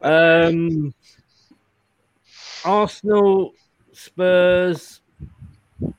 Um, 0.02 0.94
Arsenal, 2.64 3.54
Spurs, 3.94 5.01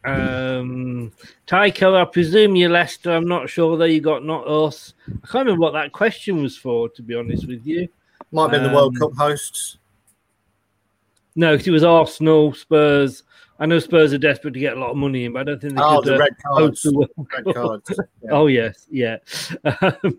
um, 0.05 1.13
Tycho. 1.47 1.95
I 1.95 2.05
presume 2.05 2.57
you're 2.57 2.71
Leicester. 2.71 3.13
I'm 3.13 3.27
not 3.29 3.49
sure 3.49 3.77
though. 3.77 3.85
You 3.85 4.01
got 4.01 4.25
not 4.25 4.47
us. 4.47 4.95
I 5.09 5.27
can't 5.27 5.47
remember 5.47 5.61
what 5.61 5.73
that 5.73 5.93
question 5.93 6.43
was 6.43 6.57
for. 6.57 6.89
To 6.91 7.03
be 7.03 7.15
honest 7.15 7.47
with 7.47 7.67
you, 7.67 7.89
Might 8.31 8.43
have 8.43 8.51
been 8.53 8.63
the 8.65 8.75
World 8.77 8.95
Um, 8.97 9.11
Cup 9.11 9.17
hosts. 9.19 9.79
No, 11.35 11.57
'cause 11.57 11.67
it 11.67 11.71
was 11.71 11.85
Arsenal, 11.85 12.53
Spurs. 12.53 13.23
I 13.59 13.67
know 13.67 13.79
Spurs 13.79 14.13
are 14.13 14.19
desperate 14.19 14.55
to 14.55 14.61
get 14.61 14.77
a 14.77 14.81
lot 14.81 14.91
of 14.91 14.97
money 14.97 15.25
in, 15.25 15.33
but 15.33 15.41
I 15.41 15.45
don't 15.45 15.61
think 15.61 15.75
they 15.77 15.83
Oh, 15.83 16.01
could. 16.03 16.09
the 16.09 16.15
uh, 16.17 16.19
red 16.19 16.33
host 16.45 16.59
cards. 16.59 16.83
the 16.83 16.93
World 16.95 17.11
Red 17.33 17.45
Cup. 17.45 17.55
cards. 17.55 18.01
Yeah. 18.23 18.31
Oh 18.33 18.47
yes, 18.47 18.87
yeah. 18.91 19.17
Um, 19.65 20.19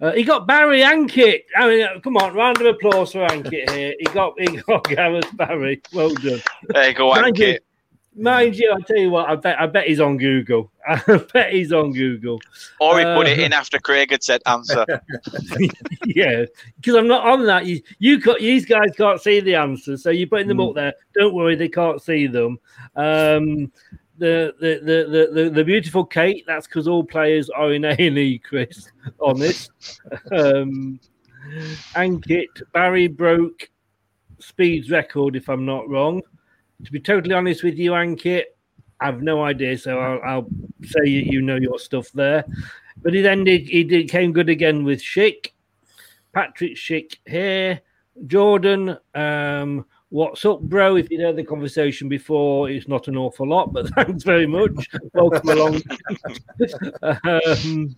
uh, 0.00 0.12
he 0.12 0.22
got 0.22 0.46
Barry 0.46 0.80
Ankit. 0.80 1.42
I 1.56 1.66
mean, 1.68 1.82
uh, 1.82 2.00
come 2.00 2.16
on, 2.16 2.34
round 2.34 2.60
of 2.60 2.66
applause 2.66 3.12
for 3.12 3.26
Ankit 3.26 3.70
here. 3.70 3.94
He 3.98 4.04
got 4.06 4.34
he 4.38 4.46
got 4.58 4.84
Gareth 4.84 5.34
Barry. 5.36 5.80
Well 5.92 6.10
done. 6.14 6.40
There 6.68 6.88
you 6.88 6.94
go, 6.94 7.12
Ankit. 7.12 7.58
Mind 8.16 8.56
you, 8.56 8.70
I'll 8.72 8.80
tell 8.82 8.96
you 8.98 9.10
what, 9.10 9.28
I 9.28 9.36
bet 9.36 9.60
I 9.60 9.66
bet 9.66 9.86
he's 9.86 10.00
on 10.00 10.16
Google. 10.16 10.70
I 10.88 11.00
bet 11.32 11.52
he's 11.52 11.72
on 11.72 11.92
Google. 11.92 12.40
Or 12.80 12.98
he 12.98 13.04
put 13.04 13.26
it 13.26 13.38
Uh, 13.38 13.42
in 13.42 13.52
after 13.52 13.78
Craig 13.78 14.10
had 14.10 14.22
said 14.22 14.42
answer. 14.46 14.84
yeah, 16.04 16.44
because 16.76 16.94
I'm 16.96 17.06
not 17.08 17.26
on 17.26 17.46
that. 17.46 17.66
You, 17.66 17.80
you 17.98 18.20
got 18.20 18.40
these 18.40 18.64
guys 18.66 18.90
can't 18.96 19.20
see 19.20 19.40
the 19.40 19.54
answers, 19.54 20.02
so 20.02 20.10
you're 20.10 20.26
putting 20.28 20.48
them 20.48 20.58
Mm. 20.58 20.68
up 20.70 20.74
there. 20.74 20.94
Don't 21.14 21.34
worry, 21.34 21.54
they 21.54 21.68
can't 21.68 22.02
see 22.02 22.26
them. 22.26 22.58
Um, 22.96 23.70
the, 24.18 24.54
the, 24.60 24.80
the, 24.82 25.28
the, 25.34 25.42
the, 25.44 25.50
the 25.50 25.64
beautiful 25.64 26.04
Kate. 26.04 26.44
That's 26.46 26.66
because 26.66 26.86
all 26.88 27.02
players 27.04 27.48
are 27.50 27.72
in 27.72 27.84
A 27.84 27.90
and 27.92 28.18
E. 28.18 28.38
Chris, 28.38 28.90
honest. 29.20 29.70
um, 30.32 31.00
Ankit 31.94 32.62
Barry 32.74 33.06
broke 33.06 33.70
Speed's 34.38 34.90
record, 34.90 35.36
if 35.36 35.48
I'm 35.48 35.64
not 35.64 35.88
wrong. 35.88 36.20
To 36.84 36.92
be 36.92 37.00
totally 37.00 37.34
honest 37.34 37.62
with 37.62 37.76
you, 37.78 37.92
Ankit, 37.92 38.44
I've 39.00 39.22
no 39.22 39.44
idea. 39.44 39.76
So 39.78 39.98
I'll, 39.98 40.20
I'll 40.22 40.46
say 40.82 41.06
you, 41.06 41.20
you 41.20 41.42
know 41.42 41.56
your 41.56 41.78
stuff 41.78 42.10
there. 42.12 42.44
But 43.02 43.14
he 43.14 43.22
then 43.22 43.44
did 43.44 43.68
he 43.68 43.84
did 43.84 44.10
came 44.10 44.32
good 44.32 44.48
again 44.48 44.84
with 44.84 45.00
Schick, 45.00 45.52
Patrick 46.32 46.76
Schick 46.76 47.16
here, 47.26 47.80
Jordan. 48.26 48.96
Um, 49.14 49.86
what's 50.10 50.44
up, 50.44 50.60
bro? 50.60 50.96
If 50.96 51.10
you 51.10 51.20
heard 51.20 51.36
the 51.36 51.44
conversation 51.44 52.08
before, 52.08 52.68
it's 52.68 52.88
not 52.88 53.08
an 53.08 53.16
awful 53.16 53.48
lot, 53.48 53.72
but 53.72 53.88
thanks 53.94 54.22
very 54.22 54.46
much. 54.46 54.88
Welcome 55.14 55.48
along. 55.48 55.82
um, 57.02 57.96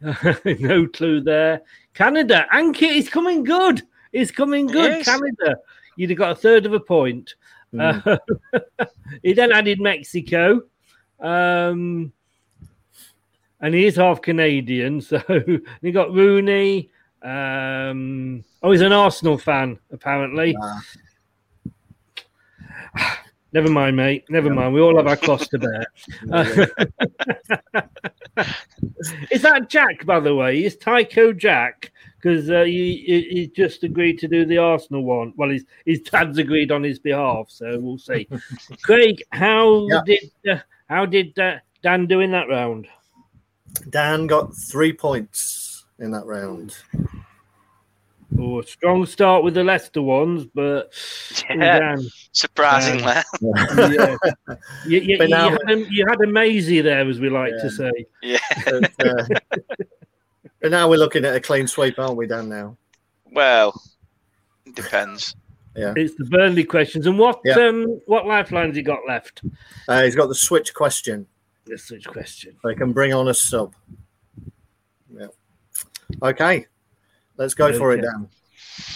no 0.60 0.86
clue 0.86 1.20
there. 1.20 1.62
Canada, 1.92 2.46
Ankit 2.52 2.96
is 2.96 3.08
coming 3.08 3.44
good. 3.44 3.82
It's 4.12 4.30
coming 4.30 4.66
good. 4.66 4.90
Yes. 4.90 5.04
Canada, 5.04 5.58
you'd 5.98 6.10
have 6.10 6.18
got 6.18 6.30
a 6.30 6.36
third 6.36 6.64
of 6.64 6.72
a 6.72 6.80
point. 6.80 7.34
Uh, 7.78 8.16
he 9.22 9.32
then 9.32 9.50
added 9.52 9.80
Mexico. 9.80 10.62
Um, 11.18 12.12
and 13.60 13.74
he 13.74 13.86
is 13.86 13.96
half 13.96 14.22
Canadian, 14.22 15.00
so 15.02 15.20
he 15.82 15.90
got 15.90 16.12
Rooney. 16.14 16.90
Um, 17.20 18.44
oh, 18.62 18.70
he's 18.70 18.80
an 18.80 18.92
Arsenal 18.92 19.36
fan, 19.36 19.80
apparently. 19.90 20.56
Never 23.52 23.70
mind, 23.70 23.96
mate. 23.96 24.24
Never 24.28 24.50
mind. 24.50 24.74
We 24.74 24.80
all 24.80 24.96
have 24.96 25.06
our 25.06 25.16
cost 25.16 25.50
to 25.50 25.58
bear. 25.58 25.86
is 29.30 29.42
that 29.42 29.68
Jack, 29.68 30.04
by 30.04 30.20
the 30.20 30.34
way? 30.34 30.64
Is 30.64 30.76
Tycho 30.76 31.32
Jack? 31.32 31.92
Because 32.20 32.50
uh, 32.50 32.64
he, 32.64 33.04
he, 33.06 33.22
he 33.30 33.46
just 33.46 33.84
agreed 33.84 34.18
to 34.18 34.28
do 34.28 34.44
the 34.44 34.58
Arsenal 34.58 35.02
one. 35.04 35.32
Well, 35.36 35.50
his 35.50 35.64
his 35.86 36.00
dad's 36.00 36.38
agreed 36.38 36.72
on 36.72 36.82
his 36.82 36.98
behalf, 36.98 37.46
so 37.48 37.78
we'll 37.78 37.96
see. 37.98 38.28
Craig, 38.82 39.22
how 39.30 39.86
Yeah. 39.88 40.00
did 40.04 40.30
uh, 40.50 40.58
how 40.88 41.06
did 41.06 41.38
uh, 41.38 41.58
Dan 41.82 42.06
do 42.06 42.20
in 42.20 42.32
that 42.32 42.48
round? 42.48 42.86
Dan 43.90 44.26
got 44.26 44.54
three 44.56 44.92
points 44.92 45.84
in 46.00 46.10
that 46.10 46.26
round. 46.26 46.76
Oh, 48.38 48.60
a 48.60 48.62
strong 48.66 49.06
start 49.06 49.42
with 49.44 49.54
the 49.54 49.64
Leicester 49.64 50.02
ones, 50.02 50.44
but 50.54 50.92
Yeah, 51.50 51.78
Dan, 51.78 52.06
surprisingly. 52.32 53.04
yeah. 53.40 54.16
you, 54.86 55.00
you, 55.00 55.18
But 55.18 55.28
you 55.28 55.34
now- 55.34 55.50
had 55.50 55.70
a, 55.70 55.78
you 55.90 56.04
had 56.08 56.20
a 56.20 56.26
mazy 56.26 56.80
there, 56.80 57.08
as 57.08 57.20
we 57.20 57.30
like 57.30 57.52
to 57.60 57.70
say. 57.70 57.90
Yeah. 58.22 58.38
But, 58.66 58.92
uh, 59.06 59.24
but 60.60 60.70
now 60.70 60.88
we're 60.90 60.98
looking 60.98 61.24
at 61.24 61.34
a 61.34 61.40
clean 61.40 61.66
sweep, 61.66 61.98
aren't 61.98 62.16
we, 62.16 62.26
Dan? 62.26 62.48
Now, 62.50 62.76
Well, 63.32 63.80
it 64.66 64.74
depends. 64.74 65.34
yeah. 65.74 65.94
It's 65.96 66.14
the 66.16 66.24
Burnley 66.26 66.64
questions. 66.64 67.06
And 67.06 67.18
what 67.18 67.40
Yeah. 67.44 67.54
um 67.54 68.00
what 68.06 68.26
lifelines 68.26 68.76
he 68.76 68.82
got 68.82 69.00
left? 69.08 69.42
Uh, 69.88 70.02
he's 70.02 70.14
got 70.16 70.26
the 70.26 70.34
switch 70.34 70.74
question. 70.74 71.26
The 71.64 71.78
switch 71.78 72.06
question. 72.06 72.56
They 72.62 72.74
can 72.74 72.92
bring 72.92 73.14
on 73.14 73.28
a 73.28 73.34
sub. 73.34 73.74
Yeah. 75.10 75.28
Okay. 76.22 76.66
Let's 77.38 77.54
go 77.54 77.72
for 77.76 77.92
it, 77.92 78.00
Okay. 78.00 78.08
Dan. 78.12 78.28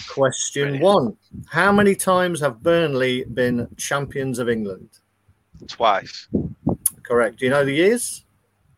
Question 0.09 0.79
one: 0.79 1.17
How 1.47 1.71
many 1.71 1.95
times 1.95 2.39
have 2.41 2.61
Burnley 2.61 3.23
been 3.23 3.67
champions 3.77 4.37
of 4.37 4.47
England? 4.47 4.89
Twice. 5.67 6.27
Correct. 7.01 7.39
Do 7.39 7.45
you 7.45 7.51
know 7.51 7.65
the 7.65 7.73
years? 7.73 8.23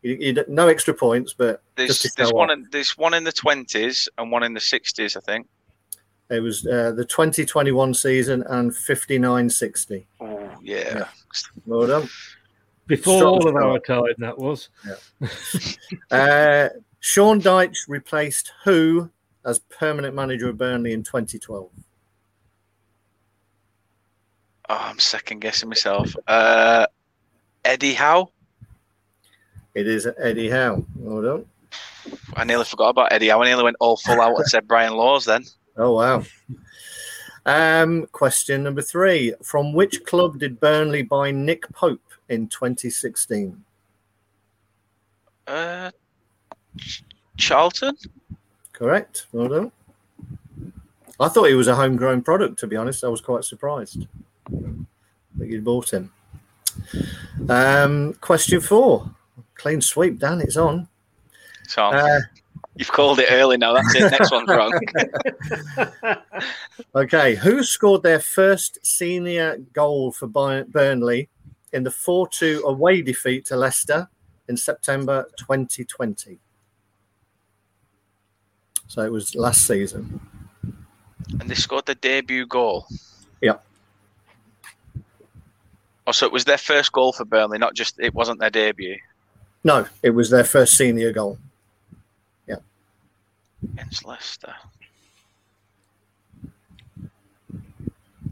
You, 0.02 0.16
you 0.20 0.44
no 0.48 0.68
extra 0.68 0.94
points, 0.94 1.34
but 1.36 1.62
There's 1.74 2.00
just 2.00 2.16
there's 2.16 2.32
one 2.32 2.50
in 2.50 2.66
there's 2.70 2.96
one 2.96 3.12
in 3.12 3.24
the 3.24 3.32
twenties 3.32 4.08
and 4.16 4.30
one 4.30 4.42
in 4.42 4.54
the 4.54 4.60
sixties, 4.60 5.16
I 5.16 5.20
think. 5.20 5.46
It 6.28 6.40
was 6.40 6.66
uh, 6.66 6.90
the 6.90 7.04
2021 7.04 7.94
season 7.94 8.42
and 8.48 8.72
59-60. 8.72 10.06
Oh 10.20 10.50
yeah. 10.60 11.06
Well 11.66 11.86
done. 11.86 12.08
Before 12.88 13.18
Strong 13.18 13.32
all 13.32 13.48
of 13.48 13.56
our 13.56 13.78
time, 13.78 14.14
that 14.18 14.38
was. 14.38 14.68
Uh, 16.10 16.68
Sean 16.98 17.40
Dyche 17.40 17.88
replaced 17.88 18.52
who 18.64 19.08
as 19.46 19.60
permanent 19.60 20.14
manager 20.14 20.48
of 20.48 20.58
Burnley 20.58 20.92
in 20.92 21.02
2012? 21.02 21.70
Oh, 24.68 24.74
I'm 24.74 24.98
second 24.98 25.38
guessing 25.40 25.68
myself. 25.68 26.14
Uh, 26.26 26.86
Eddie 27.64 27.94
Howe. 27.94 28.30
It 29.74 29.86
is 29.86 30.08
Eddie 30.18 30.50
Howe. 30.50 30.84
Well 30.96 31.22
done. 31.22 31.46
I 32.34 32.44
nearly 32.44 32.64
forgot 32.64 32.88
about 32.88 33.12
Eddie 33.12 33.28
Howe. 33.28 33.42
I 33.42 33.46
nearly 33.46 33.62
went 33.62 33.76
all 33.78 33.96
full 33.96 34.20
out 34.20 34.36
and 34.36 34.46
said 34.46 34.66
Brian 34.66 34.94
Laws 34.94 35.24
then. 35.24 35.44
Oh 35.76 35.92
wow. 35.92 36.24
Um, 37.44 38.06
question 38.10 38.64
number 38.64 38.82
three: 38.82 39.34
From 39.42 39.72
which 39.72 40.04
club 40.04 40.38
did 40.38 40.58
Burnley 40.58 41.02
buy 41.02 41.30
Nick 41.30 41.68
Pope 41.72 42.00
in 42.28 42.48
2016? 42.48 43.62
Uh, 45.46 45.90
Charlton. 47.36 47.96
Correct. 48.76 49.26
Well 49.32 49.48
done. 49.48 49.72
I 51.18 51.28
thought 51.28 51.44
he 51.48 51.54
was 51.54 51.66
a 51.66 51.74
homegrown 51.74 52.22
product. 52.22 52.58
To 52.58 52.66
be 52.66 52.76
honest, 52.76 53.04
I 53.04 53.08
was 53.08 53.22
quite 53.22 53.42
surprised 53.44 54.06
that 54.50 55.48
you'd 55.48 55.64
bought 55.64 55.90
him. 55.94 56.12
Um, 57.48 58.12
question 58.20 58.60
four: 58.60 59.08
Clean 59.54 59.80
sweep, 59.80 60.18
Dan. 60.18 60.42
It's 60.42 60.58
on. 60.58 60.88
So 61.66 61.84
Uh, 61.84 62.20
you've 62.74 62.92
called 62.92 63.18
it 63.18 63.28
early 63.30 63.56
now. 63.56 63.72
That's 63.72 63.94
it. 63.94 64.10
Next 64.10 64.30
one's 64.30 64.48
wrong. 64.48 64.78
Okay, 66.94 67.34
who 67.34 67.62
scored 67.62 68.02
their 68.02 68.20
first 68.20 68.78
senior 68.84 69.56
goal 69.72 70.12
for 70.12 70.26
Burnley 70.26 71.28
in 71.72 71.82
the 71.82 71.90
4 71.90 72.28
2 72.28 72.64
away 72.66 73.00
defeat 73.00 73.46
to 73.46 73.56
Leicester 73.56 74.08
in 74.48 74.56
September 74.58 75.26
2020? 75.38 76.38
So 78.88 79.02
it 79.02 79.10
was 79.12 79.34
last 79.34 79.66
season. 79.66 80.20
and 81.40 81.50
they 81.50 81.54
scored 81.54 81.86
their 81.86 81.94
debut 81.96 82.46
goal. 82.46 82.86
Yeah. 83.40 83.56
Oh, 86.06 86.12
so 86.12 86.24
it 86.26 86.32
was 86.32 86.44
their 86.44 86.58
first 86.58 86.92
goal 86.92 87.12
for 87.12 87.24
Burnley, 87.24 87.58
not 87.58 87.74
just 87.74 87.98
it 87.98 88.14
wasn't 88.14 88.38
their 88.38 88.50
debut 88.50 88.96
No, 89.64 89.86
it 90.02 90.10
was 90.10 90.30
their 90.30 90.44
first 90.44 90.76
senior 90.76 91.12
goal. 91.12 91.38
Yeah. 92.46 92.56
against 93.72 94.04
Leicester. 94.06 94.54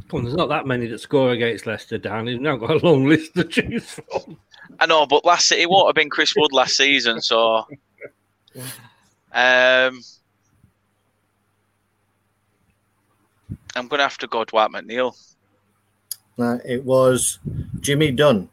Come 0.08 0.18
on, 0.18 0.24
there's 0.24 0.36
not 0.36 0.50
that 0.50 0.66
many 0.66 0.86
that 0.86 1.00
score 1.00 1.32
against 1.32 1.66
Leicester, 1.66 1.98
Dan. 1.98 2.26
He's 2.28 2.38
now 2.38 2.56
got 2.56 2.70
a 2.70 2.86
long 2.86 3.06
list 3.06 3.34
to 3.34 3.44
choose 3.44 3.90
from. 3.90 4.36
I 4.78 4.86
know, 4.86 5.06
but 5.06 5.24
last 5.24 5.50
it 5.50 5.68
won't 5.68 5.88
have 5.88 5.94
been 5.96 6.10
Chris 6.10 6.34
Wood 6.36 6.52
last 6.52 6.76
season, 6.76 7.20
so 7.20 7.66
um, 9.32 10.00
I'm 13.76 13.88
gonna 13.88 14.02
have 14.02 14.18
to 14.18 14.26
go 14.26 14.44
Dwight 14.44 14.70
McNeil. 14.70 15.16
Uh, 16.38 16.58
it 16.64 16.84
was 16.84 17.38
Jimmy 17.80 18.10
Dunne. 18.10 18.48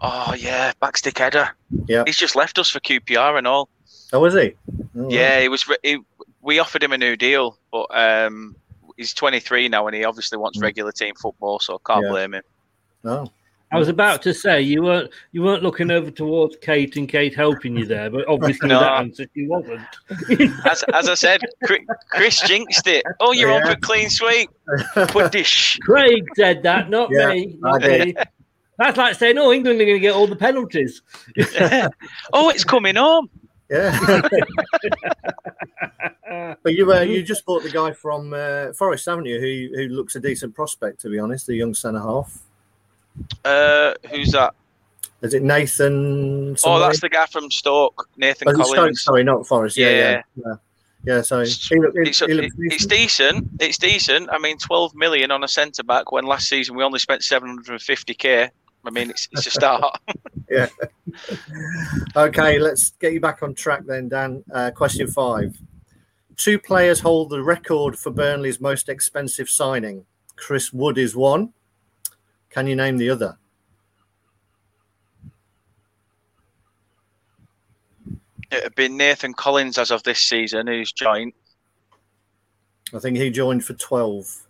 Oh 0.00 0.34
yeah, 0.34 0.72
backstick 0.80 1.18
header. 1.18 1.50
Yeah. 1.86 2.02
He's 2.06 2.16
just 2.16 2.34
left 2.36 2.58
us 2.58 2.68
for 2.68 2.80
QPR 2.80 3.38
and 3.38 3.46
all. 3.46 3.68
Oh, 4.12 4.20
was 4.20 4.34
he? 4.34 4.54
Oh, 4.98 5.08
Yeah, 5.10 5.40
he 5.40 5.48
was. 5.48 5.66
re- 5.68 5.76
He, 5.82 5.98
we 6.40 6.58
offered 6.58 6.82
him 6.82 6.92
a 6.92 6.98
new 6.98 7.16
deal, 7.16 7.56
but 7.70 7.86
um, 7.96 8.56
he's 8.96 9.14
23 9.14 9.68
now, 9.68 9.86
and 9.86 9.94
he 9.96 10.04
obviously 10.04 10.38
wants 10.38 10.58
regular 10.60 10.90
team 10.92 11.14
football, 11.14 11.60
so 11.60 11.74
I 11.76 11.92
can't 11.92 12.04
Yeah. 12.04 12.10
blame 12.10 12.34
him. 12.34 12.42
Oh. 13.04 13.26
I 13.72 13.78
was 13.78 13.88
about 13.88 14.20
to 14.22 14.34
say 14.34 14.60
you 14.60 14.82
weren't 14.82 15.10
you 15.32 15.42
weren't 15.42 15.62
looking 15.62 15.90
over 15.90 16.10
towards 16.10 16.56
Kate 16.60 16.94
and 16.96 17.08
Kate 17.08 17.34
helping 17.34 17.76
you 17.76 17.86
there, 17.86 18.10
but 18.10 18.28
obviously 18.28 18.68
No. 18.68 18.80
that 18.80 18.92
answer 19.00 19.24
she 19.34 19.46
wasn't. 19.46 19.80
As, 20.66 20.84
as 20.92 21.08
I 21.08 21.14
said, 21.14 21.40
Chri- 21.64 21.86
Chris 22.10 22.40
jinxed 22.42 22.86
it. 22.86 23.04
Oh, 23.20 23.32
you're 23.32 23.52
on 23.52 23.66
for 23.66 23.76
clean 23.76 24.10
sweep. 24.10 24.50
Put 25.08 25.32
dish. 25.32 25.78
Craig 25.82 26.24
said 26.36 26.62
that, 26.64 26.90
not 26.90 27.08
Yeah, 27.10 27.28
me. 27.32 27.56
Not 27.60 27.80
me. 27.82 28.14
That's 28.78 28.96
like 28.96 29.14
saying, 29.14 29.38
"Oh, 29.38 29.52
England 29.52 29.80
are 29.80 29.84
going 29.84 29.96
to 29.96 30.00
get 30.00 30.14
all 30.14 30.26
the 30.26 30.34
penalties." 30.36 31.02
oh, 32.32 32.48
it's 32.50 32.64
coming 32.64 32.96
on. 32.96 33.28
Yeah. 33.70 34.20
but 36.62 36.74
you 36.74 36.92
uh, 36.92 37.00
you 37.00 37.22
just 37.22 37.44
bought 37.44 37.62
the 37.62 37.70
guy 37.70 37.92
from 37.92 38.32
uh, 38.34 38.72
Forest, 38.72 39.06
haven't 39.06 39.26
you? 39.26 39.38
Who 39.40 39.68
who 39.76 39.88
looks 39.94 40.16
a 40.16 40.20
decent 40.20 40.54
prospect, 40.54 41.00
to 41.02 41.10
be 41.10 41.18
honest, 41.18 41.46
the 41.46 41.54
young 41.54 41.74
centre 41.74 42.00
half. 42.00 42.38
Uh, 43.44 43.94
who's 44.10 44.32
that? 44.32 44.54
Is 45.22 45.34
it 45.34 45.42
Nathan? 45.42 46.56
Oh, 46.64 46.80
that's 46.80 47.00
the 47.00 47.08
guy 47.08 47.26
from 47.26 47.50
Stoke, 47.50 48.08
Nathan 48.16 48.48
Oh, 48.48 48.60
it's 48.60 48.70
Stoke, 48.70 48.96
sorry, 48.98 49.22
not 49.24 49.46
Forest. 49.46 49.76
Yeah, 49.76 49.90
yeah, 49.90 49.96
Yeah. 50.00 50.22
yeah. 50.46 50.54
yeah. 51.04 51.22
sorry. 51.22 51.46
He 51.48 51.52
he- 51.76 51.80
It's, 52.08 52.18
he 52.18 52.26
looks 52.34 52.54
it's 52.58 52.86
decent. 52.86 53.48
It's 53.60 53.78
decent. 53.78 54.28
I 54.32 54.38
mean, 54.38 54.58
12 54.58 54.94
million 54.96 55.30
on 55.30 55.44
a 55.44 55.48
centre 55.48 55.84
back 55.84 56.10
when 56.10 56.24
last 56.24 56.48
season 56.48 56.74
we 56.76 56.82
only 56.82 56.98
spent 56.98 57.22
750k. 57.22 58.50
I 58.84 58.90
mean, 58.90 59.10
it's, 59.10 59.28
it's 59.30 59.46
a 59.46 59.50
start. 59.60 59.96
yeah. 60.50 60.66
okay, 62.16 62.58
let's 62.58 62.90
get 63.00 63.12
you 63.12 63.20
back 63.20 63.42
on 63.42 63.54
track 63.54 63.82
then, 63.86 64.08
Dan. 64.08 64.42
Uh, 64.52 64.70
question 64.72 65.06
five. 65.06 65.56
Two 66.36 66.58
players 66.58 66.98
hold 66.98 67.30
the 67.30 67.42
record 67.42 67.96
for 67.98 68.10
Burnley's 68.10 68.60
most 68.60 68.88
expensive 68.88 69.48
signing. 69.48 70.04
Chris 70.34 70.72
Wood 70.72 70.98
is 70.98 71.14
one. 71.14 71.52
Can 72.52 72.66
you 72.66 72.76
name 72.76 72.98
the 72.98 73.08
other? 73.08 73.38
It'd 78.50 78.74
been 78.74 78.98
Nathan 78.98 79.32
Collins 79.32 79.78
as 79.78 79.90
of 79.90 80.02
this 80.02 80.18
season, 80.20 80.66
who's 80.66 80.92
joined. 80.92 81.32
I 82.94 82.98
think 82.98 83.16
he 83.16 83.30
joined 83.30 83.64
for 83.64 83.72
12. 83.72 84.42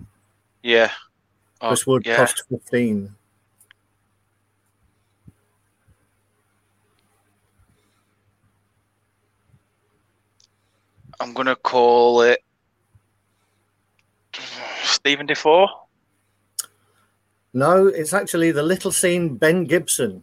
Yeah. 0.65 0.91
Oh, 1.61 1.69
Chris 1.69 1.87
Wood 1.87 2.05
yeah. 2.05 2.17
cost 2.17 2.43
15. 2.51 3.15
I'm 11.21 11.35
going 11.35 11.47
to 11.47 11.55
call 11.55 12.23
it 12.23 12.41
Steven 14.83 15.27
Defour. 15.27 15.69
No, 17.55 17.87
it's 17.87 18.13
actually 18.13 18.51
the 18.53 18.63
little 18.63 18.91
scene 18.93 19.37
Ben 19.37 19.65
Gibson. 19.65 20.23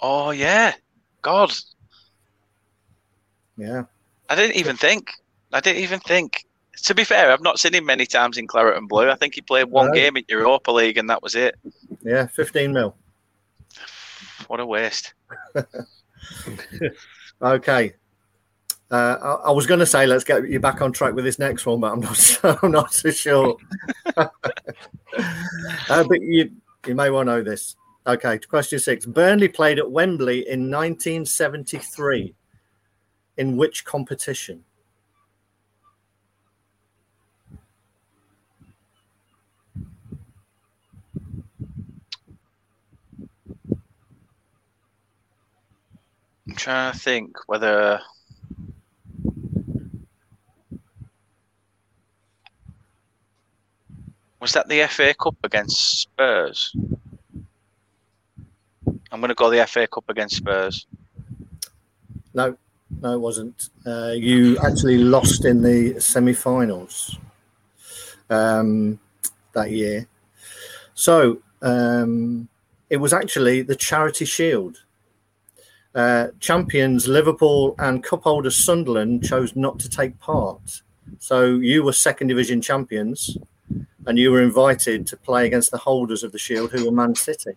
Oh, 0.00 0.30
yeah. 0.30 0.74
God, 1.22 1.52
Yeah. 3.56 3.84
I 4.28 4.36
didn't 4.36 4.56
even 4.56 4.76
think. 4.76 5.10
I 5.52 5.60
didn't 5.60 5.82
even 5.82 6.00
think. 6.00 6.46
To 6.84 6.94
be 6.94 7.04
fair, 7.04 7.30
I've 7.32 7.42
not 7.42 7.58
seen 7.58 7.74
him 7.74 7.84
many 7.84 8.06
times 8.06 8.38
in 8.38 8.46
Claret 8.46 8.78
and 8.78 8.88
Blue. 8.88 9.10
I 9.10 9.16
think 9.16 9.34
he 9.34 9.40
played 9.42 9.64
one 9.64 9.88
No. 9.88 9.92
game 9.92 10.16
in 10.16 10.24
Europa 10.28 10.70
League 10.70 10.96
and 10.96 11.10
that 11.10 11.22
was 11.22 11.34
it. 11.34 11.56
Yeah, 12.02 12.26
15 12.28 12.72
mil. 12.72 12.96
What 14.46 14.60
a 14.60 14.66
waste. 14.66 15.12
Okay. 17.42 17.94
Uh, 18.90 19.16
I, 19.22 19.48
I 19.48 19.50
was 19.52 19.66
going 19.66 19.80
to 19.80 19.86
say 19.86 20.06
let's 20.06 20.24
get 20.24 20.46
you 20.48 20.60
back 20.60 20.82
on 20.82 20.92
track 20.92 21.14
with 21.14 21.24
this 21.24 21.38
next 21.38 21.64
one, 21.64 21.80
but 21.80 21.90
I'm 21.92 22.00
not. 22.00 22.40
I'm 22.62 22.70
not 22.70 22.92
so 22.92 23.10
sure. 23.10 23.56
uh, 25.18 26.04
but 26.04 26.20
you 26.20 26.50
you 26.86 26.94
may 26.94 27.10
well 27.10 27.24
know 27.24 27.42
this. 27.42 27.76
Okay, 28.06 28.38
question 28.38 28.78
six. 28.78 29.04
Burnley 29.06 29.48
played 29.48 29.78
at 29.78 29.90
Wembley 29.90 30.48
in 30.48 30.70
1973. 30.70 32.34
In 33.36 33.56
which 33.56 33.84
competition? 33.84 34.64
I'm 46.48 46.56
trying 46.56 46.92
to 46.92 46.98
think 46.98 47.36
whether. 47.46 48.00
Was 54.40 54.52
that 54.54 54.68
the 54.68 54.86
FA 54.88 55.14
Cup 55.14 55.36
against 55.44 56.00
Spurs? 56.00 56.74
I'm 59.12 59.20
going 59.20 59.28
to 59.28 59.34
go 59.34 59.50
the 59.50 59.66
FA 59.66 59.86
Cup 59.86 60.04
against 60.08 60.36
Spurs. 60.36 60.86
No, 62.32 62.56
no, 63.02 63.14
it 63.14 63.18
wasn't. 63.18 63.68
Uh, 63.86 64.12
you 64.16 64.56
actually 64.58 64.98
lost 64.98 65.44
in 65.44 65.62
the 65.62 66.00
semi-finals 66.00 67.18
um, 68.30 68.98
that 69.52 69.70
year. 69.70 70.06
So 70.94 71.38
um, 71.60 72.48
it 72.88 72.96
was 72.96 73.12
actually 73.12 73.62
the 73.62 73.76
Charity 73.76 74.24
Shield. 74.24 74.82
Uh, 75.94 76.28
champions 76.38 77.08
Liverpool 77.08 77.74
and 77.80 78.04
cup 78.04 78.22
holders 78.22 78.56
Sunderland 78.56 79.24
chose 79.24 79.56
not 79.56 79.78
to 79.80 79.88
take 79.88 80.18
part. 80.20 80.82
So 81.18 81.46
you 81.46 81.82
were 81.82 81.92
second 81.92 82.28
division 82.28 82.62
champions, 82.62 83.36
and 84.06 84.18
you 84.18 84.30
were 84.30 84.42
invited 84.42 85.06
to 85.06 85.16
play 85.16 85.46
against 85.46 85.70
the 85.70 85.78
holders 85.78 86.22
of 86.22 86.32
the 86.32 86.38
Shield, 86.38 86.72
who 86.72 86.84
were 86.84 86.92
Man 86.92 87.14
City. 87.14 87.52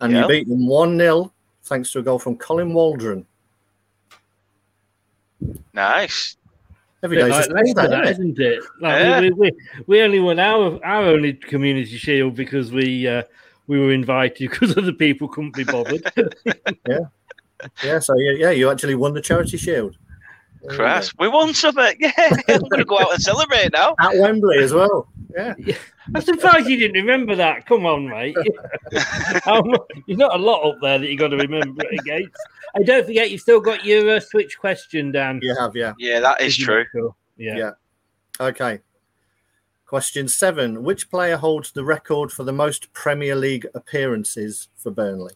And 0.00 0.12
Yeah. 0.12 0.22
you 0.22 0.28
beat 0.28 0.48
them 0.48 0.66
1 0.66 0.98
0 0.98 1.32
thanks 1.64 1.92
to 1.92 2.00
a 2.00 2.02
goal 2.02 2.18
from 2.18 2.36
Colin 2.36 2.72
Waldron. 2.74 3.26
Nice. 5.72 6.36
Every 7.02 7.18
Bit 7.18 7.28
like 7.28 7.40
a 7.40 7.44
school 7.44 7.56
day, 7.62 7.72
that, 7.74 8.08
isn't 8.08 8.38
isn't 8.38 8.40
it? 8.40 8.64
Like 8.80 9.00
Yeah. 9.02 9.20
we, 9.20 9.30
we, 9.30 9.52
we 9.86 10.02
only 10.02 10.20
won 10.20 10.38
our 10.38 10.82
our 10.84 11.04
only 11.04 11.34
community 11.34 11.96
shield 11.96 12.34
because 12.34 12.72
we 12.72 13.06
uh, 13.06 13.22
we 13.66 13.78
were 13.78 13.92
invited 13.92 14.50
because 14.50 14.76
other 14.76 14.92
people 14.92 15.28
couldn't 15.28 15.54
be 15.54 15.64
bothered. 15.64 16.02
yeah, 16.88 16.98
yeah. 17.84 17.98
So 17.98 18.16
yeah, 18.16 18.32
yeah, 18.32 18.50
you 18.50 18.70
actually 18.70 18.94
won 18.94 19.12
the 19.14 19.20
charity 19.20 19.56
shield 19.56 19.96
Christ, 20.68 21.14
we 21.18 21.28
won 21.28 21.54
something. 21.54 21.96
Yeah, 22.00 22.12
I'm 22.48 22.60
going 22.60 22.78
to 22.78 22.84
go 22.84 22.98
out 22.98 23.12
and 23.12 23.22
celebrate 23.22 23.72
now. 23.72 23.94
at 24.00 24.16
Wembley 24.16 24.58
as 24.58 24.72
well. 24.72 25.08
Yeah, 25.36 25.54
I'm 26.14 26.22
surprised 26.22 26.68
you 26.68 26.76
didn't 26.78 26.94
remember 27.00 27.34
that. 27.36 27.66
Come 27.66 27.84
on, 27.86 28.08
mate. 28.08 28.36
Um, 29.46 29.76
You've 30.06 30.18
not 30.18 30.34
a 30.34 30.42
lot 30.42 30.62
up 30.68 30.78
there 30.80 30.98
that 30.98 31.06
you've 31.08 31.18
got 31.18 31.28
to 31.28 31.36
remember 31.36 31.82
it 31.84 32.00
against. 32.00 32.34
And 32.74 32.86
don't 32.86 33.04
forget, 33.06 33.30
you've 33.30 33.40
still 33.40 33.60
got 33.60 33.84
your 33.84 34.16
uh, 34.16 34.20
switch 34.20 34.58
question, 34.58 35.12
Dan. 35.12 35.40
you 35.42 35.54
have, 35.56 35.76
yeah. 35.76 35.92
Yeah, 35.98 36.20
that 36.20 36.40
is 36.40 36.56
true. 36.56 36.84
Yeah. 37.36 37.56
Yeah. 37.56 37.70
Okay. 38.40 38.80
Question 39.86 40.26
seven: 40.28 40.82
Which 40.82 41.10
player 41.10 41.36
holds 41.36 41.70
the 41.72 41.84
record 41.84 42.32
for 42.32 42.42
the 42.44 42.52
most 42.52 42.92
Premier 42.92 43.36
League 43.36 43.66
appearances 43.74 44.68
for 44.76 44.90
Burnley? 44.90 45.34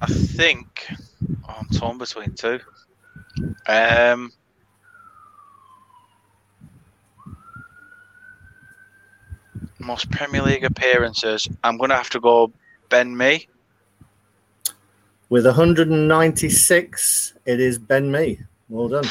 I 0.00 0.06
think 0.06 0.86
oh, 1.48 1.56
I'm 1.58 1.68
torn 1.76 1.98
between 1.98 2.34
two. 2.34 2.60
Um, 3.66 4.32
most 9.78 10.10
Premier 10.10 10.42
League 10.42 10.64
appearances. 10.64 11.48
I'm 11.64 11.76
going 11.76 11.90
to 11.90 11.96
have 11.96 12.10
to 12.10 12.20
go 12.20 12.52
Ben 12.88 13.16
Mee. 13.16 13.48
With 15.28 15.46
196, 15.46 17.34
it 17.44 17.60
is 17.60 17.78
Ben 17.78 18.10
Mee. 18.10 18.40
Well 18.70 18.88
done. 18.88 19.04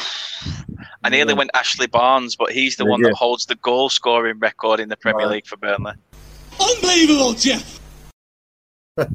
I 1.04 1.10
nearly 1.10 1.34
went 1.34 1.50
Ashley 1.54 1.86
Barnes, 1.86 2.34
but 2.34 2.50
he's 2.50 2.76
the 2.76 2.84
Did 2.84 2.90
one 2.90 3.00
you? 3.00 3.06
that 3.08 3.14
holds 3.14 3.44
the 3.46 3.54
goal 3.56 3.88
scoring 3.90 4.38
record 4.38 4.80
in 4.80 4.88
the 4.88 4.96
Premier 4.96 5.26
Right. 5.26 5.34
League 5.34 5.46
for 5.46 5.56
Burnley. 5.58 5.92
Unbelievable, 6.58 7.34
Jeff. 7.34 7.78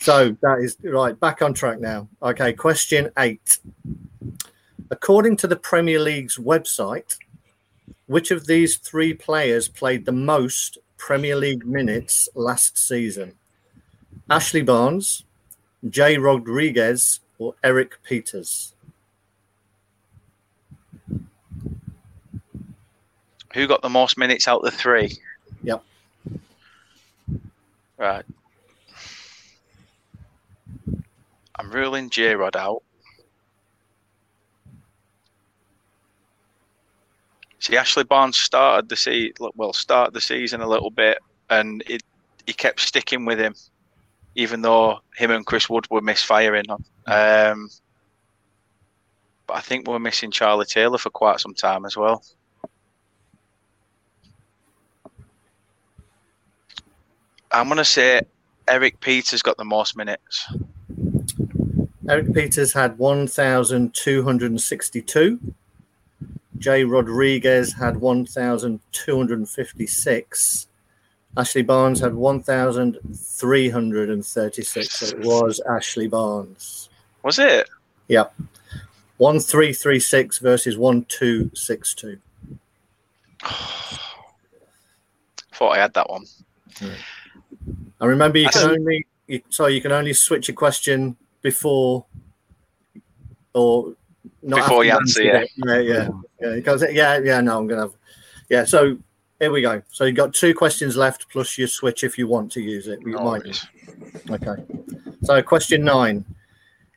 So 0.00 0.36
that 0.40 0.60
is 0.60 0.76
right. 0.84 1.18
Back 1.18 1.42
on 1.42 1.52
track 1.52 1.80
now. 1.80 2.06
Okay. 2.22 2.52
Question 2.52 3.10
eight. 3.18 3.58
According 4.88 5.36
to 5.38 5.48
the 5.48 5.56
Premier 5.56 5.98
League's 5.98 6.36
website, 6.38 7.16
which 8.06 8.30
of 8.30 8.46
these 8.46 8.76
three 8.76 9.14
players 9.14 9.66
played 9.66 10.04
the 10.06 10.12
most 10.12 10.78
Premier 10.96 11.34
League 11.34 11.66
minutes 11.66 12.28
last 12.36 12.78
season? 12.78 13.32
Ashley 14.30 14.62
Barnes, 14.62 15.24
Jay 15.90 16.18
Rodriguez, 16.18 17.20
or 17.38 17.54
Erik 17.62 18.02
Pieters? 18.08 18.72
Who 23.54 23.66
got 23.66 23.82
the 23.82 23.88
most 23.88 24.18
minutes 24.18 24.48
out 24.48 24.58
of 24.58 24.70
the 24.70 24.76
three? 24.76 25.16
Yep. 25.62 25.82
Right. 27.96 28.24
I'm 31.58 31.70
ruling 31.70 32.10
J 32.10 32.34
Rod 32.34 32.54
out. 32.54 32.82
See, 37.58 37.76
Ashley 37.76 38.04
Barnes 38.04 38.36
started 38.36 38.88
the 38.88 38.96
se- 38.96 39.32
well, 39.56 39.72
started 39.72 40.14
the 40.14 40.20
season 40.20 40.60
a 40.60 40.68
little 40.68 40.90
bit, 40.90 41.18
and 41.48 41.82
it 41.86 42.02
he 42.46 42.52
kept 42.52 42.80
sticking 42.80 43.24
with 43.24 43.40
him, 43.40 43.54
even 44.36 44.62
though 44.62 45.00
him 45.16 45.32
and 45.32 45.44
Chris 45.44 45.68
Wood 45.68 45.88
were 45.90 46.02
misfiring. 46.02 46.66
Um, 47.06 47.68
but 49.46 49.56
I 49.56 49.60
think 49.60 49.88
we're 49.88 49.98
missing 49.98 50.30
Charlie 50.30 50.66
Taylor 50.66 50.98
for 50.98 51.08
quite 51.10 51.40
some 51.40 51.54
time 51.54 51.84
as 51.86 51.96
well. 51.96 52.22
I'm 57.50 57.68
gonna 57.68 57.84
say 57.84 58.20
Erik 58.68 59.00
Pieters 59.00 59.42
got 59.42 59.56
the 59.56 59.64
most 59.64 59.96
minutes. 59.96 60.46
Erik 62.08 62.26
Pieters 62.26 62.72
had 62.74 62.98
1,262. 62.98 65.40
Jay 66.58 66.84
Rodriguez 66.84 67.72
had 67.72 67.96
1,256. 67.96 70.66
Ashley 71.36 71.62
Barnes 71.62 72.00
had 72.00 72.14
1,336. 72.14 74.90
So 74.90 75.06
it 75.06 75.20
was 75.24 75.60
Ashley 75.68 76.08
Barnes. 76.08 76.88
Was 77.22 77.38
it? 77.38 77.68
Yep. 78.08 78.34
1336 79.18 80.38
versus 80.38 80.76
1262. 80.78 82.18
Thought 85.52 85.72
I 85.72 85.78
had 85.78 85.94
that 85.94 86.10
one. 86.10 86.24
I 88.00 88.06
remember 88.06 88.38
you 88.38 88.48
I 88.48 88.50
can 88.50 88.70
only 88.70 89.06
you, 89.26 89.40
sorry 89.48 89.74
you 89.74 89.80
can 89.80 89.92
only 89.92 90.12
switch 90.12 90.50
a 90.50 90.52
question 90.52 91.16
before 91.40 92.04
or 93.54 93.94
not 94.42 94.56
Before 94.58 94.84
you 94.84 94.92
answer, 94.92 95.22
it. 95.22 95.50
yeah, 95.56 95.78
yeah, 95.78 96.08
yeah. 96.40 96.54
Because 96.56 96.84
yeah, 96.92 97.18
yeah. 97.18 97.40
No, 97.40 97.58
I'm 97.58 97.66
gonna 97.66 97.80
have 97.82 97.94
yeah. 98.50 98.64
So 98.64 98.98
here 99.40 99.52
we 99.52 99.60
go. 99.60 99.82
So 99.90 100.04
you've 100.04 100.16
got 100.16 100.34
two 100.34 100.54
questions 100.54 100.96
left 100.96 101.28
plus 101.30 101.58
your 101.58 101.68
switch 101.68 102.04
if 102.04 102.16
you 102.16 102.26
want 102.26 102.50
to 102.52 102.60
use 102.60 102.86
it. 102.88 103.00
You 103.00 103.18
might. 103.18 103.60
Okay. 104.30 104.64
So 105.22 105.42
question 105.42 105.84
nine. 105.84 106.24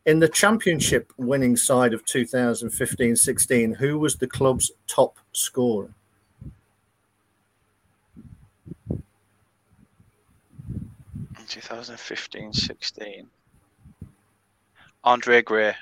In 0.06 0.20
the 0.20 0.30
championship 0.30 1.12
winning 1.18 1.58
side 1.58 1.94
of 1.94 2.06
2015-16, 2.06 3.76
who 3.76 4.00
was 4.00 4.16
the 4.16 4.28
club's 4.28 4.72
top 4.88 5.18
scorer? 5.34 5.94
In 8.90 9.02
2015-16. 11.46 13.26
Andre 15.04 15.42
Gray. 15.42 15.76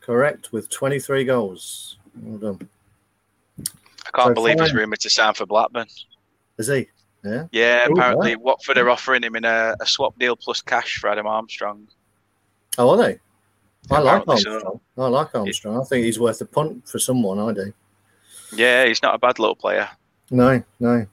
Correct, 0.00 0.50
with 0.52 0.68
23 0.70 1.24
goals. 1.24 1.98
Well 2.20 2.38
done. 2.38 2.68
I 4.20 4.24
can't 4.24 4.36
So 4.36 4.42
believe 4.42 4.60
he's 4.60 4.70
fine. 4.70 4.78
rumoured 4.78 5.00
to 5.00 5.10
sign 5.10 5.34
for 5.34 5.46
Blackburn. 5.46 5.86
Is 6.58 6.68
he? 6.68 6.88
Yeah. 7.24 7.46
Yeah, 7.52 7.86
Oh, 7.88 7.92
apparently 7.92 8.34
right. 8.34 8.40
Watford 8.40 8.78
are 8.78 8.88
offering 8.90 9.22
him 9.22 9.36
in 9.36 9.44
a, 9.44 9.74
a 9.80 9.86
swap 9.86 10.18
deal 10.18 10.36
plus 10.36 10.62
cash 10.62 10.98
for 10.98 11.08
Adam 11.10 11.26
Armstrong. 11.26 11.86
Oh, 12.78 12.90
are 12.90 12.96
they? 12.96 13.18
I 13.90 13.98
like 14.00 14.22
Apparently 14.22 14.36
so. 14.38 14.50
Armstrong. 14.52 14.80
I 14.98 15.06
like 15.08 15.34
Armstrong. 15.34 15.80
I 15.80 15.84
think 15.84 16.04
he's 16.04 16.18
worth 16.20 16.40
a 16.40 16.46
punt 16.46 16.88
for 16.88 16.98
someone. 16.98 17.38
I 17.38 17.52
do. 17.52 17.72
Yeah, 18.54 18.86
he's 18.86 19.02
not 19.02 19.14
a 19.14 19.18
bad 19.18 19.38
little 19.38 19.54
player. 19.56 19.88
No, 20.30 20.62
no. 20.78 21.06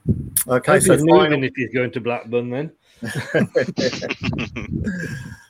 Okay, 0.46 0.72
Hope 0.72 0.82
so 0.82 0.92
he's 0.96 1.04
final, 1.04 1.42
if 1.44 1.52
he's 1.56 1.72
going 1.74 1.90
to 1.92 2.00
Blackburn 2.00 2.50
then. 2.50 2.72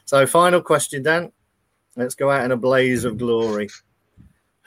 so 0.04 0.26
final 0.26 0.60
question, 0.60 1.02
Dan. 1.02 1.32
Let's 1.96 2.14
go 2.14 2.30
out 2.30 2.44
in 2.44 2.52
a 2.52 2.56
blaze 2.56 3.04
of 3.04 3.18
glory. 3.18 3.68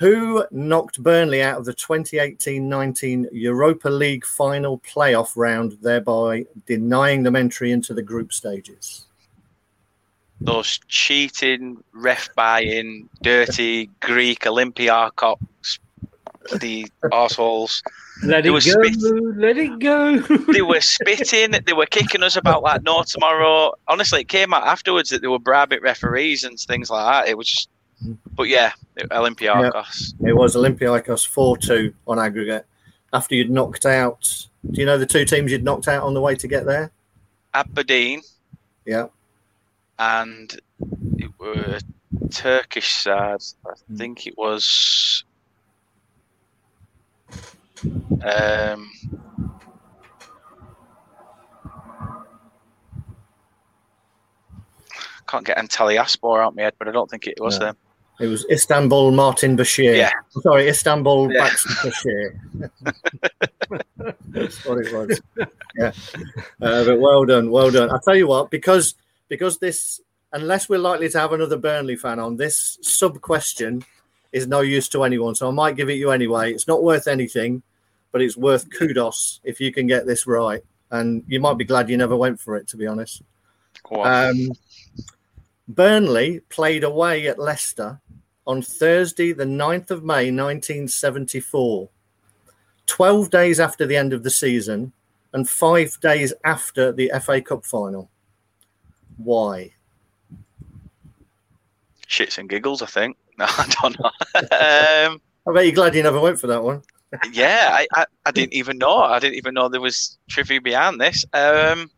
Who 0.01 0.43
knocked 0.49 1.03
Burnley 1.03 1.43
out 1.43 1.59
of 1.59 1.65
the 1.65 1.75
2018-19 1.75 3.27
Europa 3.31 3.87
League 3.87 4.25
final 4.25 4.79
playoff 4.79 5.33
round, 5.35 5.77
thereby 5.79 6.47
denying 6.65 7.21
them 7.21 7.35
entry 7.35 7.71
into 7.71 7.93
the 7.93 8.01
group 8.01 8.33
stages? 8.33 9.05
Those 10.41 10.79
cheating, 10.87 11.83
ref 11.93 12.33
buying, 12.33 13.09
dirty 13.21 13.91
Greek 13.99 14.39
Olympiacos, 14.39 15.37
the 16.57 16.87
arseholes. 17.03 17.83
Let 18.23 18.43
They 18.45 18.49
it 18.49 18.53
go. 18.53 18.59
spit- 18.59 19.37
Let 19.37 19.57
it 19.57 19.77
go. 19.77 20.17
they 20.51 20.63
were 20.63 20.81
spitting, 20.81 21.51
they 21.63 21.73
were 21.73 21.85
kicking 21.85 22.23
us 22.23 22.37
about 22.37 22.63
like 22.63 22.81
no 22.81 23.03
tomorrow. 23.03 23.73
Honestly, 23.87 24.21
it 24.21 24.29
came 24.29 24.51
out 24.51 24.65
afterwards 24.65 25.11
that 25.11 25.21
they 25.21 25.27
were 25.27 25.37
bribing 25.37 25.81
referees 25.83 26.43
and 26.43 26.59
things 26.59 26.89
like 26.89 27.05
that. 27.05 27.29
It 27.29 27.37
was, 27.37 27.45
just, 27.47 27.69
but 28.35 28.47
yeah, 28.47 28.71
Olympiacos. 28.97 30.13
It 30.25 30.33
was 30.33 30.55
Olympiacos 30.55 31.27
4-2 31.27 31.93
on 32.07 32.19
aggregate 32.19 32.65
after 33.13 33.35
you'd 33.35 33.49
knocked 33.51 33.85
out. 33.85 34.47
Do 34.69 34.79
you 34.79 34.85
know 34.85 34.97
the 34.97 35.05
two 35.05 35.25
teams 35.25 35.51
you'd 35.51 35.63
knocked 35.63 35.87
out 35.87 36.03
on 36.03 36.13
the 36.13 36.21
way 36.21 36.35
to 36.35 36.47
get 36.47 36.65
there? 36.65 36.91
Aberdeen 37.53 38.21
Yeah. 38.85 39.07
and 39.99 40.59
it 41.17 41.29
were 41.39 41.79
Turkish 42.31 42.93
side. 42.93 43.41
I 43.65 43.73
think 43.97 44.25
it 44.27 44.37
was. 44.37 45.23
Um, 48.23 48.89
can't 55.27 55.45
get 55.45 55.57
Antalyaspor 55.57 56.43
out 56.43 56.55
my 56.55 56.63
head, 56.63 56.73
but 56.77 56.87
I 56.87 56.91
don't 56.91 57.09
think 57.09 57.27
it 57.27 57.39
was 57.39 57.59
No. 57.59 57.67
them. 57.67 57.77
It 58.21 58.27
was 58.27 58.45
Istanbul 58.51 59.11
Martin 59.11 59.57
Bashir. 59.57 59.97
Yeah. 59.97 60.11
Sorry, 60.43 60.67
Istanbul 60.69 61.33
Yeah. 61.33 61.39
Baxter 61.39 61.69
Bashir. 61.89 62.39
That's 64.27 64.63
what 64.65 64.77
it 64.77 64.93
was. 64.93 65.19
Yeah. 65.75 65.91
Uh, 66.61 66.85
but 66.85 66.99
well 66.99 67.25
done, 67.25 67.49
well 67.49 67.71
done. 67.71 67.89
I'll 67.89 67.99
tell 67.99 68.15
you 68.15 68.27
what, 68.27 68.51
because 68.51 68.93
because 69.27 69.57
this, 69.57 70.01
unless 70.33 70.69
we're 70.69 70.77
likely 70.77 71.09
to 71.09 71.19
have 71.19 71.33
another 71.33 71.57
Burnley 71.57 71.95
fan 71.95 72.19
on, 72.19 72.35
this 72.35 72.77
sub 72.81 73.21
question 73.21 73.83
is 74.31 74.45
no 74.45 74.61
use 74.61 74.87
to 74.89 75.03
anyone. 75.03 75.33
So 75.33 75.47
I 75.47 75.51
might 75.51 75.75
give 75.75 75.89
it 75.89 75.93
you 75.93 76.11
anyway. 76.11 76.53
It's 76.53 76.67
not 76.67 76.83
worth 76.83 77.07
anything, 77.07 77.63
but 78.11 78.21
it's 78.21 78.37
worth 78.37 78.69
kudos 78.71 79.39
if 79.43 79.59
you 79.59 79.71
can 79.73 79.87
get 79.87 80.05
this 80.05 80.27
right. 80.27 80.61
And 80.91 81.23
you 81.27 81.39
might 81.39 81.57
be 81.57 81.63
glad 81.63 81.89
you 81.89 81.97
never 81.97 82.15
went 82.17 82.39
for 82.39 82.57
it, 82.57 82.67
to 82.67 82.77
be 82.77 82.85
honest. 82.85 83.23
Go 83.83 84.01
on. 84.01 84.29
Um, 84.31 84.51
Burnley 85.69 86.41
played 86.49 86.83
away 86.83 87.27
at 87.27 87.39
Leicester 87.39 88.00
on 88.47 88.61
Thursday, 88.61 89.33
the 89.33 89.45
9th 89.45 89.91
of 89.91 90.03
May, 90.03 90.31
1974, 90.31 91.89
12 92.87 93.29
days 93.29 93.59
after 93.59 93.85
the 93.85 93.95
end 93.95 94.13
of 94.13 94.23
the 94.23 94.29
season 94.29 94.91
and 95.33 95.49
five 95.49 95.99
days 96.01 96.33
after 96.43 96.91
the 96.91 97.11
FA 97.21 97.41
Cup 97.41 97.65
final. 97.65 98.09
Why? 99.17 99.73
Shits 102.07 102.37
and 102.37 102.49
giggles, 102.49 102.81
I 102.81 102.87
think. 102.87 103.17
No, 103.37 103.45
I 103.47 103.73
don't 103.81 103.97
know. 103.97 104.11
um, 104.35 105.21
I 105.47 105.53
bet 105.53 105.65
you're 105.65 105.73
glad 105.73 105.95
you 105.95 106.03
never 106.03 106.19
went 106.19 106.39
for 106.39 106.47
that 106.47 106.61
one. 106.61 106.83
yeah, 107.31 107.69
I, 107.71 107.87
I, 107.93 108.05
I 108.25 108.31
didn't 108.31 108.53
even 108.53 108.77
know. 108.77 108.97
I 108.97 109.17
didn't 109.19 109.35
even 109.37 109.53
know 109.55 109.67
there 109.67 109.81
was 109.81 110.17
trivia 110.29 110.61
behind 110.61 111.01
this. 111.01 111.25
Um, 111.33 111.89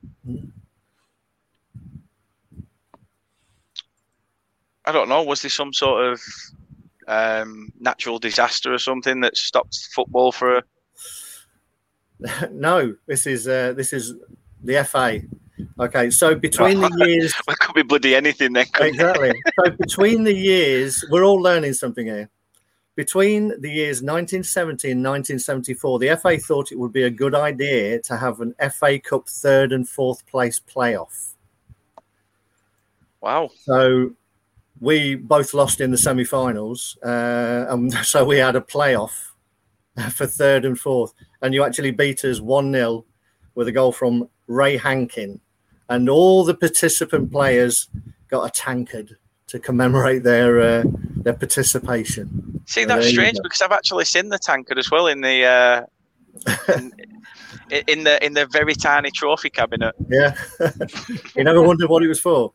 I 4.85 4.91
don't 4.91 5.09
know. 5.09 5.23
Was 5.23 5.41
there 5.41 5.49
some 5.49 5.73
sort 5.73 6.05
of 6.05 6.21
um, 7.07 7.71
natural 7.79 8.19
disaster 8.19 8.73
or 8.73 8.77
something 8.77 9.21
that 9.21 9.37
stopped 9.37 9.89
football 9.93 10.31
for 10.31 10.57
a 10.57 10.63
no, 12.51 12.95
this 13.05 13.27
is 13.27 13.47
uh, 13.47 13.73
this 13.73 13.93
is 13.93 14.13
the 14.63 14.83
FA. 14.83 15.21
Okay, 15.79 16.09
so 16.09 16.35
between 16.35 16.79
the 16.79 16.89
years 17.07 17.33
it 17.47 17.59
could 17.59 17.75
be 17.75 17.83
bloody 17.83 18.15
anything 18.15 18.53
then. 18.53 18.65
exactly. 18.79 19.33
So 19.65 19.71
between 19.71 20.23
the 20.23 20.33
years, 20.33 21.03
we're 21.09 21.23
all 21.23 21.41
learning 21.41 21.73
something 21.73 22.05
here. 22.05 22.29
Between 22.95 23.49
the 23.59 23.71
years 23.71 24.03
1970 24.03 24.91
and 24.91 25.03
1974, 25.03 25.99
the 25.99 26.15
FA 26.15 26.37
thought 26.37 26.71
it 26.71 26.77
would 26.77 26.93
be 26.93 27.03
a 27.03 27.09
good 27.09 27.33
idea 27.33 27.99
to 28.01 28.17
have 28.17 28.39
an 28.39 28.53
FA 28.71 28.99
Cup 28.99 29.27
third 29.27 29.71
and 29.71 29.89
fourth 29.89 30.25
place 30.27 30.59
playoff. 30.59 31.33
Wow. 33.19 33.49
So 33.63 34.11
we 34.79 35.15
both 35.15 35.53
lost 35.53 35.81
in 35.81 35.91
the 35.91 35.97
semi-finals, 35.97 36.97
uh, 37.03 37.65
and 37.69 37.93
so 38.05 38.25
we 38.25 38.37
had 38.37 38.55
a 38.55 38.61
playoff 38.61 39.31
for 40.11 40.25
third 40.25 40.65
and 40.65 40.79
fourth, 40.79 41.13
and 41.41 41.53
you 41.53 41.63
actually 41.63 41.91
beat 41.91 42.23
us 42.25 42.39
one 42.39 42.71
0 42.71 43.05
with 43.55 43.67
a 43.67 43.71
goal 43.71 43.91
from 43.91 44.29
Ray 44.47 44.77
Hankin, 44.77 45.39
and 45.89 46.09
all 46.09 46.43
the 46.43 46.55
participant 46.55 47.31
players 47.31 47.89
got 48.27 48.45
a 48.45 48.49
tankard 48.49 49.17
to 49.47 49.59
commemorate 49.59 50.23
their 50.23 50.59
uh, 50.59 50.83
their 51.17 51.33
participation. 51.33 52.61
See, 52.65 52.85
that's 52.85 53.07
strange 53.07 53.37
because 53.43 53.61
I've 53.61 53.71
actually 53.71 54.05
seen 54.05 54.29
the 54.29 54.39
tankard 54.39 54.79
as 54.79 54.89
well 54.89 55.07
in 55.07 55.21
the 55.21 55.45
uh, 55.45 55.81
in, 56.75 56.91
in 57.87 58.03
the 58.03 58.25
in 58.25 58.33
the 58.33 58.47
very 58.47 58.73
tiny 58.73 59.11
trophy 59.11 59.49
cabinet. 59.49 59.93
Yeah, 60.09 60.35
you 61.35 61.43
never 61.43 61.61
wondered 61.61 61.89
what 61.89 62.03
it 62.03 62.07
was 62.07 62.19
for. 62.19 62.53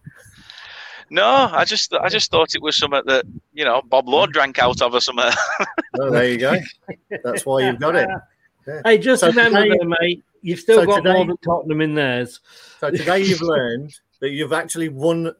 No, 1.11 1.25
I 1.53 1.65
just 1.65 1.93
I 1.95 2.09
just 2.09 2.31
thought 2.31 2.55
it 2.55 2.63
was 2.63 2.77
something 2.77 3.03
that 3.07 3.25
you 3.55 3.65
know 3.65 3.83
Bob 3.83 4.09
Lord 4.09 4.33
drank 4.33 4.59
out 4.59 4.83
of 4.83 4.95
or 4.95 5.01
something. 5.01 5.31
Oh, 5.99 6.11
there 6.11 6.29
you 6.29 6.39
go. 6.39 6.55
That's 7.25 7.45
why 7.47 7.67
you've 7.67 7.81
got 7.81 7.97
it. 7.97 8.09
Yeah. 8.67 8.81
Hey, 8.85 8.99
just 8.99 9.21
So 9.21 9.29
remember, 9.29 9.63
today- 9.65 9.79
though, 9.81 9.95
mate, 10.01 10.23
you've 10.43 10.61
still 10.61 10.81
so 10.81 10.87
got 10.87 10.97
today- 10.99 11.13
more 11.15 11.27
than 11.27 11.37
Tottenham 11.39 11.81
in 11.81 11.95
theirs. 11.95 12.41
So 12.81 12.91
today 12.91 13.21
you've 13.23 13.41
learned 13.43 13.95
that 14.21 14.31
you've 14.31 14.53
actually 14.53 14.91
won 14.91 15.33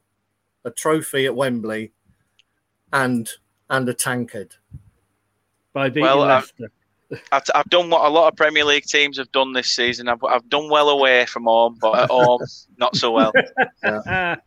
a 0.65 0.71
trophy 0.71 1.25
at 1.27 1.35
Wembley 1.35 1.91
and 2.91 3.29
and 3.69 3.87
a 3.87 3.93
tankard. 3.93 4.55
by 5.71 5.89
beating 5.89 6.03
Well, 6.03 6.23
uh, 6.23 6.27
Leicester. 6.27 6.71
I've, 7.31 7.43
I've 7.55 7.69
done 7.69 7.89
what 7.89 8.05
a 8.05 8.09
lot 8.09 8.27
of 8.31 8.37
Premier 8.37 8.63
League 8.63 8.85
teams 8.85 9.17
have 9.17 9.31
done 9.31 9.53
this 9.53 9.75
season. 9.75 10.07
I've, 10.07 10.23
I've 10.23 10.47
done 10.49 10.69
well 10.69 10.89
away 10.89 11.25
from 11.25 11.43
home, 11.45 11.77
but 11.81 11.97
at 12.03 12.09
home 12.09 12.41
not 12.77 12.95
so 12.95 13.11
well. 13.11 13.33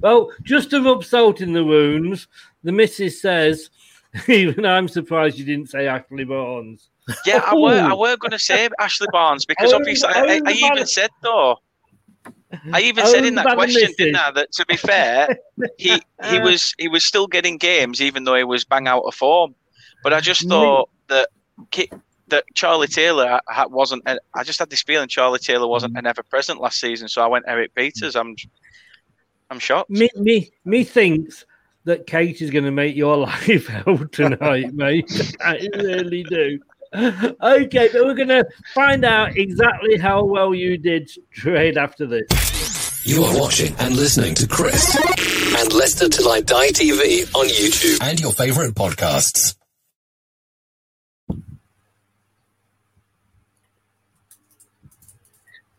well, 0.00 0.30
just 0.42 0.70
to 0.70 0.82
rub 0.82 1.04
salt 1.04 1.40
in 1.40 1.52
the 1.52 1.64
wounds, 1.64 2.26
the 2.64 2.72
missus 2.72 3.20
says, 3.20 3.70
even 4.28 4.64
I'm 4.66 4.88
surprised 4.88 5.38
you 5.38 5.44
didn't 5.44 5.70
say 5.70 5.86
Ashley 5.86 6.24
Barnes. 6.24 6.88
Yeah, 7.26 7.42
I 7.44 7.54
were 7.54 7.80
I 7.80 7.92
Oh. 7.92 7.98
were 7.98 8.16
going 8.16 8.30
to 8.30 8.38
say 8.38 8.68
Ashley 8.78 9.08
Barnes 9.12 9.44
because 9.44 9.72
Oh, 9.72 9.76
obviously 9.76 10.08
I, 10.08 10.20
oh, 10.20 10.28
I, 10.28 10.40
I 10.46 10.52
even 10.52 10.86
said 10.86 11.10
though. 11.22 11.58
I 12.72 12.80
even 12.80 13.04
Oh, 13.04 13.12
said 13.12 13.24
in 13.24 13.34
that 13.34 13.54
question, 13.54 13.92
didn't 13.98 14.16
I, 14.16 14.30
that 14.30 14.52
to 14.52 14.66
be 14.66 14.76
fair, 14.76 15.28
he 15.76 16.00
he 16.24 16.38
uh. 16.38 16.40
was 16.42 16.74
he 16.78 16.88
was 16.88 17.04
still 17.04 17.26
getting 17.26 17.58
games 17.58 18.00
even 18.00 18.24
though 18.24 18.36
he 18.36 18.44
was 18.44 18.64
bang 18.64 18.88
out 18.88 19.02
of 19.02 19.14
form. 19.14 19.54
But 20.02 20.12
I 20.14 20.20
just 20.20 20.46
mm. 20.46 20.50
thought 20.50 20.88
that 21.08 21.28
that 22.28 22.44
Charlie 22.54 22.88
Taylor 22.88 23.40
wasn't. 23.68 24.06
I 24.06 24.44
just 24.44 24.58
had 24.58 24.70
this 24.70 24.82
feeling 24.82 25.08
Charlie 25.08 25.38
Taylor 25.38 25.66
wasn't 25.66 25.94
mm. 25.94 26.00
an 26.00 26.06
ever 26.06 26.22
present 26.22 26.60
last 26.60 26.80
season, 26.80 27.08
so 27.08 27.22
I 27.22 27.26
went 27.26 27.44
Erik 27.46 27.74
Pieters. 27.74 28.18
I'm 28.18 28.36
I'm 29.50 29.58
shocked. 29.58 29.90
Me, 29.90 30.08
me, 30.16 30.50
me 30.64 30.84
thinks 30.84 31.44
that 31.84 32.06
Kate 32.06 32.40
is 32.40 32.50
going 32.50 32.64
to 32.64 32.70
make 32.70 32.96
your 32.96 33.16
life 33.28 33.66
hell 33.66 33.98
tonight, 34.12 34.72
mate. 34.74 35.36
I 35.40 35.68
really 35.76 36.24
do. 36.24 36.58
Okay, 36.94 37.88
but 37.92 38.04
we're 38.04 38.14
going 38.14 38.28
to 38.28 38.46
find 38.72 39.04
out 39.04 39.36
exactly 39.36 39.98
how 39.98 40.24
well 40.24 40.54
you 40.54 40.78
did 40.78 41.10
trade 41.32 41.76
after 41.76 42.06
this. 42.06 43.04
You 43.04 43.24
are 43.24 43.38
watching 43.38 43.74
and 43.80 43.96
listening 43.96 44.34
to 44.36 44.46
Chris 44.46 44.96
and 45.60 45.72
Leicester 45.72 46.08
Till 46.08 46.28
I 46.28 46.40
Die 46.40 46.68
TV 46.68 47.34
on 47.34 47.48
YouTube 47.48 47.98
and 48.00 48.18
your 48.20 48.32
favourite 48.32 48.74
podcasts. 48.74 49.56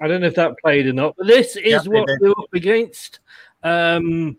I 0.06 0.08
don't 0.08 0.22
know 0.22 0.28
if 0.28 0.36
that 0.36 0.60
played 0.60 0.86
or 0.86 0.94
not, 0.94 1.16
but 1.18 1.26
this 1.26 1.56
is 1.56 1.88
it 1.88 1.92
what 1.92 2.08
we're 2.22 2.30
up 2.30 2.54
against. 2.54 3.22
Um, 3.64 4.38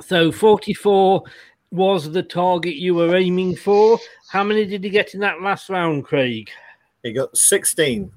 so 0.00 0.32
44 0.32 1.22
was 1.70 2.10
the 2.10 2.24
target 2.24 2.74
you 2.74 2.96
were 2.96 3.14
aiming 3.14 3.54
for. 3.54 4.00
How 4.28 4.42
many 4.42 4.66
did 4.66 4.82
you 4.82 4.90
get 4.90 5.14
in 5.14 5.20
that 5.20 5.40
last 5.42 5.68
round, 5.68 6.04
Craig? 6.04 6.50
He 7.04 7.12
got 7.12 7.36
16. 7.36 8.10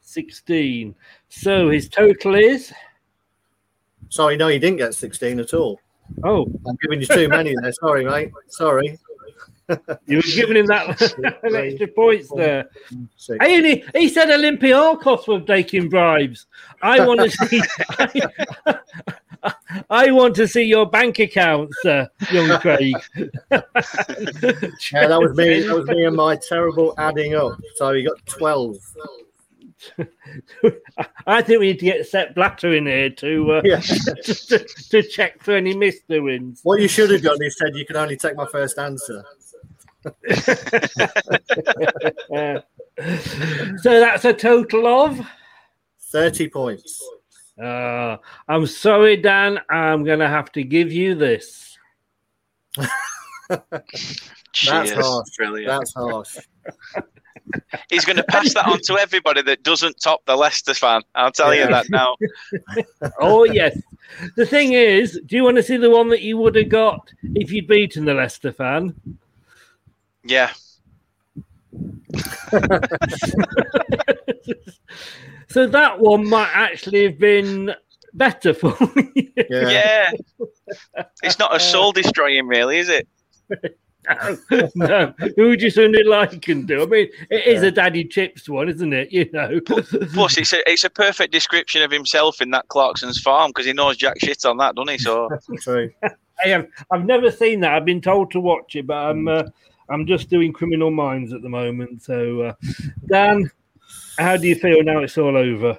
16. 0.00 0.94
So 1.28 1.68
his 1.68 1.90
total 1.90 2.34
is. 2.36 2.72
Sorry, 4.08 4.38
no, 4.38 4.48
he 4.48 4.58
didn't 4.58 4.78
get 4.78 4.94
16 4.94 5.38
at 5.38 5.52
all. 5.52 5.78
Oh, 6.24 6.50
I'm 6.66 6.78
giving 6.80 7.02
you 7.02 7.06
too 7.06 7.28
many 7.28 7.54
there. 7.60 7.72
Sorry, 7.72 8.06
mate. 8.06 8.32
Sorry. 8.48 8.98
You 10.06 10.16
were 10.16 10.22
giving 10.22 10.56
him 10.56 10.66
that 10.66 11.00
extra 11.44 11.88
points 11.88 12.30
there. 12.34 12.68
Six. 13.16 13.44
Hey, 13.44 13.56
and 13.56 13.66
he, 13.66 13.84
he 13.94 14.08
said 14.08 14.28
Olympiacos 14.28 15.26
were 15.28 15.40
taking 15.40 15.88
bribes. 15.88 16.46
I 16.82 17.04
want 17.06 17.20
to 17.20 17.30
see. 17.48 17.62
I, 19.42 19.52
I 19.90 20.10
want 20.10 20.34
to 20.36 20.48
see 20.48 20.64
your 20.64 20.86
bank 20.88 21.18
accounts, 21.18 21.76
uh, 21.84 22.06
young 22.32 22.58
Craig. 22.60 22.96
Yeah, 23.50 25.06
that 25.08 25.20
was 25.20 25.36
me. 25.36 25.60
That 25.60 25.74
was 25.76 25.86
me 25.88 26.04
and 26.04 26.16
my 26.16 26.36
terrible 26.36 26.94
adding 26.98 27.34
up. 27.34 27.52
So 27.76 27.92
he 27.92 28.02
got 28.02 28.24
12. 28.26 28.76
I 31.26 31.42
think 31.42 31.60
we 31.60 31.68
need 31.68 31.78
to 31.78 31.84
get 31.84 32.06
Sepp 32.06 32.34
Blatter 32.34 32.74
in 32.74 32.86
here 32.86 33.10
to, 33.10 33.52
uh, 33.52 33.62
Yeah. 33.64 33.78
to, 33.80 34.66
to 34.90 35.02
check 35.02 35.42
for 35.42 35.52
any 35.52 35.74
misdoings. 35.76 36.60
What 36.64 36.80
you 36.80 36.88
should 36.88 37.10
have 37.10 37.22
done 37.22 37.38
is 37.42 37.56
said 37.56 37.76
you 37.76 37.86
can 37.86 37.96
only 37.96 38.16
take 38.16 38.34
my 38.36 38.46
first 38.46 38.78
answer. 38.78 39.24
So 43.80 44.00
that's 44.00 44.24
a 44.24 44.32
total 44.32 44.86
of. 44.86 45.20
30 46.10 46.48
points. 46.48 47.02
Uh, 47.62 48.16
I'm 48.48 48.66
sorry, 48.66 49.16
Dan. 49.16 49.58
I'm 49.70 50.04
going 50.04 50.20
to 50.20 50.28
have 50.28 50.50
to 50.52 50.62
give 50.62 50.92
you 50.92 51.14
this. 51.14 51.76
That's 53.48 54.30
Cheers. 54.52 54.92
harsh. 54.92 55.28
Brilliant. 55.36 55.68
That's 55.68 55.94
harsh. 55.94 56.38
He's 57.90 58.04
going 58.04 58.16
to 58.16 58.24
pass 58.24 58.52
that 58.54 58.66
on 58.66 58.80
to 58.82 58.98
everybody 58.98 59.42
that 59.42 59.62
doesn't 59.62 60.00
top 60.02 60.24
the 60.26 60.36
Leicester 60.36 60.74
fan. 60.74 61.02
I'll 61.14 61.32
tell 61.32 61.54
you 61.54 61.66
that 61.66 61.86
now. 61.88 62.16
Oh, 63.20 63.44
yes. 63.44 63.78
The 64.36 64.44
thing 64.44 64.72
is, 64.72 65.18
do 65.24 65.36
you 65.36 65.44
want 65.44 65.56
to 65.56 65.62
see 65.62 65.78
the 65.78 65.90
one 65.90 66.08
that 66.10 66.20
you 66.20 66.36
would 66.36 66.54
have 66.56 66.68
got 66.68 67.10
if 67.34 67.50
you'd 67.50 67.66
beaten 67.66 68.04
the 68.04 68.14
Leicester 68.14 68.52
fan? 68.52 68.94
Yeah. 70.28 70.52
So 75.48 75.66
that 75.66 75.98
one 75.98 76.28
might 76.28 76.50
actually 76.52 77.04
have 77.04 77.18
been 77.18 77.74
better 78.14 78.52
for 78.52 78.76
me. 78.96 79.32
Yeah. 79.48 80.10
it's 81.22 81.38
not 81.38 81.56
a 81.56 81.60
soul 81.60 81.92
destroying, 81.92 82.46
really, 82.46 82.78
is 82.78 82.90
it? 82.90 83.08
no, 84.74 85.14
who 85.36 85.48
would 85.48 85.62
you 85.62 85.70
suddenly 85.70 86.04
like 86.04 86.40
can 86.42 86.66
do? 86.66 86.82
I 86.82 86.86
mean, 86.86 87.08
it 87.30 87.46
is 87.46 87.62
a 87.62 87.70
Daddy 87.70 88.04
Chips 88.04 88.48
one, 88.48 88.68
isn't 88.68 88.92
it? 88.92 89.10
You 89.10 89.28
know. 89.32 89.60
Plus, 89.60 90.36
it's 90.36 90.52
a 90.52 90.70
it's 90.70 90.84
a 90.84 90.90
perfect 90.90 91.32
description 91.32 91.82
of 91.82 91.90
himself 91.90 92.42
in 92.42 92.50
that 92.50 92.68
Clarkson's 92.68 93.20
farm 93.20 93.50
because 93.50 93.66
he 93.66 93.72
knows 93.72 93.96
jack 93.96 94.20
shit 94.20 94.44
on 94.44 94.58
that, 94.58 94.74
doesn't 94.74 94.90
he? 94.90 94.98
So 94.98 95.30
True. 95.60 95.90
I 96.02 96.48
have. 96.48 96.66
I've 96.90 97.04
never 97.04 97.30
seen 97.30 97.60
that. 97.60 97.72
I've 97.72 97.86
been 97.86 98.02
told 98.02 98.30
to 98.32 98.40
watch 98.40 98.76
it, 98.76 98.86
but 98.86 98.96
I'm. 98.96 99.28
Uh, 99.28 99.44
I'm 99.90 100.06
just 100.06 100.28
doing 100.28 100.52
Criminal 100.52 100.90
Minds 100.90 101.32
at 101.32 101.42
the 101.42 101.48
moment. 101.48 102.02
So, 102.02 102.42
uh, 102.42 102.52
Dan, 103.06 103.50
how 104.18 104.36
do 104.36 104.46
you 104.46 104.54
feel 104.54 104.82
now 104.82 104.98
it's 104.98 105.18
all 105.18 105.36
over? 105.36 105.78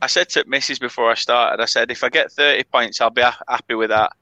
I 0.00 0.06
said 0.06 0.28
to 0.30 0.44
Mrs. 0.44 0.80
before 0.80 1.10
I 1.10 1.14
started, 1.14 1.62
I 1.62 1.66
said 1.66 1.90
if 1.90 2.02
I 2.02 2.08
get 2.08 2.32
thirty 2.32 2.64
points, 2.64 3.00
I'll 3.00 3.10
be 3.10 3.22
ha- 3.22 3.38
happy 3.48 3.74
with 3.74 3.90
that. 3.90 4.12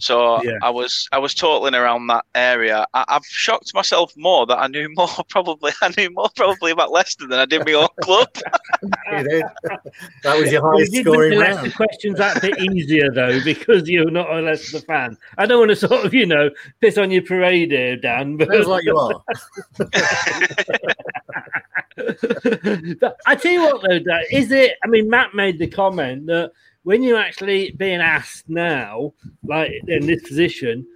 So 0.00 0.42
Yeah. 0.42 0.52
I 0.62 0.70
was 0.70 1.08
I 1.12 1.18
was 1.18 1.34
totaling 1.34 1.74
around 1.74 2.06
that 2.08 2.24
area. 2.34 2.86
I, 2.94 3.04
I've 3.08 3.24
shocked 3.26 3.72
myself 3.74 4.12
more 4.16 4.46
that 4.46 4.58
I 4.58 4.66
knew 4.66 4.88
more 4.96 5.08
probably 5.28 5.72
I 5.82 5.92
knew 5.96 6.10
more 6.10 6.28
probably 6.36 6.70
about 6.72 6.90
Leicester 6.90 7.26
than 7.28 7.38
I 7.38 7.44
did 7.44 7.64
my 7.66 7.72
own 7.74 7.88
club. 8.02 8.28
That 10.22 10.38
was 10.38 10.50
your 10.52 10.62
We 10.62 10.78
highest 10.78 10.92
did 10.92 11.04
scoring 11.04 11.38
make 11.38 11.48
the 11.50 11.54
round. 11.56 11.74
questions 11.74 12.18
that 12.18 12.40
bit 12.40 12.58
easier 12.60 13.10
though, 13.12 13.40
because 13.44 13.88
you're 13.88 14.10
not 14.10 14.30
a 14.30 14.40
Leicester 14.40 14.80
fan. 14.80 15.16
I 15.38 15.46
don't 15.46 15.58
want 15.58 15.70
to 15.70 15.76
sort 15.76 16.04
of, 16.04 16.14
you 16.14 16.26
know, 16.26 16.50
piss 16.80 16.96
on 16.98 17.10
your 17.10 17.22
parade 17.22 17.70
here, 17.72 17.96
Dan. 17.96 18.36
But 18.36 18.48
Sounds 18.48 18.66
like 18.66 18.84
you 18.84 18.96
are. 18.96 19.22
But 23.00 23.16
I 23.26 23.34
tell 23.34 23.52
you 23.52 23.62
what, 23.62 23.82
though, 23.82 23.98
Dan, 23.98 24.22
is 24.30 24.50
it? 24.50 24.76
I 24.84 24.88
mean, 24.88 25.08
Matt 25.10 25.34
made 25.34 25.58
the 25.58 25.66
comment 25.66 26.26
that 26.26 26.52
when 26.82 27.02
you're 27.02 27.18
actually 27.18 27.72
being 27.72 28.00
asked 28.00 28.48
now, 28.48 29.12
like 29.44 29.72
in 29.86 30.06
this 30.06 30.22
position, 30.22 30.86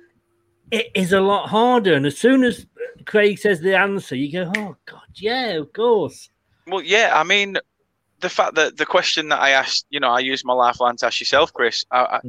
it 0.70 0.90
is 0.94 1.12
a 1.12 1.20
lot 1.20 1.48
harder. 1.48 1.94
And 1.94 2.06
as 2.06 2.18
soon 2.18 2.44
as 2.44 2.66
Craig 3.06 3.38
says 3.38 3.60
the 3.60 3.76
answer, 3.76 4.16
you 4.16 4.32
go, 4.32 4.52
"Oh 4.56 4.76
God, 4.86 5.02
yeah, 5.14 5.50
of 5.52 5.72
course." 5.72 6.30
Well, 6.66 6.82
yeah, 6.82 7.12
I 7.14 7.24
mean, 7.24 7.58
the 8.20 8.30
fact 8.30 8.54
that 8.54 8.76
the 8.76 8.86
question 8.86 9.28
that 9.28 9.40
I 9.40 9.50
asked, 9.50 9.86
you 9.90 10.00
know, 10.00 10.10
I 10.10 10.20
used 10.20 10.44
my 10.44 10.54
lifeline 10.54 10.96
to 10.96 11.06
ask 11.06 11.20
yourself, 11.20 11.52
Chris. 11.52 11.84
I, 11.90 12.20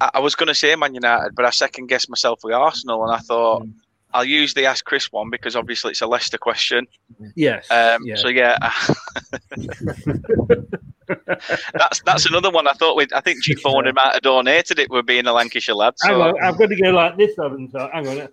I, 0.00 0.10
I 0.14 0.18
was 0.18 0.34
going 0.34 0.48
to 0.48 0.54
say 0.54 0.74
Man 0.74 0.94
United, 0.94 1.34
but 1.34 1.44
I 1.44 1.50
second 1.50 1.86
guessed 1.86 2.10
myself 2.10 2.40
with 2.42 2.54
Arsenal, 2.54 3.04
and 3.04 3.12
I 3.12 3.18
thought 3.18 3.66
I'll 4.12 4.24
use 4.24 4.54
the 4.54 4.66
Ask 4.66 4.84
Chris 4.84 5.12
one 5.12 5.30
because 5.30 5.54
obviously 5.54 5.92
it's 5.92 6.02
a 6.02 6.06
Leicester 6.06 6.38
question. 6.38 6.86
Yes. 7.36 7.70
Um, 7.70 8.02
yeah. 8.04 8.16
So 8.16 8.28
yeah, 8.28 8.58
that's 11.74 12.02
that's 12.02 12.26
another 12.26 12.50
one 12.50 12.66
I 12.66 12.72
thought 12.72 12.96
we. 12.96 13.06
I 13.14 13.20
think 13.20 13.42
G 13.42 13.54
Four 13.54 13.74
Hundred 13.74 13.94
might 13.94 14.14
have 14.14 14.22
donated 14.22 14.78
it 14.78 14.90
with 14.90 15.06
being 15.06 15.26
a 15.26 15.32
Lancashire 15.32 15.74
lad. 15.74 15.94
So. 15.96 16.08
Hang 16.08 16.20
on, 16.20 16.42
I've 16.42 16.58
got 16.58 16.68
to 16.68 16.76
go 16.76 16.90
like 16.90 17.16
this. 17.16 17.32
Haven't 17.40 17.74
I? 17.74 17.88
Hang 17.92 18.08
on. 18.08 18.28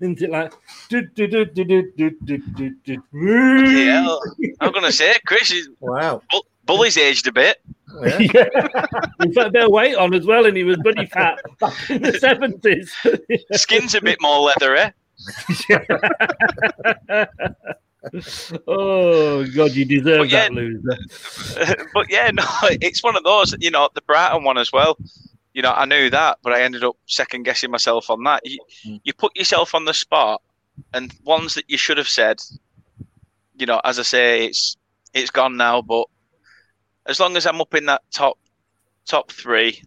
Isn't 0.00 0.20
it 0.20 0.30
like? 0.30 0.52
Do, 0.88 1.02
do, 1.14 1.26
do, 1.26 1.46
do, 1.46 1.64
do, 1.64 1.82
do, 1.96 2.38
do, 2.38 2.70
do. 2.84 3.02
Yeah, 3.14 4.16
I'm 4.60 4.72
gonna 4.72 4.92
say 4.92 5.14
Chris 5.26 5.50
is 5.50 5.70
wow. 5.80 6.20
Bull, 6.30 6.46
Bully's 6.66 6.98
aged 6.98 7.26
a 7.28 7.32
bit. 7.32 7.62
Yeah. 8.02 8.18
yeah. 8.34 8.48
a 9.20 9.28
bit 9.28 9.52
their 9.52 9.70
weight 9.70 9.96
on 9.96 10.12
as 10.12 10.26
well, 10.26 10.44
and 10.44 10.56
he 10.56 10.64
was 10.64 10.76
bloody 10.78 11.06
fat 11.06 11.38
back 11.60 11.90
in 11.90 12.02
the 12.02 12.18
seventies. 12.18 12.92
Skin's 13.52 13.94
a 13.94 14.02
bit 14.02 14.18
more 14.20 14.40
leathery. 14.40 14.92
oh 18.66 19.46
God, 19.54 19.72
you 19.72 19.84
deserve 19.84 20.20
But 20.20 20.28
yeah, 20.28 20.48
that 20.48 20.52
loser. 20.52 21.86
but 21.94 22.10
yeah, 22.10 22.30
no, 22.32 22.44
it's 22.62 23.02
one 23.02 23.16
of 23.16 23.24
those. 23.24 23.54
You 23.58 23.70
know, 23.70 23.88
the 23.94 24.02
Brighton 24.02 24.44
one 24.44 24.58
as 24.58 24.72
well. 24.72 24.98
You 25.54 25.62
know, 25.62 25.72
I 25.72 25.86
knew 25.86 26.10
that, 26.10 26.38
but 26.42 26.52
I 26.52 26.62
ended 26.62 26.84
up 26.84 26.96
second 27.06 27.44
guessing 27.44 27.70
myself 27.70 28.10
on 28.10 28.22
that. 28.24 28.42
You, 28.44 28.58
mm. 28.86 29.00
you 29.04 29.12
put 29.14 29.36
yourself 29.36 29.74
on 29.74 29.84
the 29.84 29.94
spot, 29.94 30.42
and 30.92 31.12
ones 31.24 31.54
that 31.54 31.64
you 31.68 31.78
should 31.78 31.98
have 31.98 32.08
said. 32.08 32.40
You 33.58 33.66
know, 33.66 33.80
as 33.84 33.98
I 33.98 34.02
say, 34.02 34.46
it's 34.46 34.76
it's 35.14 35.30
gone 35.30 35.56
now. 35.56 35.82
But 35.82 36.06
as 37.06 37.20
long 37.20 37.36
as 37.36 37.46
I'm 37.46 37.60
up 37.60 37.74
in 37.74 37.86
that 37.86 38.02
top 38.10 38.38
top 39.06 39.32
three, 39.32 39.82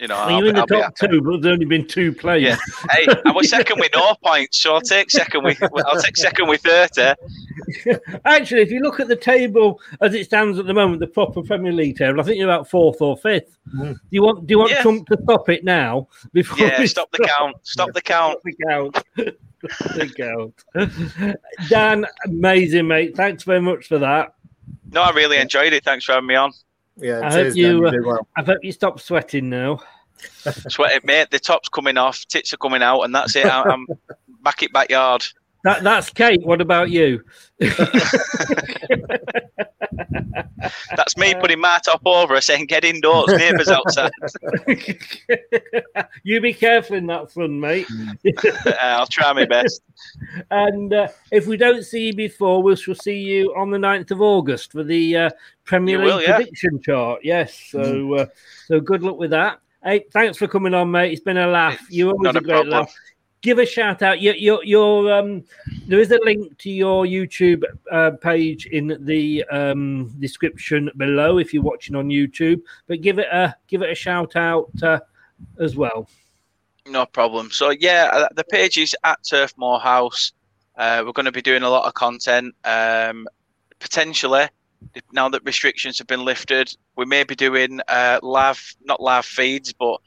you 0.00 0.08
know, 0.08 0.14
Well, 0.14 0.24
I'll 0.24 0.30
you're 0.32 0.42
be- 0.42 0.48
in 0.50 0.54
the 0.56 0.60
I'll 0.62 0.66
top 0.82 0.96
two, 0.96 1.22
but 1.22 1.40
there's 1.42 1.52
only 1.54 1.64
been 1.64 1.86
two 1.86 2.12
players. 2.12 2.42
Yeah. 2.42 2.56
Hey, 2.90 3.06
I 3.24 3.30
was 3.32 3.48
second 3.50 3.78
with 3.80 3.90
no 3.94 4.14
points, 4.24 4.58
so 4.60 4.74
I'll 4.74 4.80
take 4.80 5.10
second 5.10 5.44
with 5.44 5.62
I'll 5.62 6.00
take 6.02 6.16
second 6.16 6.48
with 6.48 6.60
thirty. 6.62 7.14
Actually, 8.24 8.62
if 8.62 8.70
you 8.70 8.80
look 8.80 9.00
at 9.00 9.08
the 9.08 9.16
table 9.16 9.80
as 10.00 10.14
it 10.14 10.24
stands 10.26 10.58
at 10.58 10.66
the 10.66 10.74
moment, 10.74 11.00
the 11.00 11.06
proper 11.06 11.42
Premier 11.42 11.72
League 11.72 11.96
table, 11.96 12.20
I 12.20 12.24
think 12.24 12.36
you're 12.38 12.48
about 12.48 12.68
fourth 12.68 13.00
or 13.00 13.16
fifth. 13.16 13.56
Mm. 13.74 13.94
Do 13.94 13.98
you 14.10 14.22
want? 14.22 14.46
Do 14.46 14.52
you 14.52 14.58
want 14.58 14.70
Yeah. 14.70 14.82
Trump 14.82 15.06
to 15.08 15.18
stop 15.22 15.48
it 15.48 15.64
now? 15.64 16.08
Before 16.32 16.58
Yeah, 16.66 16.78
we 16.80 16.86
stop 16.86 17.10
the 17.12 17.18
count. 17.36 17.56
Stop 17.62 17.92
the 17.92 18.02
count. 18.02 18.38
Stop 18.42 18.42
the 18.44 18.54
count. 18.68 18.96
Stop 19.70 19.94
the 19.94 20.12
count. 20.76 21.68
Dan, 21.68 22.06
amazing, 22.26 22.86
mate. 22.86 23.16
Thanks 23.16 23.42
very 23.44 23.60
much 23.60 23.88
for 23.88 23.98
that. 23.98 24.34
No, 24.92 25.02
I 25.02 25.10
really 25.10 25.38
enjoyed 25.38 25.72
it. 25.72 25.84
Thanks 25.84 26.04
for 26.04 26.12
having 26.12 26.26
me 26.28 26.34
on. 26.36 26.52
Yeah, 26.98 27.20
I 27.20 27.30
hope 27.32 27.46
you. 27.56 27.80
uh, 27.86 27.90
I 28.36 28.42
hope 28.42 28.58
you 28.62 28.72
stop 28.72 29.00
sweating 29.00 29.50
now. 29.50 29.80
Sweating, 30.68 31.00
mate. 31.04 31.30
The 31.30 31.38
top's 31.38 31.68
coming 31.68 31.98
off, 31.98 32.24
tits 32.26 32.52
are 32.54 32.56
coming 32.56 32.82
out, 32.82 33.02
and 33.02 33.14
that's 33.14 33.36
it. 33.36 33.44
I- 33.46 33.62
I'm 33.64 33.86
back 34.42 34.62
at 34.62 34.72
backyard. 34.72 35.24
That, 35.66 35.82
that's 35.82 36.10
Kate. 36.10 36.46
What 36.46 36.60
about 36.60 36.90
you? 36.90 37.24
That's 40.96 41.16
me 41.16 41.34
putting 41.34 41.58
my 41.58 41.80
top 41.84 42.02
over, 42.06 42.40
saying, 42.40 42.66
"Get 42.66 42.84
indoors, 42.84 43.26
neighbours 43.36 43.66
outside." 43.68 44.12
you 46.22 46.40
be 46.40 46.54
careful 46.54 46.94
in 46.94 47.06
that 47.08 47.32
sun, 47.32 47.58
mate. 47.58 47.88
Uh, 48.66 48.74
I'll 48.80 49.06
try 49.06 49.32
my 49.32 49.44
best. 49.44 49.82
And 50.50 50.92
uh, 50.92 51.08
if 51.32 51.46
we 51.48 51.56
don't 51.56 51.82
see 51.82 52.08
you 52.08 52.14
before, 52.14 52.62
we 52.62 52.76
shall 52.76 52.94
see 52.94 53.18
you 53.18 53.52
on 53.56 53.70
the 53.70 53.78
9th 53.78 54.12
of 54.12 54.20
August 54.20 54.72
for 54.72 54.84
the 54.84 55.16
uh, 55.16 55.30
Premier 55.64 55.98
You 55.98 56.04
League 56.04 56.14
will, 56.14 56.22
yeah. 56.22 56.36
prediction 56.36 56.80
chart. 56.80 57.20
Yes. 57.24 57.58
So, 57.70 58.14
uh, 58.14 58.26
so 58.66 58.80
good 58.80 59.02
luck 59.02 59.18
with 59.18 59.30
that. 59.30 59.60
Hey, 59.82 60.04
thanks 60.12 60.36
for 60.38 60.46
coming 60.48 60.74
on, 60.74 60.90
mate. 60.90 61.12
It's 61.12 61.22
been 61.22 61.36
a 61.36 61.46
laugh. 61.46 61.80
You're 61.90 62.12
always 62.12 62.34
a 62.34 62.38
a 62.38 62.40
great 62.42 62.54
problem. 62.54 62.70
laugh. 62.70 62.94
Give 63.46 63.60
a 63.60 63.64
shout 63.64 64.02
out. 64.02 64.20
Your, 64.20 64.34
your, 64.34 64.64
your 64.64 65.12
um, 65.12 65.44
there 65.86 66.00
is 66.00 66.10
a 66.10 66.18
link 66.24 66.58
to 66.58 66.68
your 66.68 67.04
YouTube 67.04 67.62
uh, 67.92 68.10
page 68.20 68.66
in 68.66 68.98
the 69.02 69.44
um, 69.44 70.12
description 70.18 70.90
below 70.96 71.38
if 71.38 71.54
you're 71.54 71.62
watching 71.62 71.94
on 71.94 72.08
YouTube. 72.08 72.60
But 72.88 73.02
give 73.02 73.20
it 73.20 73.28
a 73.30 73.54
give 73.68 73.82
it 73.82 73.90
a 73.90 73.94
shout 73.94 74.34
out 74.34 74.72
uh, 74.82 74.98
as 75.60 75.76
well. 75.76 76.08
No 76.88 77.06
problem. 77.06 77.52
So 77.52 77.70
yeah, 77.70 78.10
uh, 78.12 78.28
the 78.34 78.42
page 78.42 78.78
is 78.78 78.96
at 79.04 79.22
Turf 79.22 79.54
Moorhouse. 79.56 80.32
Uh, 80.76 81.04
we're 81.06 81.12
going 81.12 81.26
to 81.26 81.30
be 81.30 81.40
doing 81.40 81.62
a 81.62 81.70
lot 81.70 81.86
of 81.86 81.94
content. 81.94 82.52
Um, 82.64 83.28
potentially, 83.78 84.48
now 85.12 85.28
that 85.28 85.44
restrictions 85.44 85.98
have 85.98 86.08
been 86.08 86.24
lifted, 86.24 86.76
we 86.96 87.04
may 87.04 87.22
be 87.22 87.36
doing 87.36 87.78
uh, 87.86 88.18
live, 88.24 88.74
not 88.84 89.00
live 89.00 89.24
feeds, 89.24 89.72
but 89.72 90.00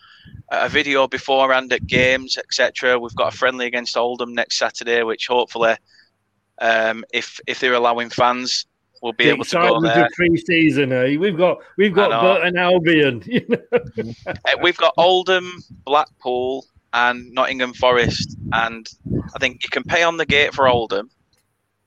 a 0.52 0.70
video 0.70 1.08
beforehand 1.08 1.72
at 1.74 1.86
games, 1.88 2.38
etc. 2.38 3.00
We've 3.00 3.16
got 3.16 3.34
a 3.34 3.38
friendly 3.38 3.66
against 3.68 3.96
Oldham 3.98 4.34
next 4.34 4.58
Saturday, 4.58 5.04
which 5.04 5.28
hopefully, 5.28 5.76
um, 6.60 7.06
if 7.14 7.40
if 7.48 7.60
they're 7.60 7.74
allowing 7.74 8.10
fans, 8.10 8.66
we'll 9.02 9.14
be 9.14 9.26
The 9.26 9.32
able 9.32 9.46
to 9.46 9.56
go 9.56 9.82
there. 9.82 10.10
pre-season, 10.16 10.92
eh? 10.92 11.18
We've 11.18 11.38
got 11.38 11.60
we've 11.78 11.94
got. 11.94 12.22
Burton 12.22 12.58
Albion. 12.58 13.24
you 13.28 13.46
know. 13.48 14.14
Uh, 14.28 14.34
we've 14.62 14.78
got 14.78 14.94
Oldham, 14.98 15.64
Blackpool, 15.86 16.66
and 16.94 17.32
Nottingham 17.32 17.74
Forest, 17.74 18.38
and 18.54 18.88
I 19.36 19.40
think 19.40 19.64
you 19.64 19.70
can 19.70 19.84
pay 19.84 20.04
on 20.04 20.18
the 20.18 20.26
gate 20.26 20.54
for 20.54 20.68
Oldham. 20.68 21.10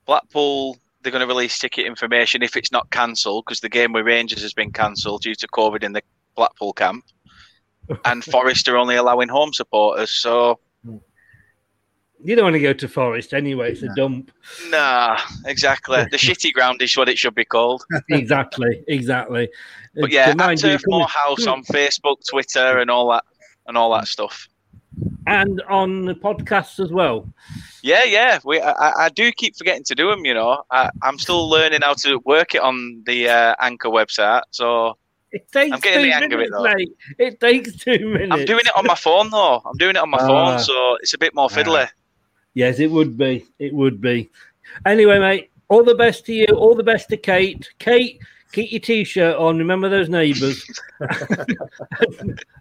Blackpool, 0.05 0.77
they're 1.01 1.11
going 1.11 1.21
to 1.21 1.27
release 1.27 1.57
ticket 1.59 1.85
information 1.85 2.43
if 2.43 2.57
it's 2.57 2.71
not 2.71 2.89
cancelled 2.89 3.45
because 3.45 3.59
the 3.61 3.69
game 3.69 3.93
with 3.93 4.05
Rangers 4.05 4.41
has 4.41 4.53
been 4.53 4.71
cancelled 4.71 5.21
due 5.21 5.35
to 5.35 5.47
COVID 5.47 5.83
in 5.83 5.93
the 5.93 6.01
Blackpool 6.35 6.73
camp, 6.73 7.05
and 8.05 8.23
Forest 8.23 8.67
are 8.69 8.77
only 8.77 8.95
allowing 8.95 9.29
home 9.29 9.53
supporters. 9.53 10.11
So 10.11 10.59
You 12.25 12.35
don't 12.35 12.45
want 12.45 12.53
to 12.53 12.59
go 12.61 12.71
to 12.73 12.87
Forest 12.87 13.33
anyway. 13.33 13.73
It's 13.73 13.83
a 13.83 13.93
dump. 13.95 14.31
nah, 14.69 15.19
exactly. 15.45 16.05
The 16.09 16.17
shitty 16.17 16.53
ground 16.53 16.81
is 16.81 16.95
what 16.95 17.09
it 17.09 17.17
should 17.17 17.35
be 17.35 17.43
called. 17.45 17.83
exactly, 18.09 18.83
exactly. 18.87 19.49
But 19.95 20.09
yeah, 20.11 20.25
to 20.25 20.31
at 20.31 20.37
mind 20.37 20.63
you, 20.63 20.69
Turf 20.69 20.83
coming- 20.83 20.99
Moorhouse 20.99 21.45
on 21.47 21.63
Facebook, 21.65 22.17
Twitter, 22.29 22.79
and 22.79 22.89
all 22.89 23.09
that, 23.11 23.25
and 23.67 23.77
all 23.77 23.91
that 23.93 24.07
stuff. 24.07 24.47
and 25.27 25.61
on 25.69 26.05
the 26.05 26.13
podcast 26.15 26.79
as 26.79 26.91
well. 26.91 27.27
Yeah, 27.81 28.03
yeah. 28.05 28.39
We, 28.45 28.61
I, 28.61 28.71
I- 28.71 29.05
I 29.05 29.09
do 29.09 29.31
keep 29.33 29.57
forgetting 29.57 29.83
to 29.85 29.95
do 29.95 30.09
them. 30.09 30.23
You 30.23 30.33
know, 30.33 30.63
I, 30.71 30.89
I'm 31.01 31.19
still 31.19 31.49
learning 31.49 31.81
how 31.83 31.93
to 31.95 32.19
work 32.23 32.55
it 32.55 32.61
on 32.61 33.03
the 33.05 33.27
uh, 33.27 33.55
Anchor 33.59 33.89
website. 33.89 34.43
So 34.51 34.97
It 35.33 35.51
takes 35.51 35.73
I'm 35.73 35.79
getting 35.81 36.03
the 36.03 36.11
hang 36.11 36.31
of 36.31 36.39
it, 36.39 36.49
though. 36.51 36.63
mate. 36.63 36.91
It 37.17 37.39
takes 37.39 37.75
two 37.75 38.07
minutes. 38.07 38.31
I'm 38.31 38.45
doing 38.45 38.61
it 38.65 38.77
on 38.77 38.85
my 38.85 38.95
phone 38.95 39.29
though. 39.31 39.61
I'm 39.65 39.75
doing 39.77 39.95
it 39.95 39.99
on 39.99 40.09
my 40.09 40.19
Ah. 40.21 40.27
phone, 40.27 40.59
so 40.59 40.95
it's 41.01 41.13
a 41.13 41.17
bit 41.17 41.33
more 41.35 41.49
fiddly. 41.49 41.89
Yes, 42.53 42.79
it 42.79 42.91
would 42.91 43.17
be. 43.17 43.45
It 43.59 43.73
would 43.73 43.99
be. 43.99 44.29
Anyway, 44.85 45.17
mate, 45.19 45.49
all 45.69 45.83
the 45.83 45.95
best 45.95 46.25
to 46.27 46.33
you. 46.33 46.45
All 46.55 46.75
the 46.75 46.83
best 46.83 47.09
to 47.09 47.17
Kate. 47.17 47.67
Kate, 47.79 48.19
keep 48.51 48.71
your 48.71 48.79
t-shirt 48.79 49.35
on. 49.37 49.57
Remember 49.57 49.89
those 49.89 50.07
neighbours, 50.07 50.63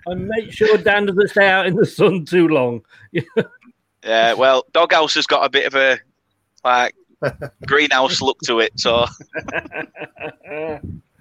and 0.06 0.26
make 0.28 0.50
sure 0.50 0.76
Dan 0.78 1.06
doesn't 1.06 1.28
stay 1.28 1.46
out 1.48 1.66
in 1.66 1.76
the 1.76 1.86
sun 1.86 2.24
too 2.24 2.48
long. 2.48 2.82
Yeah, 4.04 4.32
well, 4.32 4.64
Doghouse 4.72 5.14
has 5.14 5.26
got 5.28 5.44
a 5.44 5.48
bit 5.48 5.64
of 5.64 5.76
a 5.76 5.96
like 6.64 6.96
greenhouse 7.68 8.20
look 8.20 8.36
to 8.46 8.58
it, 8.58 8.72
so 8.80 9.06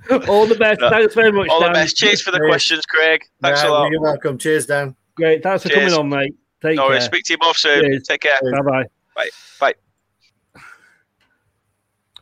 all 0.27 0.45
the 0.47 0.55
best. 0.55 0.79
Thanks 0.81 1.13
very 1.15 1.31
much. 1.31 1.47
all 1.49 1.59
Dan. 1.61 1.73
the 1.73 1.79
best. 1.79 1.95
Cheers 1.97 2.21
for 2.21 2.31
the 2.31 2.37
Cheers. 2.39 2.49
questions, 2.49 2.85
Craig. 2.85 3.23
Thanks 3.41 3.61
Yeah, 3.63 3.69
a 3.69 3.71
lot. 3.71 3.91
You're 3.91 4.01
welcome. 4.01 4.37
Cheers, 4.37 4.65
Dan. 4.65 4.95
Great. 5.15 5.43
Thanks 5.43 5.63
for 5.63 5.69
Cheers. 5.69 5.93
coming 5.93 5.99
on, 5.99 6.09
mate. 6.09 6.35
Take 6.61 6.75
No 6.77 6.83
care. 6.83 6.89
worries. 6.91 7.05
Speak 7.05 7.23
to 7.25 7.33
you 7.33 7.37
both 7.37 7.57
soon. 7.57 7.81
Cheers. 7.81 8.03
Take 8.07 8.21
care. 8.21 8.39
Bye 8.51 8.61
bye. 8.61 8.83
Bye. 9.15 9.29
Bye. 9.59 9.73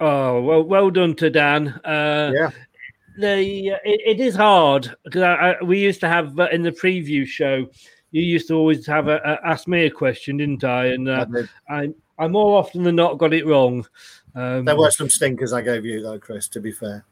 Oh 0.02 0.42
well, 0.42 0.64
well 0.64 0.90
done 0.90 1.14
to 1.16 1.30
Dan. 1.30 1.68
Uh, 1.86 2.32
Yeah. 2.34 2.50
The 3.18 3.68
it, 3.84 4.02
it 4.18 4.20
is 4.22 4.34
hard 4.34 4.96
because 5.04 5.24
I, 5.24 5.34
I, 5.34 5.64
we 5.64 5.78
used 5.80 6.00
to 6.02 6.08
have 6.08 6.40
uh, 6.40 6.48
in 6.54 6.64
the 6.64 6.72
preview 6.72 7.26
show. 7.28 7.66
You 8.12 8.22
used 8.22 8.48
to 8.48 8.54
always 8.56 8.88
have 8.88 9.10
a, 9.10 9.18
a 9.18 9.48
ask 9.48 9.68
me 9.68 9.86
a 9.86 9.92
question, 9.92 10.38
didn't 10.38 10.64
I? 10.64 10.86
And 10.88 11.10
uh, 11.10 11.26
I. 11.70 11.76
I 11.84 11.90
I 12.22 12.28
more 12.28 12.58
often 12.60 12.84
than 12.84 12.98
not 12.98 13.18
got 13.18 13.34
it 13.34 13.46
wrong. 13.48 13.88
Um, 14.36 14.66
There 14.66 14.76
were 14.76 14.92
some 14.92 15.10
stinkers 15.10 15.54
I 15.54 15.62
gave 15.62 15.86
you, 15.86 16.02
though, 16.02 16.20
Chris, 16.20 16.50
to 16.50 16.60
be 16.60 16.70
fair. 16.70 17.06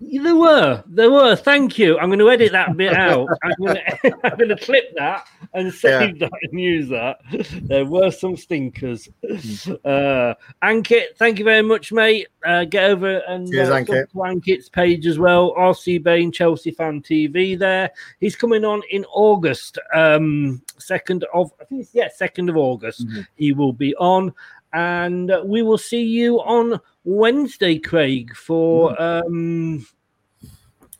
There 0.00 0.36
were, 0.36 0.84
there 0.86 1.10
were. 1.10 1.34
Thank 1.34 1.76
you. 1.76 1.98
I'm 1.98 2.08
going 2.08 2.20
to 2.20 2.30
edit 2.30 2.52
that 2.52 2.76
bit 2.76 2.94
out. 2.94 3.28
I'm 3.42 3.52
going 3.58 3.76
to, 3.76 4.18
I'm 4.24 4.36
going 4.36 4.48
to 4.50 4.56
clip 4.56 4.94
that 4.96 5.26
and 5.54 5.74
save 5.74 6.20
that 6.20 6.30
and 6.42 6.60
use 6.60 6.88
that. 6.88 7.18
There 7.62 7.84
were 7.84 8.12
some 8.12 8.36
stinkers. 8.36 9.08
Uh, 9.24 10.34
Ankit, 10.62 11.16
thank 11.16 11.38
you 11.40 11.44
very 11.44 11.62
much, 11.62 11.90
mate. 11.90 12.28
Uh, 12.46 12.64
get 12.64 12.90
over 12.90 13.18
and 13.28 13.50
Cheers, 13.50 13.70
uh, 13.70 13.74
Ankit. 13.74 14.10
to 14.10 14.16
Ankit's 14.18 14.68
page 14.68 15.04
as 15.06 15.18
well. 15.18 15.52
RC 15.56 16.02
Bain, 16.02 16.30
Chelsea 16.30 16.70
Fan 16.70 17.02
TV. 17.02 17.58
There, 17.58 17.90
he's 18.20 18.36
coming 18.36 18.64
on 18.64 18.82
in 18.90 19.04
August, 19.06 19.78
um, 19.94 20.62
second 20.78 21.24
of 21.34 21.52
I 21.60 21.64
think 21.64 21.82
it's, 21.82 21.94
yeah, 21.94 22.08
second 22.14 22.48
of 22.48 22.56
August. 22.56 23.04
He 23.34 23.52
will 23.52 23.72
be 23.72 23.96
on, 23.96 24.32
and 24.72 25.32
we 25.44 25.62
will 25.62 25.78
see 25.78 26.02
you 26.02 26.40
on 26.40 26.80
Wednesday, 27.08 27.78
Craig, 27.78 28.36
for 28.36 29.00
um. 29.00 29.86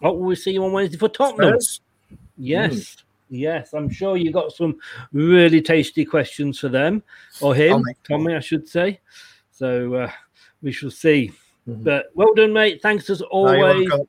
What 0.01 0.19
will 0.19 0.27
we 0.27 0.37
see 0.37 0.53
you 0.53 0.65
on 0.65 0.73
Wednesday 0.73 0.97
for 0.97 1.09
Tottenham? 1.09 1.61
Spurs? 1.61 1.81
Yes, 2.39 2.97
yes. 3.29 3.75
I'm 3.75 3.91
sure 3.91 4.17
you 4.17 4.33
got 4.33 4.53
some 4.53 4.79
really 5.13 5.61
tasty 5.61 6.05
questions 6.05 6.61
for 6.61 6.69
them 6.69 7.03
or 7.41 7.55
him, 7.55 7.73
Tommy. 7.73 7.95
Tommy, 8.05 8.35
I 8.37 8.41
should 8.41 8.69
say. 8.69 9.01
So 9.51 9.95
uh, 9.95 10.11
we 10.63 10.73
shall 10.73 10.91
see. 10.91 11.33
But 11.67 12.07
well 12.15 12.33
done, 12.33 12.53
mate. 12.53 12.81
Thanks 12.81 13.11
as 13.11 13.21
Mm-hmm. 13.21 13.35
No, 13.35 13.67
always. 13.67 14.07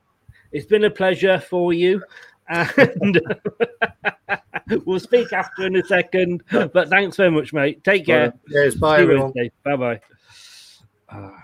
it's 0.52 0.68
been 0.68 0.86
a 0.86 0.90
pleasure 0.90 1.40
for 1.40 1.74
you. 1.74 2.02
And 2.48 3.22
we'll 4.86 5.00
speak 5.00 5.34
after 5.34 5.66
in 5.66 5.76
a 5.76 5.84
second. 5.84 6.44
But 6.50 6.90
thanks 6.90 7.18
very 7.18 7.32
much, 7.32 7.52
mate. 7.52 7.84
Take 7.84 8.06
care. 8.06 8.34
Cheers. 8.50 8.76
Bye, 8.76 9.02
everyone. 9.02 9.34
Bye 9.64 9.76
bye. 11.10 11.40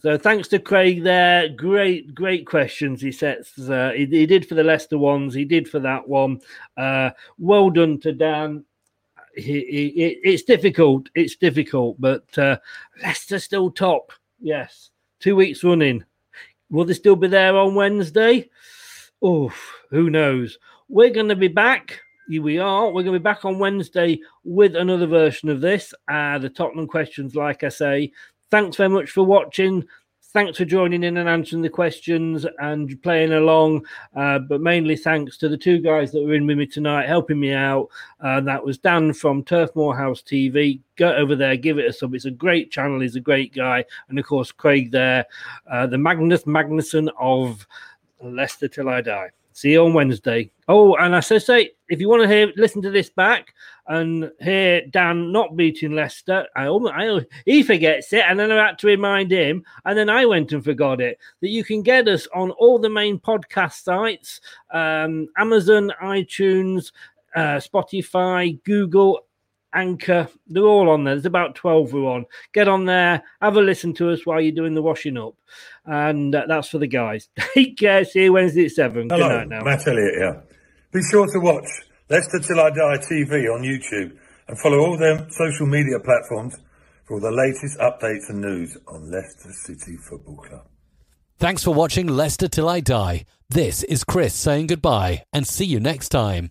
So 0.00 0.18
thanks 0.18 0.48
to 0.48 0.58
Craig 0.58 1.02
there. 1.04 1.48
Great, 1.48 2.14
great 2.14 2.44
questions 2.46 3.00
he 3.00 3.12
sets. 3.12 3.56
Uh, 3.58 3.92
he, 3.94 4.06
he 4.06 4.26
did 4.26 4.46
for 4.48 4.54
the 4.54 4.64
Leicester 4.64 4.98
ones. 4.98 5.32
He 5.32 5.44
did 5.44 5.68
for 5.68 5.78
that 5.80 6.06
one. 6.08 6.40
Uh, 6.76 7.10
well 7.38 7.70
done 7.70 8.00
to 8.00 8.12
Dan. 8.12 8.64
He, 9.36 9.42
he, 9.60 9.86
it- 10.04 10.18
it's 10.24 10.42
difficult. 10.42 11.08
It's 11.14 11.36
difficult, 11.36 12.00
but 12.00 12.36
uh, 12.38 12.58
Leicester 13.02 13.38
still 13.38 13.70
top. 13.70 14.12
Yes, 14.40 14.90
two 15.20 15.36
weeks 15.36 15.62
running. 15.62 16.04
Will 16.70 16.84
they 16.84 16.94
still 16.94 17.16
be 17.16 17.28
there 17.28 17.56
on 17.56 17.74
Wednesday? 17.74 18.50
Oh, 19.22 19.52
who 19.90 20.10
knows? 20.10 20.58
We're 20.88 21.10
going 21.10 21.28
to 21.28 21.36
be 21.36 21.48
back. 21.48 22.00
Here 22.28 22.42
we 22.42 22.58
are. 22.58 22.86
We're 22.86 23.04
going 23.04 23.14
to 23.14 23.20
be 23.20 23.22
back 23.22 23.44
on 23.44 23.60
Wednesday 23.60 24.18
with 24.42 24.74
another 24.74 25.06
version 25.06 25.48
of 25.48 25.60
this. 25.60 25.94
Uh, 26.08 26.38
the 26.38 26.50
Tottenham 26.50 26.88
questions, 26.88 27.36
like 27.36 27.62
I 27.62 27.68
say. 27.68 28.12
Thanks 28.50 28.76
very 28.76 28.88
much 28.88 29.10
for 29.10 29.24
watching. 29.24 29.84
Thanks 30.32 30.58
for 30.58 30.66
joining 30.66 31.02
in 31.02 31.16
and 31.16 31.28
answering 31.30 31.62
the 31.62 31.70
questions 31.70 32.44
and 32.58 33.02
playing 33.02 33.32
along. 33.32 33.86
Uh, 34.14 34.38
but 34.38 34.60
mainly 34.60 34.94
thanks 34.94 35.38
to 35.38 35.48
the 35.48 35.56
two 35.56 35.78
guys 35.78 36.12
that 36.12 36.22
were 36.22 36.34
in 36.34 36.46
with 36.46 36.58
me 36.58 36.66
tonight, 36.66 37.08
helping 37.08 37.40
me 37.40 37.54
out. 37.54 37.88
Uh, 38.20 38.40
that 38.42 38.62
was 38.62 38.76
Dan 38.76 39.14
from 39.14 39.42
Turf 39.42 39.70
Moorhouse 39.74 40.20
TV. 40.20 40.80
Go 40.96 41.14
over 41.14 41.34
there, 41.34 41.56
give 41.56 41.78
it 41.78 41.88
a 41.88 41.92
sub. 41.92 42.14
It's 42.14 42.26
a 42.26 42.30
great 42.30 42.70
channel. 42.70 43.00
He's 43.00 43.16
a 43.16 43.20
great 43.20 43.54
guy. 43.54 43.84
And 44.10 44.18
of 44.18 44.26
course, 44.26 44.52
Craig 44.52 44.90
there, 44.90 45.24
uh, 45.70 45.86
the 45.86 45.96
Magnus 45.96 46.42
Magnusson 46.44 47.08
of 47.18 47.66
Leicester 48.22 48.68
Till 48.68 48.90
I 48.90 49.00
Die. 49.00 49.30
See 49.54 49.72
you 49.72 49.86
on 49.86 49.94
Wednesday. 49.94 50.50
Oh, 50.68 50.96
and 50.96 51.16
I 51.16 51.20
say, 51.20 51.38
say 51.38 51.70
if 51.88 52.00
you 52.00 52.08
want 52.08 52.22
to 52.22 52.28
hear, 52.28 52.52
listen 52.56 52.82
to 52.82 52.90
this 52.90 53.10
back 53.10 53.54
and 53.86 54.30
hear 54.40 54.82
Dan 54.90 55.32
not 55.32 55.56
beating 55.56 55.92
Leicester, 55.92 56.46
I, 56.56 56.66
almo- 56.66 56.90
I 56.90 57.24
he 57.44 57.62
forgets 57.62 58.12
it, 58.12 58.24
and 58.26 58.38
then 58.38 58.50
I 58.50 58.66
had 58.66 58.78
to 58.80 58.86
remind 58.86 59.30
him, 59.30 59.64
and 59.84 59.96
then 59.96 60.10
I 60.10 60.26
went 60.26 60.52
and 60.52 60.64
forgot 60.64 61.00
it. 61.00 61.18
That 61.40 61.48
you 61.48 61.64
can 61.64 61.82
get 61.82 62.08
us 62.08 62.26
on 62.34 62.50
all 62.52 62.78
the 62.78 62.90
main 62.90 63.18
podcast 63.18 63.82
sites: 63.82 64.40
um, 64.72 65.28
Amazon, 65.38 65.92
iTunes, 66.02 66.92
uh, 67.34 67.60
Spotify, 67.60 68.62
Google, 68.64 69.20
Anchor. 69.76 70.28
They're 70.48 70.64
all 70.64 70.88
on 70.88 71.04
there. 71.04 71.14
There's 71.14 71.26
about 71.26 71.54
12 71.54 71.92
we're 71.92 72.10
on. 72.10 72.24
Get 72.52 72.66
on 72.66 72.86
there, 72.86 73.22
have 73.40 73.56
a 73.56 73.60
listen 73.60 73.92
to 73.94 74.10
us 74.10 74.24
while 74.26 74.40
you're 74.40 74.52
doing 74.52 74.74
the 74.74 74.82
washing 74.82 75.18
up. 75.18 75.34
And 75.84 76.34
uh, 76.34 76.46
that's 76.48 76.68
for 76.68 76.78
the 76.78 76.86
guys. 76.86 77.28
Take 77.54 77.76
care. 77.76 78.04
See 78.04 78.24
you 78.24 78.32
Wednesday 78.32 78.64
at 78.64 78.72
7. 78.72 79.08
Good 79.08 79.20
night 79.20 79.48
now. 79.48 79.62
Matt 79.62 79.86
Elliott 79.86 80.14
here. 80.14 80.42
Be 80.96 81.02
sure 81.02 81.26
to 81.26 81.40
watch 81.40 81.68
Leicester 82.08 82.38
Till 82.38 82.58
I 82.58 82.70
Die 82.70 82.98
TV 83.04 83.54
on 83.54 83.60
YouTube 83.60 84.16
and 84.48 84.58
follow 84.58 84.78
all 84.78 84.96
their 84.96 85.28
social 85.28 85.66
media 85.66 86.00
platforms 86.00 86.56
for 87.04 87.16
all 87.16 87.20
the 87.20 87.30
latest 87.30 87.78
updates 87.78 88.30
and 88.30 88.40
news 88.40 88.78
on 88.88 89.10
Leicester 89.10 89.52
City 89.52 89.98
Football 89.98 90.36
Club. 90.36 90.66
Thanks 91.36 91.62
for 91.62 91.74
watching 91.74 92.06
Leicester 92.06 92.48
Till 92.48 92.66
I 92.66 92.80
Die. 92.80 93.26
This 93.50 93.82
is 93.82 94.04
Chris 94.04 94.32
saying 94.32 94.68
goodbye 94.68 95.24
and 95.34 95.46
see 95.46 95.66
you 95.66 95.80
next 95.80 96.08
time. 96.08 96.50